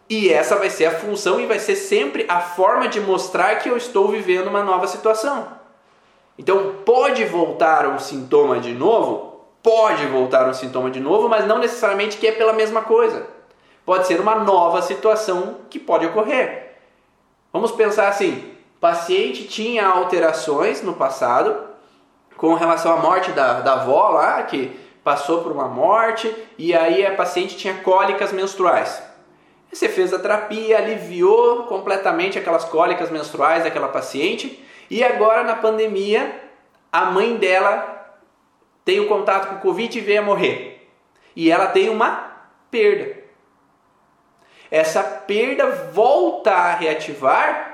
E 0.09 0.33
essa 0.33 0.57
vai 0.57 0.71
ser 0.71 0.87
a 0.87 0.99
função 0.99 1.39
e 1.39 1.47
vai 1.47 1.59
ser 1.59 1.77
sempre 1.77 2.25
a 2.29 2.41
forma 2.41 2.89
de 2.89 3.01
mostrar 3.01 3.57
que 3.57 3.69
eu 3.69 3.77
estou 3.77 4.09
vivendo 4.09 4.49
uma 4.49 4.63
nova 4.63 4.87
situação. 4.87 5.49
Então, 6.39 6.77
pode 6.85 7.25
voltar 7.27 7.87
um 7.87 7.99
sintoma 7.99 8.59
de 8.59 8.73
novo? 8.73 9.45
Pode 9.63 10.07
voltar 10.07 10.49
um 10.49 10.55
sintoma 10.55 10.91
de 10.91 11.01
novo, 11.01 11.29
mas 11.29 11.47
não 11.47 11.59
necessariamente 11.59 12.17
que 12.17 12.27
é 12.27 12.33
pela 12.33 12.53
mesma 12.55 12.81
coisa. 12.81 13.27
Pode 13.85 14.07
ser 14.07 14.21
uma 14.21 14.37
nova 14.37 14.81
situação 14.81 15.59
que 15.69 15.79
pode 15.79 16.07
ocorrer. 16.07 16.77
Vamos 17.53 17.73
pensar 17.73 18.09
assim: 18.09 18.51
paciente 18.81 19.45
tinha 19.45 19.87
alterações 19.87 20.81
no 20.81 20.95
passado 20.95 21.68
com 22.39 22.55
relação 22.55 22.93
à 22.93 22.97
morte 22.97 23.33
da, 23.33 23.61
da 23.61 23.75
avó 23.75 24.11
lá, 24.11 24.43
que 24.45 24.71
passou 25.03 25.43
por 25.43 25.51
uma 25.51 25.67
morte, 25.67 26.33
e 26.57 26.75
aí 26.75 27.05
a 27.05 27.15
paciente 27.15 27.57
tinha 27.57 27.75
cólicas 27.81 28.33
menstruais. 28.33 29.03
Você 29.73 29.89
fez 29.89 30.15
a 30.15 30.19
terapia, 30.21 30.79
aliviou 30.79 31.65
completamente 31.65 32.39
aquelas 32.39 32.65
cólicas 32.65 33.11
menstruais 33.11 33.65
daquela 33.65 33.89
paciente, 33.89 34.65
e 34.89 35.03
agora 35.03 35.43
na 35.43 35.57
pandemia 35.57 36.43
a 36.93 37.07
mãe 37.07 37.37
dela 37.37 38.17
tem 38.85 39.01
o 39.01 39.09
contato 39.09 39.49
com 39.49 39.57
o 39.57 39.61
Covid 39.61 39.99
e 39.99 40.01
veio 40.01 40.21
a 40.21 40.25
morrer. 40.25 40.89
E 41.35 41.51
ela 41.51 41.67
tem 41.67 41.89
uma 41.91 42.37
perda. 42.71 43.17
Essa 44.71 45.03
perda 45.03 45.91
volta 45.93 46.53
a 46.53 46.75
reativar 46.75 47.68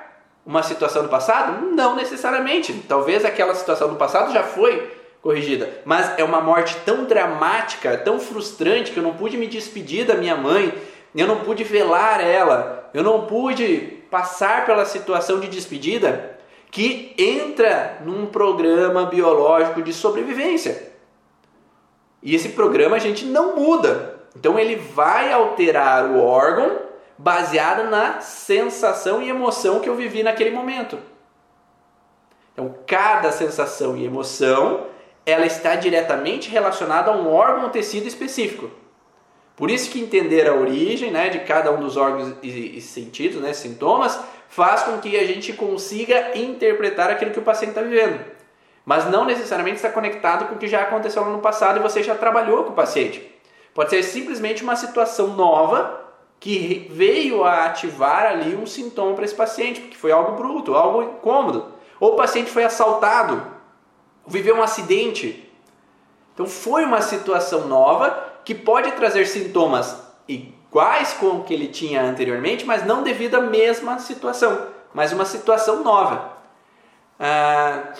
uma 0.45 0.63
situação 0.63 1.03
do 1.03 1.09
passado? 1.09 1.67
Não 1.73 1.97
necessariamente. 1.97 2.73
Talvez 2.89 3.25
aquela 3.25 3.55
situação 3.55 3.89
do 3.89 3.97
passado 3.97 4.33
já 4.33 4.43
foi 4.43 4.93
corrigida, 5.23 5.71
mas 5.87 6.19
é 6.19 6.25
uma 6.25 6.41
morte 6.41 6.77
tão 6.85 7.05
dramática, 7.05 7.97
tão 7.97 8.21
frustrante 8.21 8.93
que 8.93 8.99
eu 8.99 9.03
não 9.03 9.15
pude 9.15 9.39
me 9.39 9.47
despedir 9.47 10.05
da 10.05 10.15
minha 10.15 10.37
mãe, 10.37 10.75
eu 11.15 11.27
não 11.27 11.41
pude 11.41 11.65
velar 11.65 12.21
ela, 12.21 12.91
eu 12.93 13.03
não 13.03 13.25
pude 13.25 14.03
passar 14.11 14.67
pela 14.67 14.85
situação 14.85 15.41
de 15.41 15.49
despedida 15.49 16.39
que 16.71 17.15
entra 17.17 18.01
num 18.05 18.27
programa 18.27 19.07
biológico 19.07 19.81
de 19.81 19.95
sobrevivência. 19.95 20.93
E 22.23 22.35
esse 22.35 22.51
programa 22.51 22.97
a 22.97 22.99
gente 22.99 23.25
não 23.25 23.57
muda. 23.57 24.21
Então 24.37 24.59
ele 24.59 24.77
vai 24.77 25.33
alterar 25.33 26.07
o 26.07 26.21
órgão 26.21 26.79
baseado 27.17 27.89
na 27.89 28.21
sensação 28.21 29.23
e 29.23 29.29
emoção 29.29 29.81
que 29.81 29.89
eu 29.89 29.95
vivi 29.95 30.23
naquele 30.23 30.51
momento. 30.51 30.99
Então, 32.53 32.75
cada 32.87 33.33
sensação 33.33 33.97
e 33.97 34.05
emoção, 34.05 34.87
ela 35.27 35.47
está 35.47 35.75
diretamente 35.75 36.49
relacionada 36.49 37.11
a 37.11 37.17
um 37.17 37.33
órgão 37.33 37.65
ou 37.65 37.71
tecido 37.71 38.07
específico. 38.07 38.71
Por 39.57 39.71
isso 39.71 39.91
que 39.91 40.01
entender 40.01 40.49
a 40.49 40.55
origem 40.55 41.11
né, 41.11 41.29
de 41.29 41.41
cada 41.41 41.71
um 41.73 41.81
dos 41.81 41.97
órgãos 41.97 42.35
e, 42.43 42.79
e 42.79 42.81
sentidos, 42.81 43.41
né, 43.41 43.53
sintomas, 43.53 44.19
faz 44.49 44.83
com 44.83 44.99
que 44.99 45.17
a 45.17 45.27
gente 45.27 45.53
consiga 45.53 46.37
interpretar 46.37 47.11
aquilo 47.11 47.31
que 47.31 47.39
o 47.39 47.43
paciente 47.43 47.71
está 47.71 47.83
vivendo. 47.83 48.21
Mas 48.85 49.09
não 49.11 49.25
necessariamente 49.25 49.77
está 49.77 49.89
conectado 49.89 50.47
com 50.47 50.57
o 50.57 50.59
que 50.59 50.69
já 50.69 50.83
aconteceu 50.83 51.25
no 51.25 51.39
passado 51.39 51.79
e 51.79 51.83
você 51.83 52.03
já 52.03 52.15
trabalhou 52.15 52.65
com 52.65 52.71
o 52.71 52.75
paciente. 52.75 53.33
Pode 53.73 53.91
ser 53.91 54.03
simplesmente 54.03 54.63
uma 54.63 54.77
situação 54.77 55.29
nova 55.29 56.04
que 56.45 56.87
veio 56.91 57.43
a 57.43 57.65
ativar 57.65 58.27
ali 58.27 58.55
um 58.55 58.67
sintoma 58.67 59.15
para 59.15 59.25
esse 59.25 59.35
paciente, 59.35 59.81
porque 59.81 59.97
foi 59.97 60.13
algo 60.13 60.33
bruto, 60.33 60.75
algo 60.75 61.03
incômodo. 61.03 61.73
Ou 61.99 62.13
o 62.13 62.17
paciente 62.17 62.51
foi 62.51 62.63
assaltado, 62.65 63.43
viveu 64.27 64.55
um 64.55 64.63
acidente. 64.63 65.51
Então 66.35 66.45
foi 66.45 66.85
uma 66.85 67.01
situação 67.01 67.67
nova 67.67 68.35
que 68.45 68.55
pode 68.55 68.93
trazer 68.93 69.25
sintomas 69.27 69.97
iguais 70.29 71.15
com 71.15 71.29
o 71.29 71.45
que 71.45 71.55
ele 71.55 71.69
tinha 71.69 72.03
anteriormente, 72.03 72.67
mas 72.67 72.85
não 72.85 73.03
devido 73.03 73.37
à 73.37 73.41
mesma 73.41 73.99
situação, 73.99 74.67
mas 74.93 75.15
uma 75.15 75.25
situação 75.25 75.83
nova. 75.83 76.31
Ah, 77.19 77.95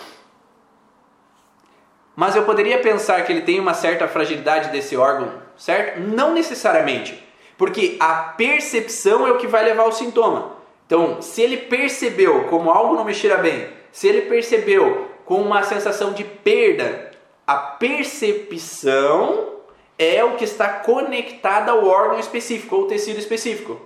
mas 2.15 2.37
eu 2.37 2.43
poderia 2.43 2.79
pensar 2.79 3.25
que 3.25 3.33
ele 3.33 3.41
tem 3.41 3.59
uma 3.59 3.73
certa 3.73 4.07
fragilidade 4.07 4.69
desse 4.69 4.99
órgão, 4.99 5.33
certo? 5.57 5.99
Não 5.99 6.35
necessariamente. 6.35 7.24
Porque 7.57 7.97
a 8.01 8.15
percepção 8.15 9.27
é 9.27 9.33
o 9.33 9.39
que 9.39 9.47
vai 9.47 9.65
levar 9.65 9.85
ao 9.85 9.93
sintoma. 9.93 10.57
Então, 10.87 11.23
se 11.23 11.41
ele 11.41 11.57
percebeu 11.57 12.45
como 12.45 12.71
algo 12.71 12.95
não 12.95 13.05
me 13.05 13.15
cheira 13.15 13.37
bem, 13.39 13.69
se 13.91 14.09
ele 14.09 14.23
percebeu 14.23 15.09
com 15.25 15.41
uma 15.41 15.63
sensação 15.63 16.13
de 16.13 16.25
perda, 16.25 17.13
a 17.47 17.57
percepção 17.57 19.55
é 19.99 20.25
o 20.25 20.37
que 20.37 20.45
está 20.45 20.69
conectada 20.69 21.73
ao 21.73 21.87
órgão 21.87 22.19
específico 22.19 22.77
ou 22.77 22.87
tecido 22.87 23.19
específico. 23.19 23.81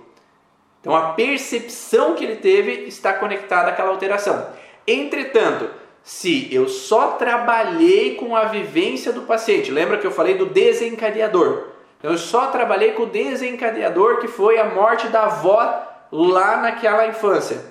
Então, 0.81 0.95
a 0.95 1.13
percepção 1.13 2.15
que 2.15 2.23
ele 2.23 2.37
teve 2.37 2.71
está 2.87 3.13
conectada 3.13 3.69
àquela 3.69 3.89
alteração. 3.89 4.47
Entretanto, 4.87 5.69
se 6.03 6.53
eu 6.53 6.67
só 6.67 7.11
trabalhei 7.11 8.15
com 8.15 8.35
a 8.35 8.45
vivência 8.45 9.11
do 9.11 9.23
paciente, 9.23 9.71
lembra 9.71 9.97
que 9.97 10.07
eu 10.07 10.11
falei 10.11 10.35
do 10.35 10.45
desencadeador? 10.45 11.68
Eu 12.01 12.17
só 12.17 12.47
trabalhei 12.47 12.93
com 12.93 13.03
o 13.03 13.07
desencadeador 13.07 14.19
que 14.19 14.27
foi 14.27 14.57
a 14.57 14.65
morte 14.65 15.07
da 15.07 15.23
avó 15.23 15.83
lá 16.11 16.57
naquela 16.57 17.07
infância. 17.07 17.61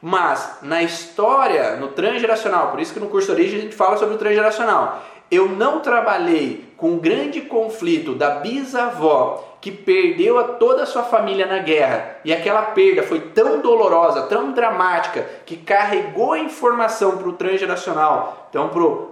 Mas 0.00 0.58
na 0.62 0.82
história, 0.82 1.76
no 1.76 1.88
transgeracional, 1.88 2.70
por 2.70 2.80
isso 2.80 2.92
que 2.92 3.00
no 3.00 3.08
curso 3.08 3.28
de 3.28 3.32
origem 3.32 3.58
a 3.58 3.62
gente 3.62 3.74
fala 3.74 3.96
sobre 3.96 4.14
o 4.14 4.18
transgeracional, 4.18 5.02
eu 5.30 5.48
não 5.48 5.80
trabalhei 5.80 6.72
com 6.76 6.94
o 6.94 6.98
grande 6.98 7.40
conflito 7.40 8.14
da 8.14 8.30
bisavó 8.36 9.44
que 9.60 9.72
perdeu 9.72 10.38
a 10.38 10.44
toda 10.44 10.84
a 10.84 10.86
sua 10.86 11.02
família 11.02 11.44
na 11.44 11.58
guerra 11.58 12.18
e 12.24 12.32
aquela 12.32 12.62
perda 12.62 13.02
foi 13.02 13.20
tão 13.20 13.60
dolorosa, 13.60 14.22
tão 14.22 14.52
dramática 14.52 15.26
que 15.44 15.56
carregou 15.56 16.32
a 16.32 16.38
informação 16.38 17.16
para 17.16 17.28
o 17.28 17.32
transgeracional, 17.32 18.46
então 18.48 18.70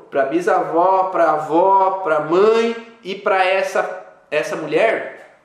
para 0.09 0.23
a 0.23 0.27
bisavó, 0.27 1.05
para 1.05 1.25
a 1.25 1.33
avó, 1.33 2.03
para 2.05 2.19
a 2.19 2.21
mãe 2.21 2.77
e 3.03 3.15
para 3.15 3.45
essa 3.45 3.83
essa 4.31 4.57
mulher, 4.57 5.39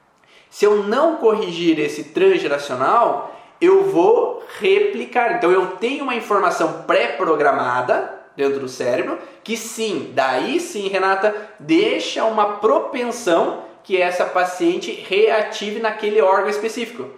se 0.50 0.66
eu 0.66 0.84
não 0.84 1.18
corrigir 1.18 1.80
esse 1.80 2.06
transgeracional, 2.06 3.36
eu 3.60 3.84
vou 3.84 4.44
replicar. 4.60 5.38
Então 5.38 5.52
eu 5.52 5.68
tenho 5.78 6.04
uma 6.04 6.16
informação 6.16 6.84
pré-programada 6.84 8.20
dentro 8.36 8.60
do 8.60 8.68
cérebro 8.68 9.20
que 9.44 9.56
sim, 9.56 10.12
daí 10.14 10.60
sim, 10.60 10.88
Renata, 10.88 11.36
deixa 11.60 12.26
uma 12.26 12.58
propensão 12.58 13.64
que 13.84 14.00
essa 14.00 14.26
paciente 14.26 14.92
reative 14.92 15.80
naquele 15.80 16.22
órgão 16.22 16.50
específico, 16.50 17.10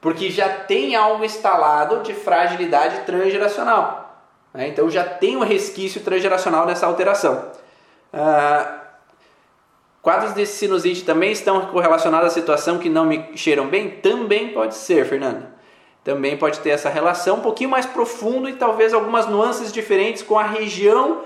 porque 0.00 0.30
já 0.30 0.48
tem 0.48 0.94
algo 0.94 1.24
instalado 1.24 2.02
de 2.02 2.14
fragilidade 2.14 3.00
transgeracional. 3.00 4.24
Né? 4.54 4.68
Então 4.68 4.90
já 4.90 5.04
tem 5.04 5.36
um 5.36 5.44
resquício 5.44 6.00
transgeracional 6.02 6.66
dessa 6.66 6.86
alteração. 6.86 7.50
Uh, 8.12 8.81
Quadros 10.02 10.34
de 10.34 10.44
sinusite 10.44 11.04
também 11.04 11.30
estão 11.30 11.66
correlacionados 11.66 12.26
à 12.26 12.30
situação 12.30 12.76
que 12.76 12.88
não 12.88 13.06
me 13.06 13.24
cheiram 13.36 13.68
bem? 13.68 13.88
Também 13.88 14.48
pode 14.48 14.74
ser, 14.74 15.06
Fernando. 15.06 15.46
Também 16.02 16.36
pode 16.36 16.58
ter 16.58 16.70
essa 16.70 16.88
relação 16.88 17.36
um 17.36 17.40
pouquinho 17.40 17.70
mais 17.70 17.86
profundo 17.86 18.48
e 18.48 18.54
talvez 18.54 18.92
algumas 18.92 19.28
nuances 19.28 19.72
diferentes 19.72 20.20
com 20.20 20.36
a 20.36 20.42
região 20.42 21.20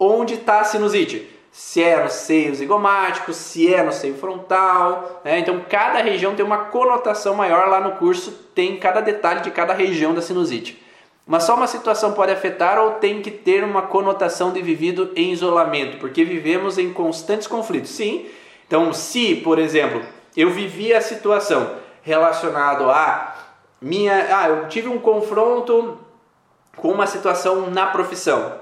onde 0.00 0.34
está 0.34 0.60
a 0.60 0.64
sinusite. 0.64 1.28
Se 1.50 1.82
é 1.82 2.02
no 2.02 2.08
seio 2.08 2.54
zigomático, 2.54 3.34
se 3.34 3.72
é 3.72 3.82
no 3.82 3.92
seio 3.92 4.14
frontal. 4.14 5.20
Né? 5.22 5.38
Então, 5.40 5.62
cada 5.68 6.00
região 6.00 6.34
tem 6.34 6.42
uma 6.42 6.64
conotação 6.64 7.34
maior 7.34 7.68
lá 7.68 7.82
no 7.82 7.96
curso, 7.96 8.32
tem 8.54 8.78
cada 8.78 9.02
detalhe 9.02 9.42
de 9.42 9.50
cada 9.50 9.74
região 9.74 10.14
da 10.14 10.22
sinusite. 10.22 10.82
Mas 11.26 11.44
só 11.44 11.54
uma 11.54 11.66
situação 11.66 12.12
pode 12.12 12.32
afetar 12.32 12.78
ou 12.78 12.92
tem 12.92 13.22
que 13.22 13.30
ter 13.30 13.62
uma 13.62 13.82
conotação 13.82 14.52
de 14.52 14.60
vivido 14.60 15.12
em 15.14 15.32
isolamento, 15.32 15.98
porque 15.98 16.24
vivemos 16.24 16.78
em 16.78 16.92
constantes 16.92 17.46
conflitos. 17.46 17.90
Sim. 17.90 18.26
Então, 18.66 18.92
se, 18.92 19.36
por 19.36 19.58
exemplo, 19.58 20.02
eu 20.36 20.50
vivi 20.50 20.92
a 20.92 21.00
situação 21.00 21.76
relacionado 22.02 22.90
a 22.90 23.36
minha, 23.80 24.36
ah, 24.36 24.48
eu 24.48 24.68
tive 24.68 24.88
um 24.88 24.98
confronto 24.98 25.98
com 26.76 26.88
uma 26.88 27.06
situação 27.06 27.70
na 27.70 27.86
profissão. 27.86 28.60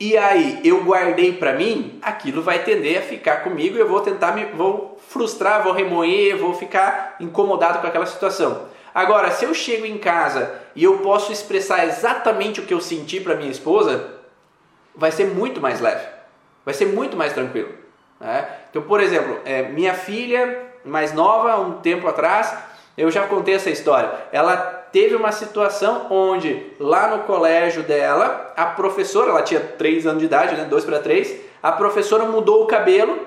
E 0.00 0.16
aí 0.16 0.60
eu 0.62 0.84
guardei 0.84 1.32
para 1.32 1.54
mim, 1.54 1.98
aquilo 2.00 2.40
vai 2.40 2.62
tender 2.62 2.98
a 2.98 3.02
ficar 3.02 3.38
comigo 3.38 3.76
e 3.76 3.80
eu 3.80 3.88
vou 3.88 4.00
tentar 4.00 4.30
me 4.32 4.44
vou 4.44 4.96
frustrar, 5.08 5.64
vou 5.64 5.72
remoer, 5.72 6.36
vou 6.36 6.54
ficar 6.54 7.16
incomodado 7.18 7.80
com 7.80 7.86
aquela 7.88 8.06
situação. 8.06 8.66
Agora, 8.94 9.32
se 9.32 9.44
eu 9.44 9.52
chego 9.52 9.84
em 9.84 9.98
casa 9.98 10.54
e 10.78 10.84
eu 10.84 10.98
posso 10.98 11.32
expressar 11.32 11.84
exatamente 11.86 12.60
o 12.60 12.62
que 12.64 12.72
eu 12.72 12.80
senti 12.80 13.18
para 13.18 13.34
minha 13.34 13.50
esposa, 13.50 14.10
vai 14.94 15.10
ser 15.10 15.24
muito 15.24 15.60
mais 15.60 15.80
leve, 15.80 16.06
vai 16.64 16.72
ser 16.72 16.86
muito 16.86 17.16
mais 17.16 17.32
tranquilo. 17.32 17.70
Né? 18.20 18.48
Então, 18.70 18.82
por 18.82 19.00
exemplo, 19.00 19.40
é, 19.44 19.62
minha 19.62 19.92
filha 19.92 20.70
mais 20.84 21.12
nova, 21.12 21.58
um 21.58 21.80
tempo 21.80 22.06
atrás, 22.06 22.56
eu 22.96 23.10
já 23.10 23.26
contei 23.26 23.56
essa 23.56 23.68
história. 23.68 24.08
Ela 24.30 24.56
teve 24.92 25.16
uma 25.16 25.32
situação 25.32 26.06
onde 26.10 26.72
lá 26.78 27.08
no 27.08 27.24
colégio 27.24 27.82
dela, 27.82 28.52
a 28.56 28.66
professora, 28.66 29.30
ela 29.30 29.42
tinha 29.42 29.58
3 29.58 30.06
anos 30.06 30.20
de 30.20 30.26
idade, 30.26 30.54
né, 30.54 30.64
2 30.64 30.84
para 30.84 31.00
3, 31.00 31.40
a 31.60 31.72
professora 31.72 32.22
mudou 32.24 32.62
o 32.62 32.66
cabelo 32.68 33.26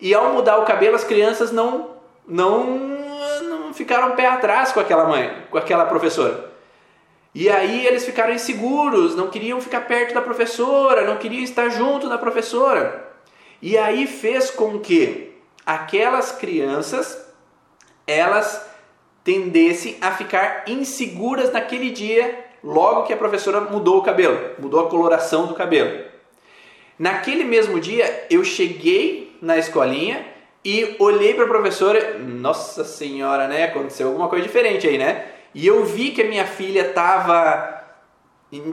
e 0.00 0.14
ao 0.14 0.32
mudar 0.32 0.58
o 0.58 0.64
cabelo 0.64 0.94
as 0.94 1.02
crianças 1.02 1.50
não 1.50 1.98
não 2.24 2.62
não 3.42 3.74
ficaram 3.74 4.14
pé 4.14 4.28
atrás 4.28 4.70
com 4.70 4.78
aquela 4.78 5.06
mãe, 5.06 5.42
com 5.50 5.58
aquela 5.58 5.84
professora. 5.84 6.56
E 7.34 7.48
aí 7.48 7.86
eles 7.86 8.04
ficaram 8.04 8.32
inseguros, 8.32 9.14
não 9.14 9.28
queriam 9.28 9.60
ficar 9.60 9.82
perto 9.82 10.14
da 10.14 10.20
professora, 10.20 11.06
não 11.06 11.16
queriam 11.18 11.42
estar 11.42 11.68
junto 11.68 12.08
da 12.08 12.18
professora. 12.18 13.06
E 13.60 13.76
aí 13.76 14.06
fez 14.06 14.50
com 14.50 14.78
que 14.78 15.32
aquelas 15.64 16.32
crianças 16.32 17.26
elas 18.06 18.66
tendessem 19.22 19.98
a 20.00 20.10
ficar 20.12 20.64
inseguras 20.66 21.52
naquele 21.52 21.90
dia, 21.90 22.46
logo 22.64 23.02
que 23.02 23.12
a 23.12 23.16
professora 23.16 23.60
mudou 23.60 23.98
o 23.98 24.02
cabelo, 24.02 24.52
mudou 24.58 24.80
a 24.80 24.88
coloração 24.88 25.46
do 25.46 25.54
cabelo. 25.54 26.06
Naquele 26.98 27.44
mesmo 27.44 27.78
dia, 27.78 28.26
eu 28.30 28.42
cheguei 28.42 29.36
na 29.40 29.58
escolinha 29.58 30.24
e 30.64 30.96
olhei 30.98 31.34
para 31.34 31.44
a 31.44 31.48
professora, 31.48 32.18
nossa 32.18 32.82
senhora, 32.82 33.46
né? 33.46 33.64
Aconteceu 33.64 34.08
alguma 34.08 34.28
coisa 34.28 34.44
diferente 34.44 34.88
aí, 34.88 34.98
né? 34.98 35.26
E 35.58 35.66
eu 35.66 35.84
vi 35.84 36.12
que 36.12 36.22
a 36.22 36.24
minha 36.24 36.46
filha 36.46 36.82
estava 36.82 37.82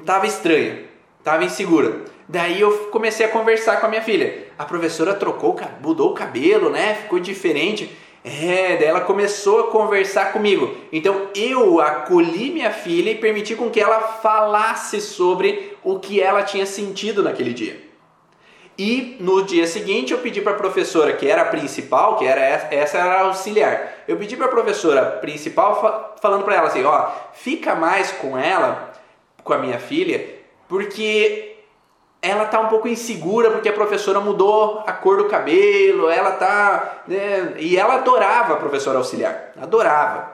tava 0.05 0.27
estranha, 0.27 0.83
estava 1.17 1.43
insegura. 1.43 2.01
Daí 2.29 2.61
eu 2.61 2.89
comecei 2.91 3.25
a 3.25 3.29
conversar 3.29 3.79
com 3.79 3.88
a 3.88 3.89
minha 3.89 4.03
filha. 4.03 4.49
A 4.55 4.65
professora 4.65 5.15
trocou, 5.15 5.59
mudou 5.81 6.11
o 6.11 6.13
cabelo, 6.13 6.69
né? 6.69 6.93
Ficou 6.93 7.19
diferente. 7.19 7.89
É, 8.23 8.77
daí 8.77 8.86
ela 8.86 9.01
começou 9.01 9.61
a 9.61 9.71
conversar 9.71 10.31
comigo. 10.31 10.77
Então 10.93 11.29
eu 11.33 11.81
acolhi 11.81 12.51
minha 12.51 12.69
filha 12.69 13.09
e 13.09 13.15
permiti 13.15 13.55
com 13.55 13.71
que 13.71 13.81
ela 13.81 14.01
falasse 14.01 15.01
sobre 15.01 15.75
o 15.83 15.97
que 15.97 16.21
ela 16.21 16.43
tinha 16.43 16.67
sentido 16.67 17.23
naquele 17.23 17.51
dia. 17.51 17.81
E 18.78 19.15
no 19.21 19.43
dia 19.43 19.65
seguinte 19.65 20.11
eu 20.11 20.19
pedi 20.19 20.41
para 20.41 20.51
a 20.51 20.57
professora, 20.57 21.13
que 21.13 21.30
era 21.30 21.43
a 21.43 21.45
principal, 21.45 22.17
que 22.17 22.26
era 22.26 22.41
essa, 22.41 22.67
essa 22.76 22.97
era 22.97 23.19
a 23.19 23.21
auxiliar. 23.21 23.93
Eu 24.07 24.17
pedi 24.17 24.36
para 24.36 24.47
a 24.47 24.49
professora 24.49 25.03
principal 25.21 26.15
falando 26.21 26.43
para 26.43 26.55
ela 26.55 26.67
assim, 26.67 26.84
ó, 26.84 27.09
fica 27.34 27.73
mais 27.73 28.11
com 28.11 28.38
ela, 28.38 28.91
com 29.43 29.53
a 29.53 29.57
minha 29.57 29.80
filha, 29.80 30.36
porque 30.67 31.55
ela 32.21 32.45
tá 32.45 32.59
um 32.59 32.67
pouco 32.67 32.88
insegura 32.88 33.51
porque 33.51 33.69
a 33.69 33.73
professora 33.73 34.19
mudou 34.19 34.84
a 34.86 34.91
cor 34.91 35.17
do 35.17 35.26
cabelo, 35.26 36.09
ela 36.09 36.32
tá. 36.32 37.03
Né, 37.07 37.53
e 37.59 37.78
ela 37.78 37.95
adorava 37.95 38.53
a 38.53 38.57
professora 38.57 38.97
auxiliar, 38.97 39.51
adorava. 39.61 40.34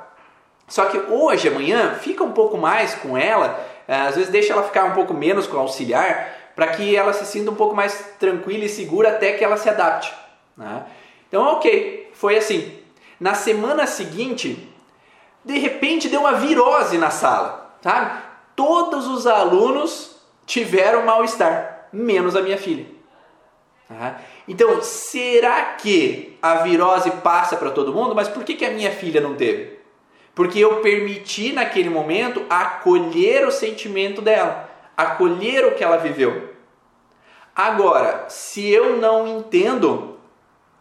Só 0.67 0.85
que 0.85 0.97
hoje, 0.97 1.49
amanhã, 1.49 1.95
fica 1.95 2.23
um 2.23 2.31
pouco 2.31 2.57
mais 2.57 2.95
com 2.95 3.17
ela, 3.17 3.59
eh, 3.87 3.93
às 3.93 4.15
vezes 4.15 4.31
deixa 4.31 4.53
ela 4.53 4.63
ficar 4.63 4.85
um 4.85 4.93
pouco 4.93 5.13
menos 5.13 5.45
com 5.45 5.57
a 5.57 5.59
auxiliar, 5.59 6.40
para 6.55 6.67
que 6.67 6.95
ela 6.95 7.13
se 7.13 7.25
sinta 7.25 7.51
um 7.51 7.55
pouco 7.55 7.75
mais 7.75 8.13
tranquila 8.19 8.65
e 8.65 8.69
segura 8.69 9.09
até 9.09 9.33
que 9.33 9.43
ela 9.43 9.57
se 9.57 9.69
adapte. 9.69 10.13
Né? 10.55 10.85
Então, 11.27 11.43
ok, 11.43 12.11
foi 12.13 12.37
assim. 12.37 12.79
Na 13.19 13.33
semana 13.33 13.85
seguinte, 13.87 14.69
de 15.43 15.57
repente 15.57 16.09
deu 16.09 16.21
uma 16.21 16.33
virose 16.33 16.97
na 16.97 17.09
sala, 17.09 17.75
sabe? 17.81 18.19
Todos 18.55 19.07
os 19.07 19.25
alunos 19.27 20.17
tiveram 20.45 21.05
mal-estar 21.05 21.87
menos 21.93 22.35
a 22.35 22.41
minha 22.41 22.57
filha. 22.57 22.85
Então, 24.47 24.81
será 24.81 25.63
que 25.75 26.37
a 26.41 26.55
virose 26.55 27.11
passa 27.11 27.55
para 27.57 27.71
todo 27.71 27.93
mundo? 27.93 28.15
Mas 28.15 28.27
por 28.27 28.43
que, 28.43 28.55
que 28.55 28.65
a 28.65 28.71
minha 28.71 28.91
filha 28.91 29.21
não 29.21 29.35
teve? 29.35 29.79
Porque 30.33 30.59
eu 30.59 30.77
permiti 30.77 31.51
naquele 31.51 31.89
momento 31.89 32.45
acolher 32.49 33.45
o 33.45 33.51
sentimento 33.51 34.21
dela, 34.21 34.69
acolher 35.01 35.65
o 35.65 35.75
que 35.75 35.83
ela 35.83 35.97
viveu. 35.97 36.49
Agora, 37.55 38.25
se 38.29 38.69
eu 38.69 38.97
não 38.97 39.27
entendo, 39.27 40.17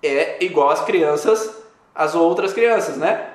é 0.03 0.43
igual 0.45 0.71
as 0.71 0.83
crianças, 0.83 1.63
as 1.95 2.15
outras 2.15 2.53
crianças, 2.53 2.97
né? 2.97 3.29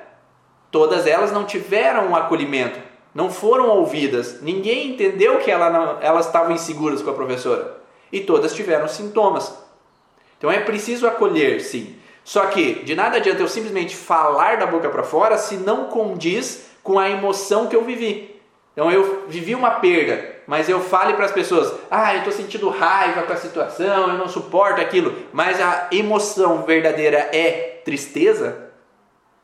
Todas 0.70 1.06
elas 1.06 1.30
não 1.32 1.44
tiveram 1.44 2.08
um 2.08 2.16
acolhimento 2.16 2.86
não 3.16 3.30
foram 3.30 3.70
ouvidas, 3.70 4.42
ninguém 4.42 4.90
entendeu 4.90 5.38
que 5.38 5.50
ela 5.50 5.70
não, 5.70 5.98
elas 6.02 6.26
estavam 6.26 6.52
inseguras 6.52 7.00
com 7.00 7.08
a 7.08 7.14
professora 7.14 7.78
e 8.12 8.20
todas 8.20 8.52
tiveram 8.52 8.86
sintomas. 8.86 9.56
Então 10.36 10.52
é 10.52 10.60
preciso 10.60 11.06
acolher, 11.06 11.62
sim. 11.62 11.96
Só 12.22 12.44
que 12.44 12.84
de 12.84 12.94
nada 12.94 13.16
adianta 13.16 13.40
eu 13.40 13.48
simplesmente 13.48 13.96
falar 13.96 14.58
da 14.58 14.66
boca 14.66 14.90
para 14.90 15.02
fora 15.02 15.38
se 15.38 15.56
não 15.56 15.86
condiz 15.86 16.66
com 16.82 16.98
a 16.98 17.08
emoção 17.08 17.68
que 17.68 17.74
eu 17.74 17.84
vivi. 17.84 18.38
Então 18.74 18.92
eu 18.92 19.24
vivi 19.28 19.54
uma 19.54 19.70
perda, 19.70 20.35
mas 20.46 20.68
eu 20.68 20.80
fale 20.80 21.14
para 21.14 21.26
as 21.26 21.32
pessoas: 21.32 21.72
ah, 21.90 22.14
eu 22.14 22.18
estou 22.18 22.32
sentindo 22.32 22.68
raiva 22.68 23.22
com 23.22 23.32
a 23.32 23.36
situação, 23.36 24.08
eu 24.08 24.18
não 24.18 24.28
suporto 24.28 24.80
aquilo, 24.80 25.14
mas 25.32 25.60
a 25.60 25.88
emoção 25.92 26.62
verdadeira 26.62 27.18
é 27.32 27.80
tristeza, 27.84 28.70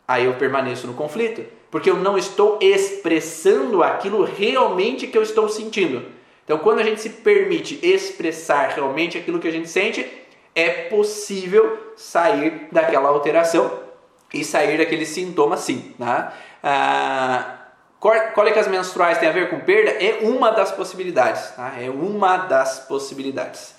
aí 0.06 0.24
eu 0.24 0.34
permaneço 0.34 0.86
no 0.86 0.94
conflito 0.94 1.44
porque 1.72 1.88
eu 1.88 1.96
não 1.96 2.18
estou 2.18 2.58
expressando 2.60 3.82
aquilo 3.82 4.24
realmente 4.24 5.06
que 5.06 5.16
eu 5.16 5.22
estou 5.22 5.48
sentindo. 5.48 6.04
Então, 6.44 6.58
quando 6.58 6.80
a 6.80 6.82
gente 6.82 7.00
se 7.00 7.08
permite 7.08 7.80
expressar 7.82 8.68
realmente 8.74 9.16
aquilo 9.16 9.38
que 9.38 9.48
a 9.48 9.50
gente 9.50 9.70
sente, 9.70 10.06
é 10.54 10.68
possível 10.68 11.94
sair 11.96 12.68
daquela 12.70 13.08
alteração 13.08 13.80
e 14.34 14.44
sair 14.44 14.76
daquele 14.76 15.06
sintoma 15.06 15.56
sim. 15.56 15.94
Né? 15.98 16.30
Ah, 16.62 17.61
cólicas 18.34 18.66
menstruais 18.66 19.18
tem 19.18 19.28
a 19.28 19.32
ver 19.32 19.48
com 19.48 19.60
perda? 19.60 19.90
É 19.90 20.18
uma 20.22 20.50
das 20.50 20.72
possibilidades. 20.72 21.50
Tá? 21.50 21.74
É 21.80 21.88
uma 21.88 22.36
das 22.36 22.80
possibilidades. 22.80 23.74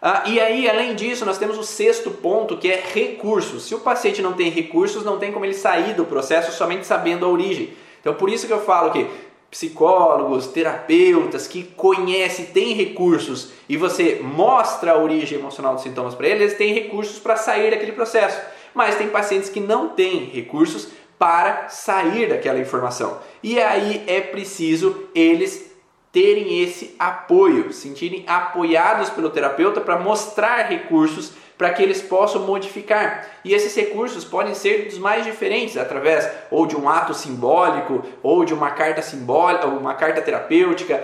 Ah, 0.00 0.24
e 0.26 0.40
aí, 0.40 0.68
além 0.68 0.94
disso, 0.96 1.24
nós 1.24 1.38
temos 1.38 1.56
o 1.56 1.62
sexto 1.62 2.10
ponto 2.10 2.58
que 2.58 2.70
é 2.70 2.82
recursos. 2.92 3.64
Se 3.64 3.74
o 3.74 3.78
paciente 3.80 4.20
não 4.20 4.32
tem 4.32 4.50
recursos, 4.50 5.04
não 5.04 5.18
tem 5.18 5.30
como 5.30 5.44
ele 5.44 5.54
sair 5.54 5.94
do 5.94 6.04
processo 6.04 6.50
somente 6.52 6.84
sabendo 6.84 7.24
a 7.24 7.28
origem. 7.28 7.72
Então, 8.00 8.12
por 8.14 8.28
isso 8.28 8.46
que 8.46 8.52
eu 8.52 8.60
falo 8.60 8.90
que 8.90 9.08
psicólogos, 9.48 10.48
terapeutas 10.48 11.46
que 11.46 11.62
conhecem, 11.62 12.46
têm 12.46 12.74
recursos 12.74 13.52
e 13.68 13.76
você 13.76 14.18
mostra 14.22 14.92
a 14.92 14.98
origem 14.98 15.38
emocional 15.38 15.74
dos 15.74 15.82
sintomas 15.82 16.14
para 16.14 16.26
eles, 16.26 16.40
eles 16.40 16.58
têm 16.58 16.74
recursos 16.74 17.18
para 17.18 17.36
sair 17.36 17.70
daquele 17.70 17.92
processo. 17.92 18.40
Mas 18.74 18.96
tem 18.96 19.08
pacientes 19.08 19.50
que 19.50 19.60
não 19.60 19.90
têm 19.90 20.24
recursos 20.24 20.88
para 21.22 21.68
sair 21.68 22.28
daquela 22.28 22.58
informação. 22.58 23.20
E 23.44 23.60
aí 23.60 24.02
é 24.08 24.20
preciso 24.20 25.08
eles 25.14 25.70
terem 26.10 26.60
esse 26.60 26.96
apoio, 26.98 27.72
sentirem 27.72 28.24
apoiados 28.26 29.08
pelo 29.08 29.30
terapeuta 29.30 29.80
para 29.80 30.00
mostrar 30.00 30.68
recursos 30.68 31.32
para 31.56 31.70
que 31.70 31.80
eles 31.80 32.02
possam 32.02 32.42
modificar. 32.42 33.28
E 33.44 33.54
esses 33.54 33.72
recursos 33.76 34.24
podem 34.24 34.52
ser 34.52 34.86
dos 34.86 34.98
mais 34.98 35.24
diferentes, 35.24 35.76
através 35.76 36.28
ou 36.50 36.66
de 36.66 36.74
um 36.74 36.88
ato 36.88 37.14
simbólico, 37.14 38.02
ou 38.20 38.44
de 38.44 38.52
uma 38.52 38.72
carta 38.72 39.00
simbólica, 39.00 39.68
uma 39.68 39.94
carta 39.94 40.20
terapêutica, 40.20 41.00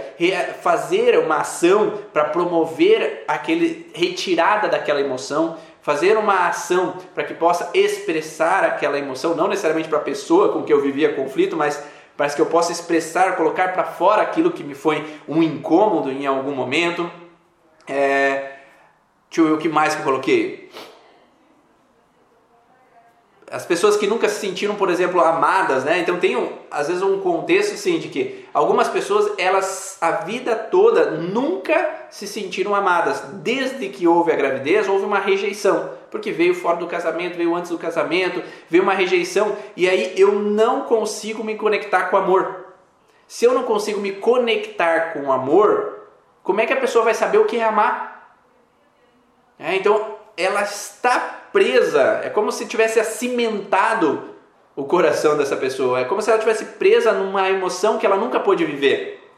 fazer 0.61 1.17
uma 1.17 1.43
ação 1.43 1.97
para 2.13 2.25
promover 2.25 3.23
aquele 3.29 3.89
retirada 3.95 4.67
daquela 4.67 5.01
emoção, 5.01 5.57
fazer 5.89 6.19
uma 6.19 6.49
ação 6.49 6.99
para 7.15 7.25
que 7.25 7.33
possa 7.33 7.71
expressar 7.73 8.63
aquela 8.63 8.99
emoção, 8.99 9.35
não 9.35 9.49
necessariamente 9.49 9.89
para 9.89 9.97
a 9.97 10.03
pessoa 10.03 10.53
com 10.53 10.63
que 10.63 10.71
eu 10.71 10.83
vivia 10.83 11.15
conflito, 11.15 11.57
mas 11.57 11.83
para 12.15 12.29
que 12.29 12.43
eu 12.43 12.45
possa 12.45 12.71
expressar, 12.71 13.37
colocar 13.37 13.73
para 13.73 13.85
fora 13.85 14.21
aquilo 14.21 14.51
que 14.51 14.63
me 14.63 14.75
foi 14.75 15.03
um 15.27 15.43
incômodo 15.43 16.11
em 16.11 16.27
algum 16.27 16.55
momento. 16.55 17.11
É, 17.87 18.59
deixa 19.31 19.41
eu 19.41 19.45
ver 19.47 19.53
o 19.53 19.57
que 19.57 19.67
mais 19.67 19.95
que 19.95 20.03
eu 20.03 20.05
coloquei. 20.05 20.71
As 23.51 23.65
pessoas 23.65 23.97
que 23.97 24.07
nunca 24.07 24.29
se 24.29 24.41
sentiram, 24.41 24.75
por 24.75 24.91
exemplo, 24.91 25.21
amadas, 25.21 25.85
né? 25.85 25.99
Então 26.01 26.19
tem 26.19 26.37
um, 26.37 26.53
às 26.71 26.89
vezes 26.89 27.03
um 27.03 27.21
contexto 27.21 27.75
assim 27.75 27.99
de 27.99 28.09
que 28.09 28.47
algumas 28.53 28.89
pessoas, 28.89 29.33
elas 29.39 29.97
a 30.01 30.11
vida 30.11 30.55
toda 30.55 31.13
nunca 31.13 32.09
se 32.11 32.27
sentiram 32.27 32.75
amadas. 32.75 33.21
Desde 33.43 33.89
que 33.89 34.07
houve 34.07 34.33
a 34.33 34.37
gravidez, 34.37 34.89
houve 34.89 35.05
uma 35.05 35.19
rejeição 35.19 35.97
porque 36.11 36.33
veio 36.33 36.55
fora 36.55 36.77
do 36.77 36.87
casamento, 36.87 37.37
veio 37.37 37.55
antes 37.55 37.71
do 37.71 37.79
casamento, 37.79 38.43
veio 38.69 38.83
uma 38.83 38.95
rejeição 38.95 39.57
e 39.77 39.89
aí 39.89 40.15
eu 40.17 40.33
não 40.33 40.83
consigo 40.83 41.45
me 41.45 41.55
conectar 41.55 42.05
com 42.05 42.17
o 42.17 42.19
amor. 42.19 42.67
Se 43.27 43.45
eu 43.45 43.53
não 43.53 43.65
consigo 43.65 44.01
me 44.01 44.13
conectar 44.13 45.13
com 45.13 45.27
o 45.27 45.33
amor, 45.33 46.09
como 46.43 46.61
é 46.61 46.67
que 46.67 46.73
a 46.73 46.81
pessoa 46.81 47.05
vai 47.05 47.15
saber 47.15 47.39
o 47.39 47.45
que 47.45 47.59
é 47.59 47.65
amar? 47.65 48.37
É, 49.59 49.75
então 49.77 50.17
ela 50.37 50.63
está 50.63 51.38
presa, 51.53 52.21
é 52.25 52.31
como 52.31 52.53
se 52.53 52.67
tivesse 52.67 53.01
acimentado 53.01 54.35
o 54.77 54.85
coração 54.85 55.37
dessa 55.37 55.57
pessoa. 55.57 56.01
É 56.01 56.05
como 56.05 56.23
se 56.23 56.31
ela 56.31 56.39
tivesse 56.39 56.65
presa 56.65 57.13
numa 57.13 57.49
emoção 57.49 57.99
que 57.99 58.07
ela 58.07 58.17
nunca 58.17 58.39
pôde 58.39 58.65
viver. 58.65 59.29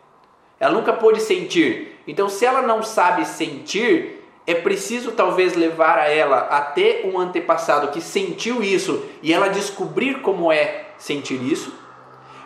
Ela 0.58 0.74
nunca 0.74 0.92
pôde 0.92 1.20
sentir. 1.20 1.98
Então, 2.06 2.28
se 2.28 2.44
ela 2.44 2.60
não 2.60 2.82
sabe 2.82 3.24
sentir, 3.24 4.22
é 4.46 4.54
preciso 4.54 5.12
talvez 5.12 5.54
levar 5.54 5.98
a 5.98 6.08
ela 6.08 6.40
até 6.50 7.02
um 7.04 7.18
antepassado 7.18 7.88
que 7.88 8.00
sentiu 8.00 8.62
isso 8.62 9.02
e 9.22 9.32
ela 9.32 9.48
descobrir 9.48 10.20
como 10.20 10.52
é 10.52 10.88
sentir 10.98 11.42
isso. 11.42 11.72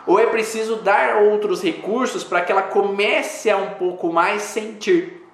Ou 0.07 0.19
é 0.19 0.27
preciso 0.27 0.77
dar 0.77 1.17
outros 1.17 1.61
recursos 1.61 2.23
para 2.23 2.41
que 2.41 2.51
ela 2.51 2.61
comece 2.61 3.49
a 3.49 3.57
um 3.57 3.71
pouco 3.71 4.13
mais 4.13 4.43
sentir 4.43 5.24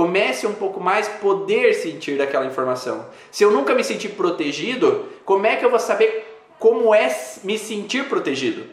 comece 0.00 0.46
um 0.46 0.54
pouco 0.54 0.80
mais 0.80 1.06
poder 1.06 1.74
sentir 1.74 2.16
daquela 2.16 2.46
informação. 2.46 3.04
Se 3.30 3.44
eu 3.44 3.50
nunca 3.50 3.74
me 3.74 3.84
sentir 3.84 4.08
protegido, 4.08 5.04
como 5.26 5.44
é 5.46 5.56
que 5.56 5.64
eu 5.64 5.68
vou 5.68 5.78
saber 5.78 6.38
como 6.58 6.94
é 6.94 7.14
me 7.44 7.58
sentir 7.58 8.08
protegido? 8.08 8.64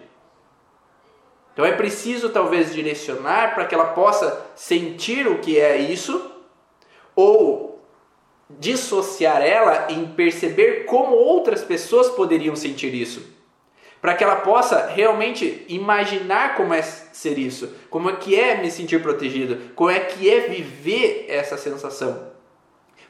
Então 1.52 1.66
é 1.66 1.74
preciso 1.74 2.30
talvez 2.30 2.74
direcionar 2.74 3.56
para 3.56 3.66
que 3.66 3.76
ela 3.76 3.88
possa 3.88 4.42
sentir 4.56 5.28
o 5.28 5.40
que 5.40 5.60
é 5.60 5.76
isso 5.76 6.32
ou 7.14 7.86
dissociar 8.50 9.42
ela 9.42 9.88
em 9.92 10.08
perceber 10.08 10.86
como 10.86 11.14
outras 11.14 11.62
pessoas 11.62 12.10
poderiam 12.10 12.56
sentir 12.56 12.94
isso 12.94 13.37
para 14.02 14.14
que 14.14 14.24
ela 14.24 14.38
possa 14.38 14.88
realmente 14.88 15.66
imaginar 15.68 16.56
como 16.56 16.74
é 16.74 16.82
ser 16.82 17.38
isso, 17.38 17.74
como 17.90 18.10
é 18.10 18.16
que 18.16 18.40
é 18.40 18.56
me 18.56 18.70
sentir 18.70 19.02
protegido, 19.02 19.72
como 19.76 19.90
é 19.90 20.00
que 20.00 20.30
é 20.30 20.42
viver 20.42 21.26
essa 21.28 21.58
sensação. 21.58 22.32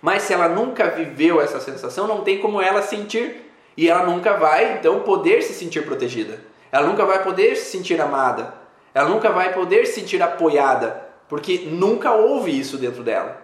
Mas 0.01 0.23
se 0.23 0.33
ela 0.33 0.47
nunca 0.47 0.89
viveu 0.89 1.41
essa 1.41 1.59
sensação, 1.59 2.07
não 2.07 2.21
tem 2.21 2.39
como 2.39 2.61
ela 2.61 2.81
sentir 2.81 3.51
e 3.75 3.89
ela 3.89 4.05
nunca 4.05 4.33
vai 4.33 4.77
então 4.77 5.01
poder 5.01 5.41
se 5.41 5.53
sentir 5.53 5.85
protegida. 5.85 6.39
Ela 6.71 6.87
nunca 6.87 7.05
vai 7.05 7.23
poder 7.23 7.55
se 7.55 7.71
sentir 7.71 7.99
amada. 7.99 8.53
Ela 8.93 9.09
nunca 9.09 9.29
vai 9.29 9.53
poder 9.53 9.85
se 9.85 9.93
sentir 9.93 10.21
apoiada, 10.21 11.05
porque 11.27 11.67
nunca 11.69 12.13
houve 12.13 12.57
isso 12.57 12.77
dentro 12.77 13.03
dela. 13.03 13.41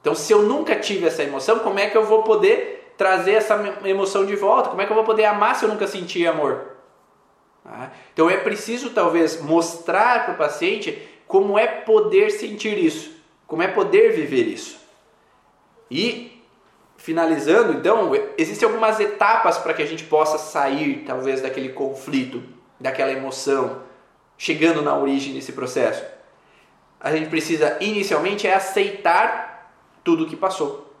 Então, 0.00 0.14
se 0.14 0.32
eu 0.32 0.42
nunca 0.42 0.76
tive 0.76 1.06
essa 1.06 1.22
emoção, 1.22 1.60
como 1.60 1.78
é 1.78 1.88
que 1.88 1.96
eu 1.96 2.04
vou 2.04 2.22
poder 2.22 2.83
trazer 2.96 3.32
essa 3.32 3.54
emoção 3.84 4.24
de 4.24 4.36
volta? 4.36 4.70
Como 4.70 4.80
é 4.80 4.86
que 4.86 4.92
eu 4.92 4.96
vou 4.96 5.04
poder 5.04 5.24
amar 5.24 5.54
se 5.56 5.64
eu 5.64 5.68
nunca 5.68 5.86
senti 5.86 6.26
amor? 6.26 6.74
Ah, 7.64 7.90
então 8.12 8.28
é 8.28 8.36
preciso 8.36 8.90
talvez 8.90 9.40
mostrar 9.40 10.24
para 10.24 10.34
o 10.34 10.36
paciente 10.36 10.98
como 11.26 11.58
é 11.58 11.66
poder 11.66 12.30
sentir 12.30 12.76
isso, 12.78 13.10
como 13.46 13.62
é 13.62 13.68
poder 13.68 14.12
viver 14.12 14.46
isso. 14.46 14.78
E 15.90 16.42
finalizando, 16.96 17.72
então, 17.72 18.12
existem 18.38 18.66
algumas 18.66 19.00
etapas 19.00 19.58
para 19.58 19.74
que 19.74 19.82
a 19.82 19.86
gente 19.86 20.04
possa 20.04 20.38
sair 20.38 21.04
talvez 21.06 21.40
daquele 21.40 21.70
conflito, 21.70 22.42
daquela 22.78 23.12
emoção, 23.12 23.82
chegando 24.38 24.82
na 24.82 24.96
origem 24.96 25.34
desse 25.34 25.52
processo. 25.52 26.04
A 27.00 27.12
gente 27.12 27.28
precisa 27.28 27.76
inicialmente 27.80 28.46
é 28.46 28.54
aceitar 28.54 29.70
tudo 30.02 30.24
o 30.24 30.26
que 30.26 30.36
passou. 30.36 30.93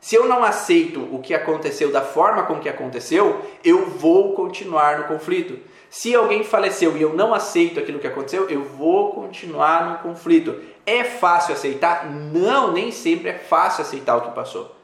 Se 0.00 0.14
eu 0.14 0.26
não 0.26 0.42
aceito 0.42 1.08
o 1.14 1.20
que 1.20 1.34
aconteceu 1.34 1.92
da 1.92 2.00
forma 2.00 2.44
com 2.44 2.58
que 2.58 2.68
aconteceu, 2.68 3.44
eu 3.62 3.86
vou 3.86 4.32
continuar 4.32 4.98
no 4.98 5.04
conflito. 5.04 5.58
Se 5.90 6.14
alguém 6.14 6.42
faleceu 6.42 6.96
e 6.96 7.02
eu 7.02 7.12
não 7.12 7.34
aceito 7.34 7.78
aquilo 7.78 7.98
que 7.98 8.06
aconteceu, 8.06 8.48
eu 8.48 8.64
vou 8.64 9.12
continuar 9.12 9.90
no 9.90 9.98
conflito. 9.98 10.58
É 10.86 11.04
fácil 11.04 11.52
aceitar? 11.52 12.06
Não, 12.06 12.72
nem 12.72 12.90
sempre 12.90 13.28
é 13.28 13.34
fácil 13.34 13.82
aceitar 13.82 14.16
o 14.16 14.22
que 14.22 14.30
passou. 14.30 14.74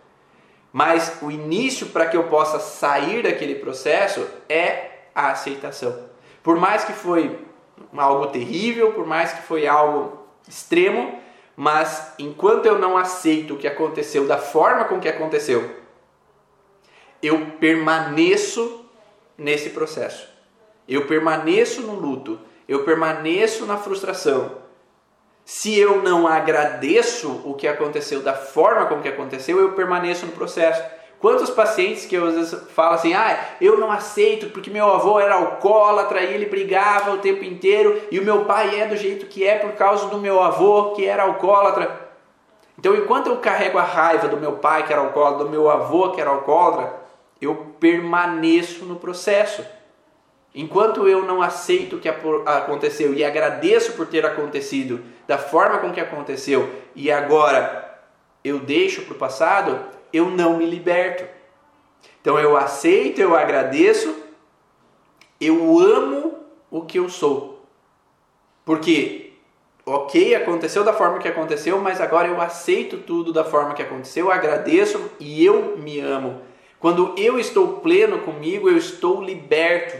Mas 0.70 1.16
o 1.22 1.30
início 1.30 1.86
para 1.86 2.06
que 2.06 2.16
eu 2.16 2.24
possa 2.24 2.58
sair 2.58 3.22
daquele 3.22 3.54
processo 3.54 4.26
é 4.48 4.90
a 5.14 5.30
aceitação. 5.30 5.96
Por 6.42 6.58
mais 6.58 6.84
que 6.84 6.92
foi 6.92 7.38
algo 7.96 8.26
terrível, 8.26 8.92
por 8.92 9.06
mais 9.06 9.32
que 9.32 9.42
foi 9.42 9.66
algo 9.66 10.26
extremo, 10.46 11.18
mas 11.56 12.12
enquanto 12.18 12.66
eu 12.66 12.78
não 12.78 12.98
aceito 12.98 13.54
o 13.54 13.56
que 13.56 13.66
aconteceu 13.66 14.26
da 14.26 14.36
forma 14.36 14.84
com 14.84 15.00
que 15.00 15.08
aconteceu, 15.08 15.74
eu 17.22 17.52
permaneço 17.58 18.84
nesse 19.38 19.70
processo. 19.70 20.28
Eu 20.86 21.06
permaneço 21.06 21.80
no 21.80 21.94
luto, 21.94 22.38
eu 22.68 22.84
permaneço 22.84 23.64
na 23.64 23.78
frustração. 23.78 24.58
Se 25.44 25.78
eu 25.78 26.02
não 26.02 26.26
agradeço 26.26 27.40
o 27.44 27.54
que 27.54 27.66
aconteceu 27.66 28.20
da 28.20 28.34
forma 28.34 28.86
como 28.86 29.02
que 29.02 29.08
aconteceu, 29.08 29.58
eu 29.58 29.72
permaneço 29.72 30.26
no 30.26 30.32
processo. 30.32 30.82
Quantos 31.18 31.48
pacientes 31.48 32.04
que 32.04 32.14
eu 32.14 32.26
às 32.26 32.34
vezes 32.34 32.60
falo 32.72 32.94
assim, 32.94 33.14
ah, 33.14 33.38
eu 33.60 33.78
não 33.78 33.90
aceito 33.90 34.50
porque 34.50 34.70
meu 34.70 34.86
avô 34.86 35.18
era 35.18 35.34
alcoólatra 35.34 36.20
e 36.22 36.34
ele 36.34 36.46
brigava 36.46 37.12
o 37.12 37.18
tempo 37.18 37.42
inteiro 37.42 38.02
e 38.10 38.18
o 38.18 38.24
meu 38.24 38.44
pai 38.44 38.78
é 38.78 38.86
do 38.86 38.96
jeito 38.96 39.26
que 39.26 39.44
é 39.44 39.58
por 39.58 39.72
causa 39.72 40.08
do 40.08 40.18
meu 40.18 40.42
avô 40.42 40.92
que 40.92 41.06
era 41.06 41.22
alcoólatra. 41.22 42.06
Então, 42.78 42.94
enquanto 42.94 43.28
eu 43.28 43.38
carrego 43.38 43.78
a 43.78 43.82
raiva 43.82 44.28
do 44.28 44.36
meu 44.36 44.52
pai 44.52 44.86
que 44.86 44.92
era 44.92 45.00
alcoólatra, 45.00 45.44
do 45.44 45.50
meu 45.50 45.70
avô 45.70 46.10
que 46.10 46.20
era 46.20 46.28
alcoólatra, 46.28 46.92
eu 47.40 47.74
permaneço 47.80 48.84
no 48.84 48.96
processo. 48.96 49.64
Enquanto 50.54 51.08
eu 51.08 51.22
não 51.22 51.42
aceito 51.42 51.96
o 51.96 51.98
que 51.98 52.08
aconteceu 52.08 53.14
e 53.14 53.24
agradeço 53.24 53.92
por 53.92 54.06
ter 54.06 54.24
acontecido 54.24 55.02
da 55.26 55.38
forma 55.38 55.78
com 55.78 55.92
que 55.92 56.00
aconteceu 56.00 56.70
e 56.94 57.10
agora 57.10 58.00
eu 58.42 58.60
deixo 58.60 59.02
para 59.02 59.14
o 59.14 59.18
passado, 59.18 59.78
eu 60.12 60.30
não 60.30 60.56
me 60.56 60.66
liberto. 60.66 61.24
Então 62.20 62.38
eu 62.38 62.56
aceito, 62.56 63.20
eu 63.20 63.36
agradeço, 63.36 64.14
eu 65.40 65.78
amo 65.78 66.38
o 66.70 66.82
que 66.82 66.98
eu 66.98 67.08
sou. 67.08 67.64
Porque, 68.64 69.32
ok, 69.84 70.34
aconteceu 70.34 70.82
da 70.82 70.92
forma 70.92 71.18
que 71.18 71.28
aconteceu, 71.28 71.78
mas 71.78 72.00
agora 72.00 72.26
eu 72.28 72.40
aceito 72.40 72.98
tudo 72.98 73.32
da 73.32 73.44
forma 73.44 73.74
que 73.74 73.82
aconteceu, 73.82 74.30
agradeço 74.30 75.10
e 75.20 75.44
eu 75.44 75.76
me 75.78 76.00
amo. 76.00 76.42
Quando 76.80 77.14
eu 77.16 77.38
estou 77.38 77.80
pleno 77.80 78.18
comigo, 78.20 78.68
eu 78.68 78.76
estou 78.76 79.22
liberto 79.22 79.96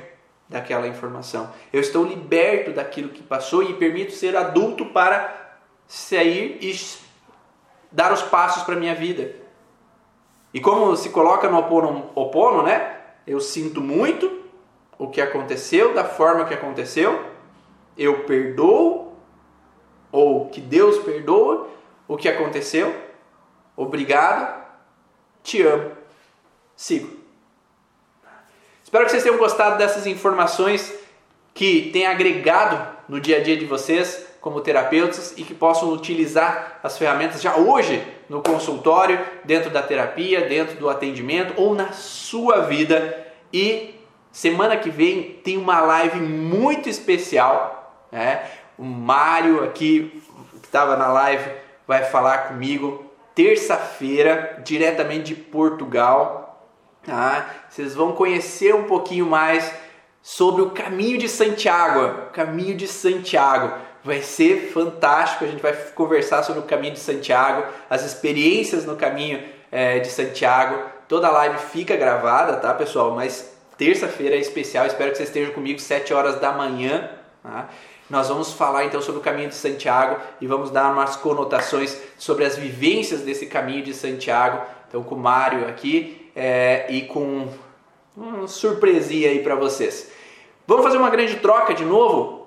daquela 0.49 0.87
informação. 0.87 1.53
Eu 1.73 1.81
estou 1.81 2.05
liberto 2.05 2.73
daquilo 2.73 3.09
que 3.09 3.23
passou 3.23 3.63
e 3.63 3.75
permito 3.75 4.13
ser 4.13 4.37
adulto 4.37 4.87
para 4.87 5.59
sair 5.87 6.59
e 6.61 6.77
dar 7.91 8.13
os 8.13 8.23
passos 8.23 8.63
para 8.63 8.75
a 8.75 8.79
minha 8.79 8.95
vida. 8.95 9.46
E 10.57 10.61
como 10.61 10.97
se 10.97 11.11
coloca 11.11 11.51
no 11.51 11.59
opono, 11.59 12.11
opono, 12.15 12.63
né? 12.63 12.99
Eu 13.27 13.41
sinto 13.41 13.79
muito 13.79 14.43
o 14.99 15.07
que 15.07 15.21
aconteceu, 15.21 15.93
da 15.93 16.03
forma 16.03 16.47
que 16.47 16.55
aconteceu, 16.55 17.23
eu 17.95 18.25
perdoo, 18.25 19.13
ou 20.11 20.49
que 20.49 20.59
Deus 20.59 20.99
perdoa 21.01 21.69
o 22.09 22.17
que 22.17 22.27
aconteceu, 22.27 22.91
obrigado, 23.77 24.65
te 25.43 25.61
amo, 25.61 25.91
sigo. 26.75 27.19
Espero 28.83 29.05
que 29.05 29.11
vocês 29.11 29.25
tenham 29.25 29.37
gostado 29.37 29.77
dessas 29.77 30.07
informações 30.07 30.91
que 31.53 31.91
têm 31.93 32.07
agregado 32.07 32.97
no 33.07 33.21
dia 33.21 33.37
a 33.37 33.43
dia 33.43 33.59
de 33.59 33.67
vocês 33.67 34.26
como 34.47 34.61
terapeutas 34.61 35.35
e 35.37 35.43
que 35.43 35.53
possam 35.53 35.93
utilizar 35.93 36.79
as 36.81 36.97
ferramentas 36.97 37.43
já 37.43 37.57
hoje 37.57 38.01
no 38.29 38.41
consultório, 38.41 39.19
dentro 39.43 39.71
da 39.71 39.83
terapia, 39.83 40.43
dentro 40.43 40.77
do 40.77 40.89
atendimento 40.89 41.61
ou 41.61 41.75
na 41.75 41.91
sua 41.91 42.61
vida. 42.61 43.27
E 43.53 43.99
semana 44.31 44.77
que 44.77 44.89
vem 44.89 45.41
tem 45.43 45.57
uma 45.57 45.81
live 45.81 46.21
muito 46.21 46.89
especial. 46.89 48.07
Né? 48.13 48.41
O 48.79 48.85
Mário 48.85 49.65
aqui, 49.65 50.23
que 50.61 50.65
estava 50.65 50.97
na 50.97 51.09
live, 51.09 51.51
vai 51.85 52.05
falar 52.05 52.47
comigo 52.47 53.05
terça-feira, 53.35 54.63
diretamente 54.65 55.25
de 55.25 55.35
Portugal. 55.35 56.65
Tá? 57.05 57.51
Vocês 57.69 57.97
vão 57.97 58.13
conhecer 58.13 58.73
um 58.77 58.85
pouquinho 58.85 59.27
mais 59.27 59.75
sobre 60.23 60.63
o 60.63 60.71
caminho 60.71 61.19
de 61.19 61.29
Santiago, 61.29 62.31
caminho 62.31 62.77
de 62.77 62.87
Santiago. 62.87 63.86
Vai 64.07 64.23
ser 64.23 64.71
fantástico. 64.73 65.45
A 65.45 65.49
gente 65.49 65.61
vai 65.61 65.73
conversar 65.73 66.45
sobre 66.45 66.61
o 66.61 66.65
caminho 66.65 66.93
de 66.93 67.01
Santiago, 67.01 67.67
as 67.91 68.05
experiências 68.05 68.87
no 68.87 68.95
caminho 68.95 69.43
é, 69.73 69.99
de 69.99 70.07
Santiago. 70.07 70.81
Toda 71.09 71.27
a 71.27 71.33
live 71.33 71.59
fica 71.59 71.97
gravada, 71.97 72.57
tá, 72.59 72.73
pessoal? 72.73 73.11
Mas 73.17 73.53
terça-feira 73.77 74.37
é 74.37 74.39
especial. 74.39 74.87
Espero 74.87 75.11
que 75.11 75.17
vocês 75.17 75.29
estejam 75.29 75.53
comigo 75.53 75.81
7 75.81 76.15
horas 76.15 76.39
da 76.41 76.53
manhã. 76.53 77.11
Tá? 77.43 77.69
Nós 78.09 78.29
vamos 78.29 78.53
falar 78.53 78.85
então 78.85 79.03
sobre 79.03 79.21
o 79.21 79.25
caminho 79.25 79.49
de 79.49 79.57
Santiago 79.57 80.21
e 80.41 80.47
vamos 80.47 80.71
dar 80.71 80.93
umas 80.93 81.17
conotações 81.17 82.01
sobre 82.17 82.45
as 82.45 82.57
vivências 82.57 83.23
desse 83.23 83.47
caminho 83.47 83.83
de 83.83 83.93
Santiago. 83.93 84.65
Então, 84.89 85.03
com 85.03 85.17
o 85.17 85.19
Mário 85.19 85.67
aqui 85.67 86.31
é, 86.37 86.87
e 86.89 87.03
com 87.03 87.49
uma 88.17 88.47
surpresinha 88.47 89.31
aí 89.31 89.41
para 89.41 89.57
vocês. 89.57 90.13
Vamos 90.65 90.85
fazer 90.85 90.97
uma 90.97 91.11
grande 91.11 91.35
troca 91.37 91.75
de 91.75 91.85
novo? 91.85 92.46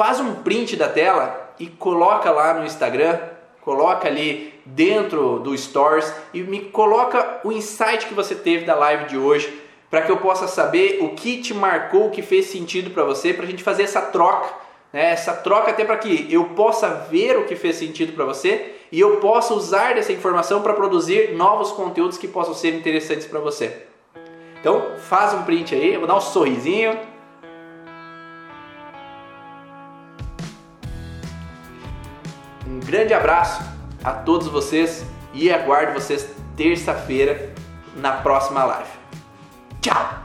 Faz 0.00 0.18
um 0.18 0.36
print 0.36 0.76
da 0.76 0.88
tela 0.88 1.52
e 1.58 1.66
coloca 1.66 2.30
lá 2.30 2.54
no 2.54 2.64
Instagram, 2.64 3.18
coloca 3.60 4.08
ali 4.08 4.58
dentro 4.64 5.38
do 5.40 5.54
Stories 5.54 6.10
e 6.32 6.40
me 6.40 6.58
coloca 6.58 7.40
o 7.44 7.52
insight 7.52 8.06
que 8.06 8.14
você 8.14 8.34
teve 8.34 8.64
da 8.64 8.74
live 8.74 9.04
de 9.04 9.18
hoje. 9.18 9.60
para 9.90 10.00
que 10.00 10.10
eu 10.10 10.16
possa 10.16 10.46
saber 10.46 11.00
o 11.02 11.10
que 11.10 11.42
te 11.42 11.52
marcou, 11.52 12.06
o 12.06 12.10
que 12.10 12.22
fez 12.22 12.46
sentido 12.46 12.90
para 12.90 13.04
você, 13.04 13.34
para 13.34 13.44
a 13.44 13.46
gente 13.46 13.62
fazer 13.62 13.82
essa 13.82 14.00
troca, 14.00 14.48
né? 14.90 15.10
essa 15.10 15.34
troca 15.34 15.70
até 15.70 15.84
para 15.84 15.98
que 15.98 16.26
eu 16.30 16.44
possa 16.44 16.88
ver 17.10 17.36
o 17.36 17.44
que 17.44 17.54
fez 17.54 17.76
sentido 17.76 18.14
para 18.14 18.24
você 18.24 18.76
e 18.90 18.98
eu 18.98 19.16
possa 19.16 19.52
usar 19.52 19.96
dessa 19.96 20.12
informação 20.12 20.62
para 20.62 20.72
produzir 20.72 21.34
novos 21.34 21.72
conteúdos 21.72 22.16
que 22.16 22.26
possam 22.26 22.54
ser 22.54 22.72
interessantes 22.74 23.26
para 23.26 23.40
você. 23.40 23.82
Então, 24.60 24.92
faz 24.96 25.34
um 25.34 25.42
print 25.42 25.74
aí, 25.74 25.92
eu 25.92 26.00
vou 26.00 26.08
dar 26.08 26.16
um 26.16 26.22
sorrisinho. 26.22 26.98
Um 32.70 32.78
grande 32.78 33.12
abraço 33.12 33.60
a 34.04 34.12
todos 34.12 34.46
vocês 34.46 35.04
e 35.34 35.50
aguardo 35.50 35.92
vocês 35.92 36.30
terça-feira 36.56 37.52
na 37.96 38.12
próxima 38.12 38.62
live. 38.62 38.90
Tchau! 39.80 40.19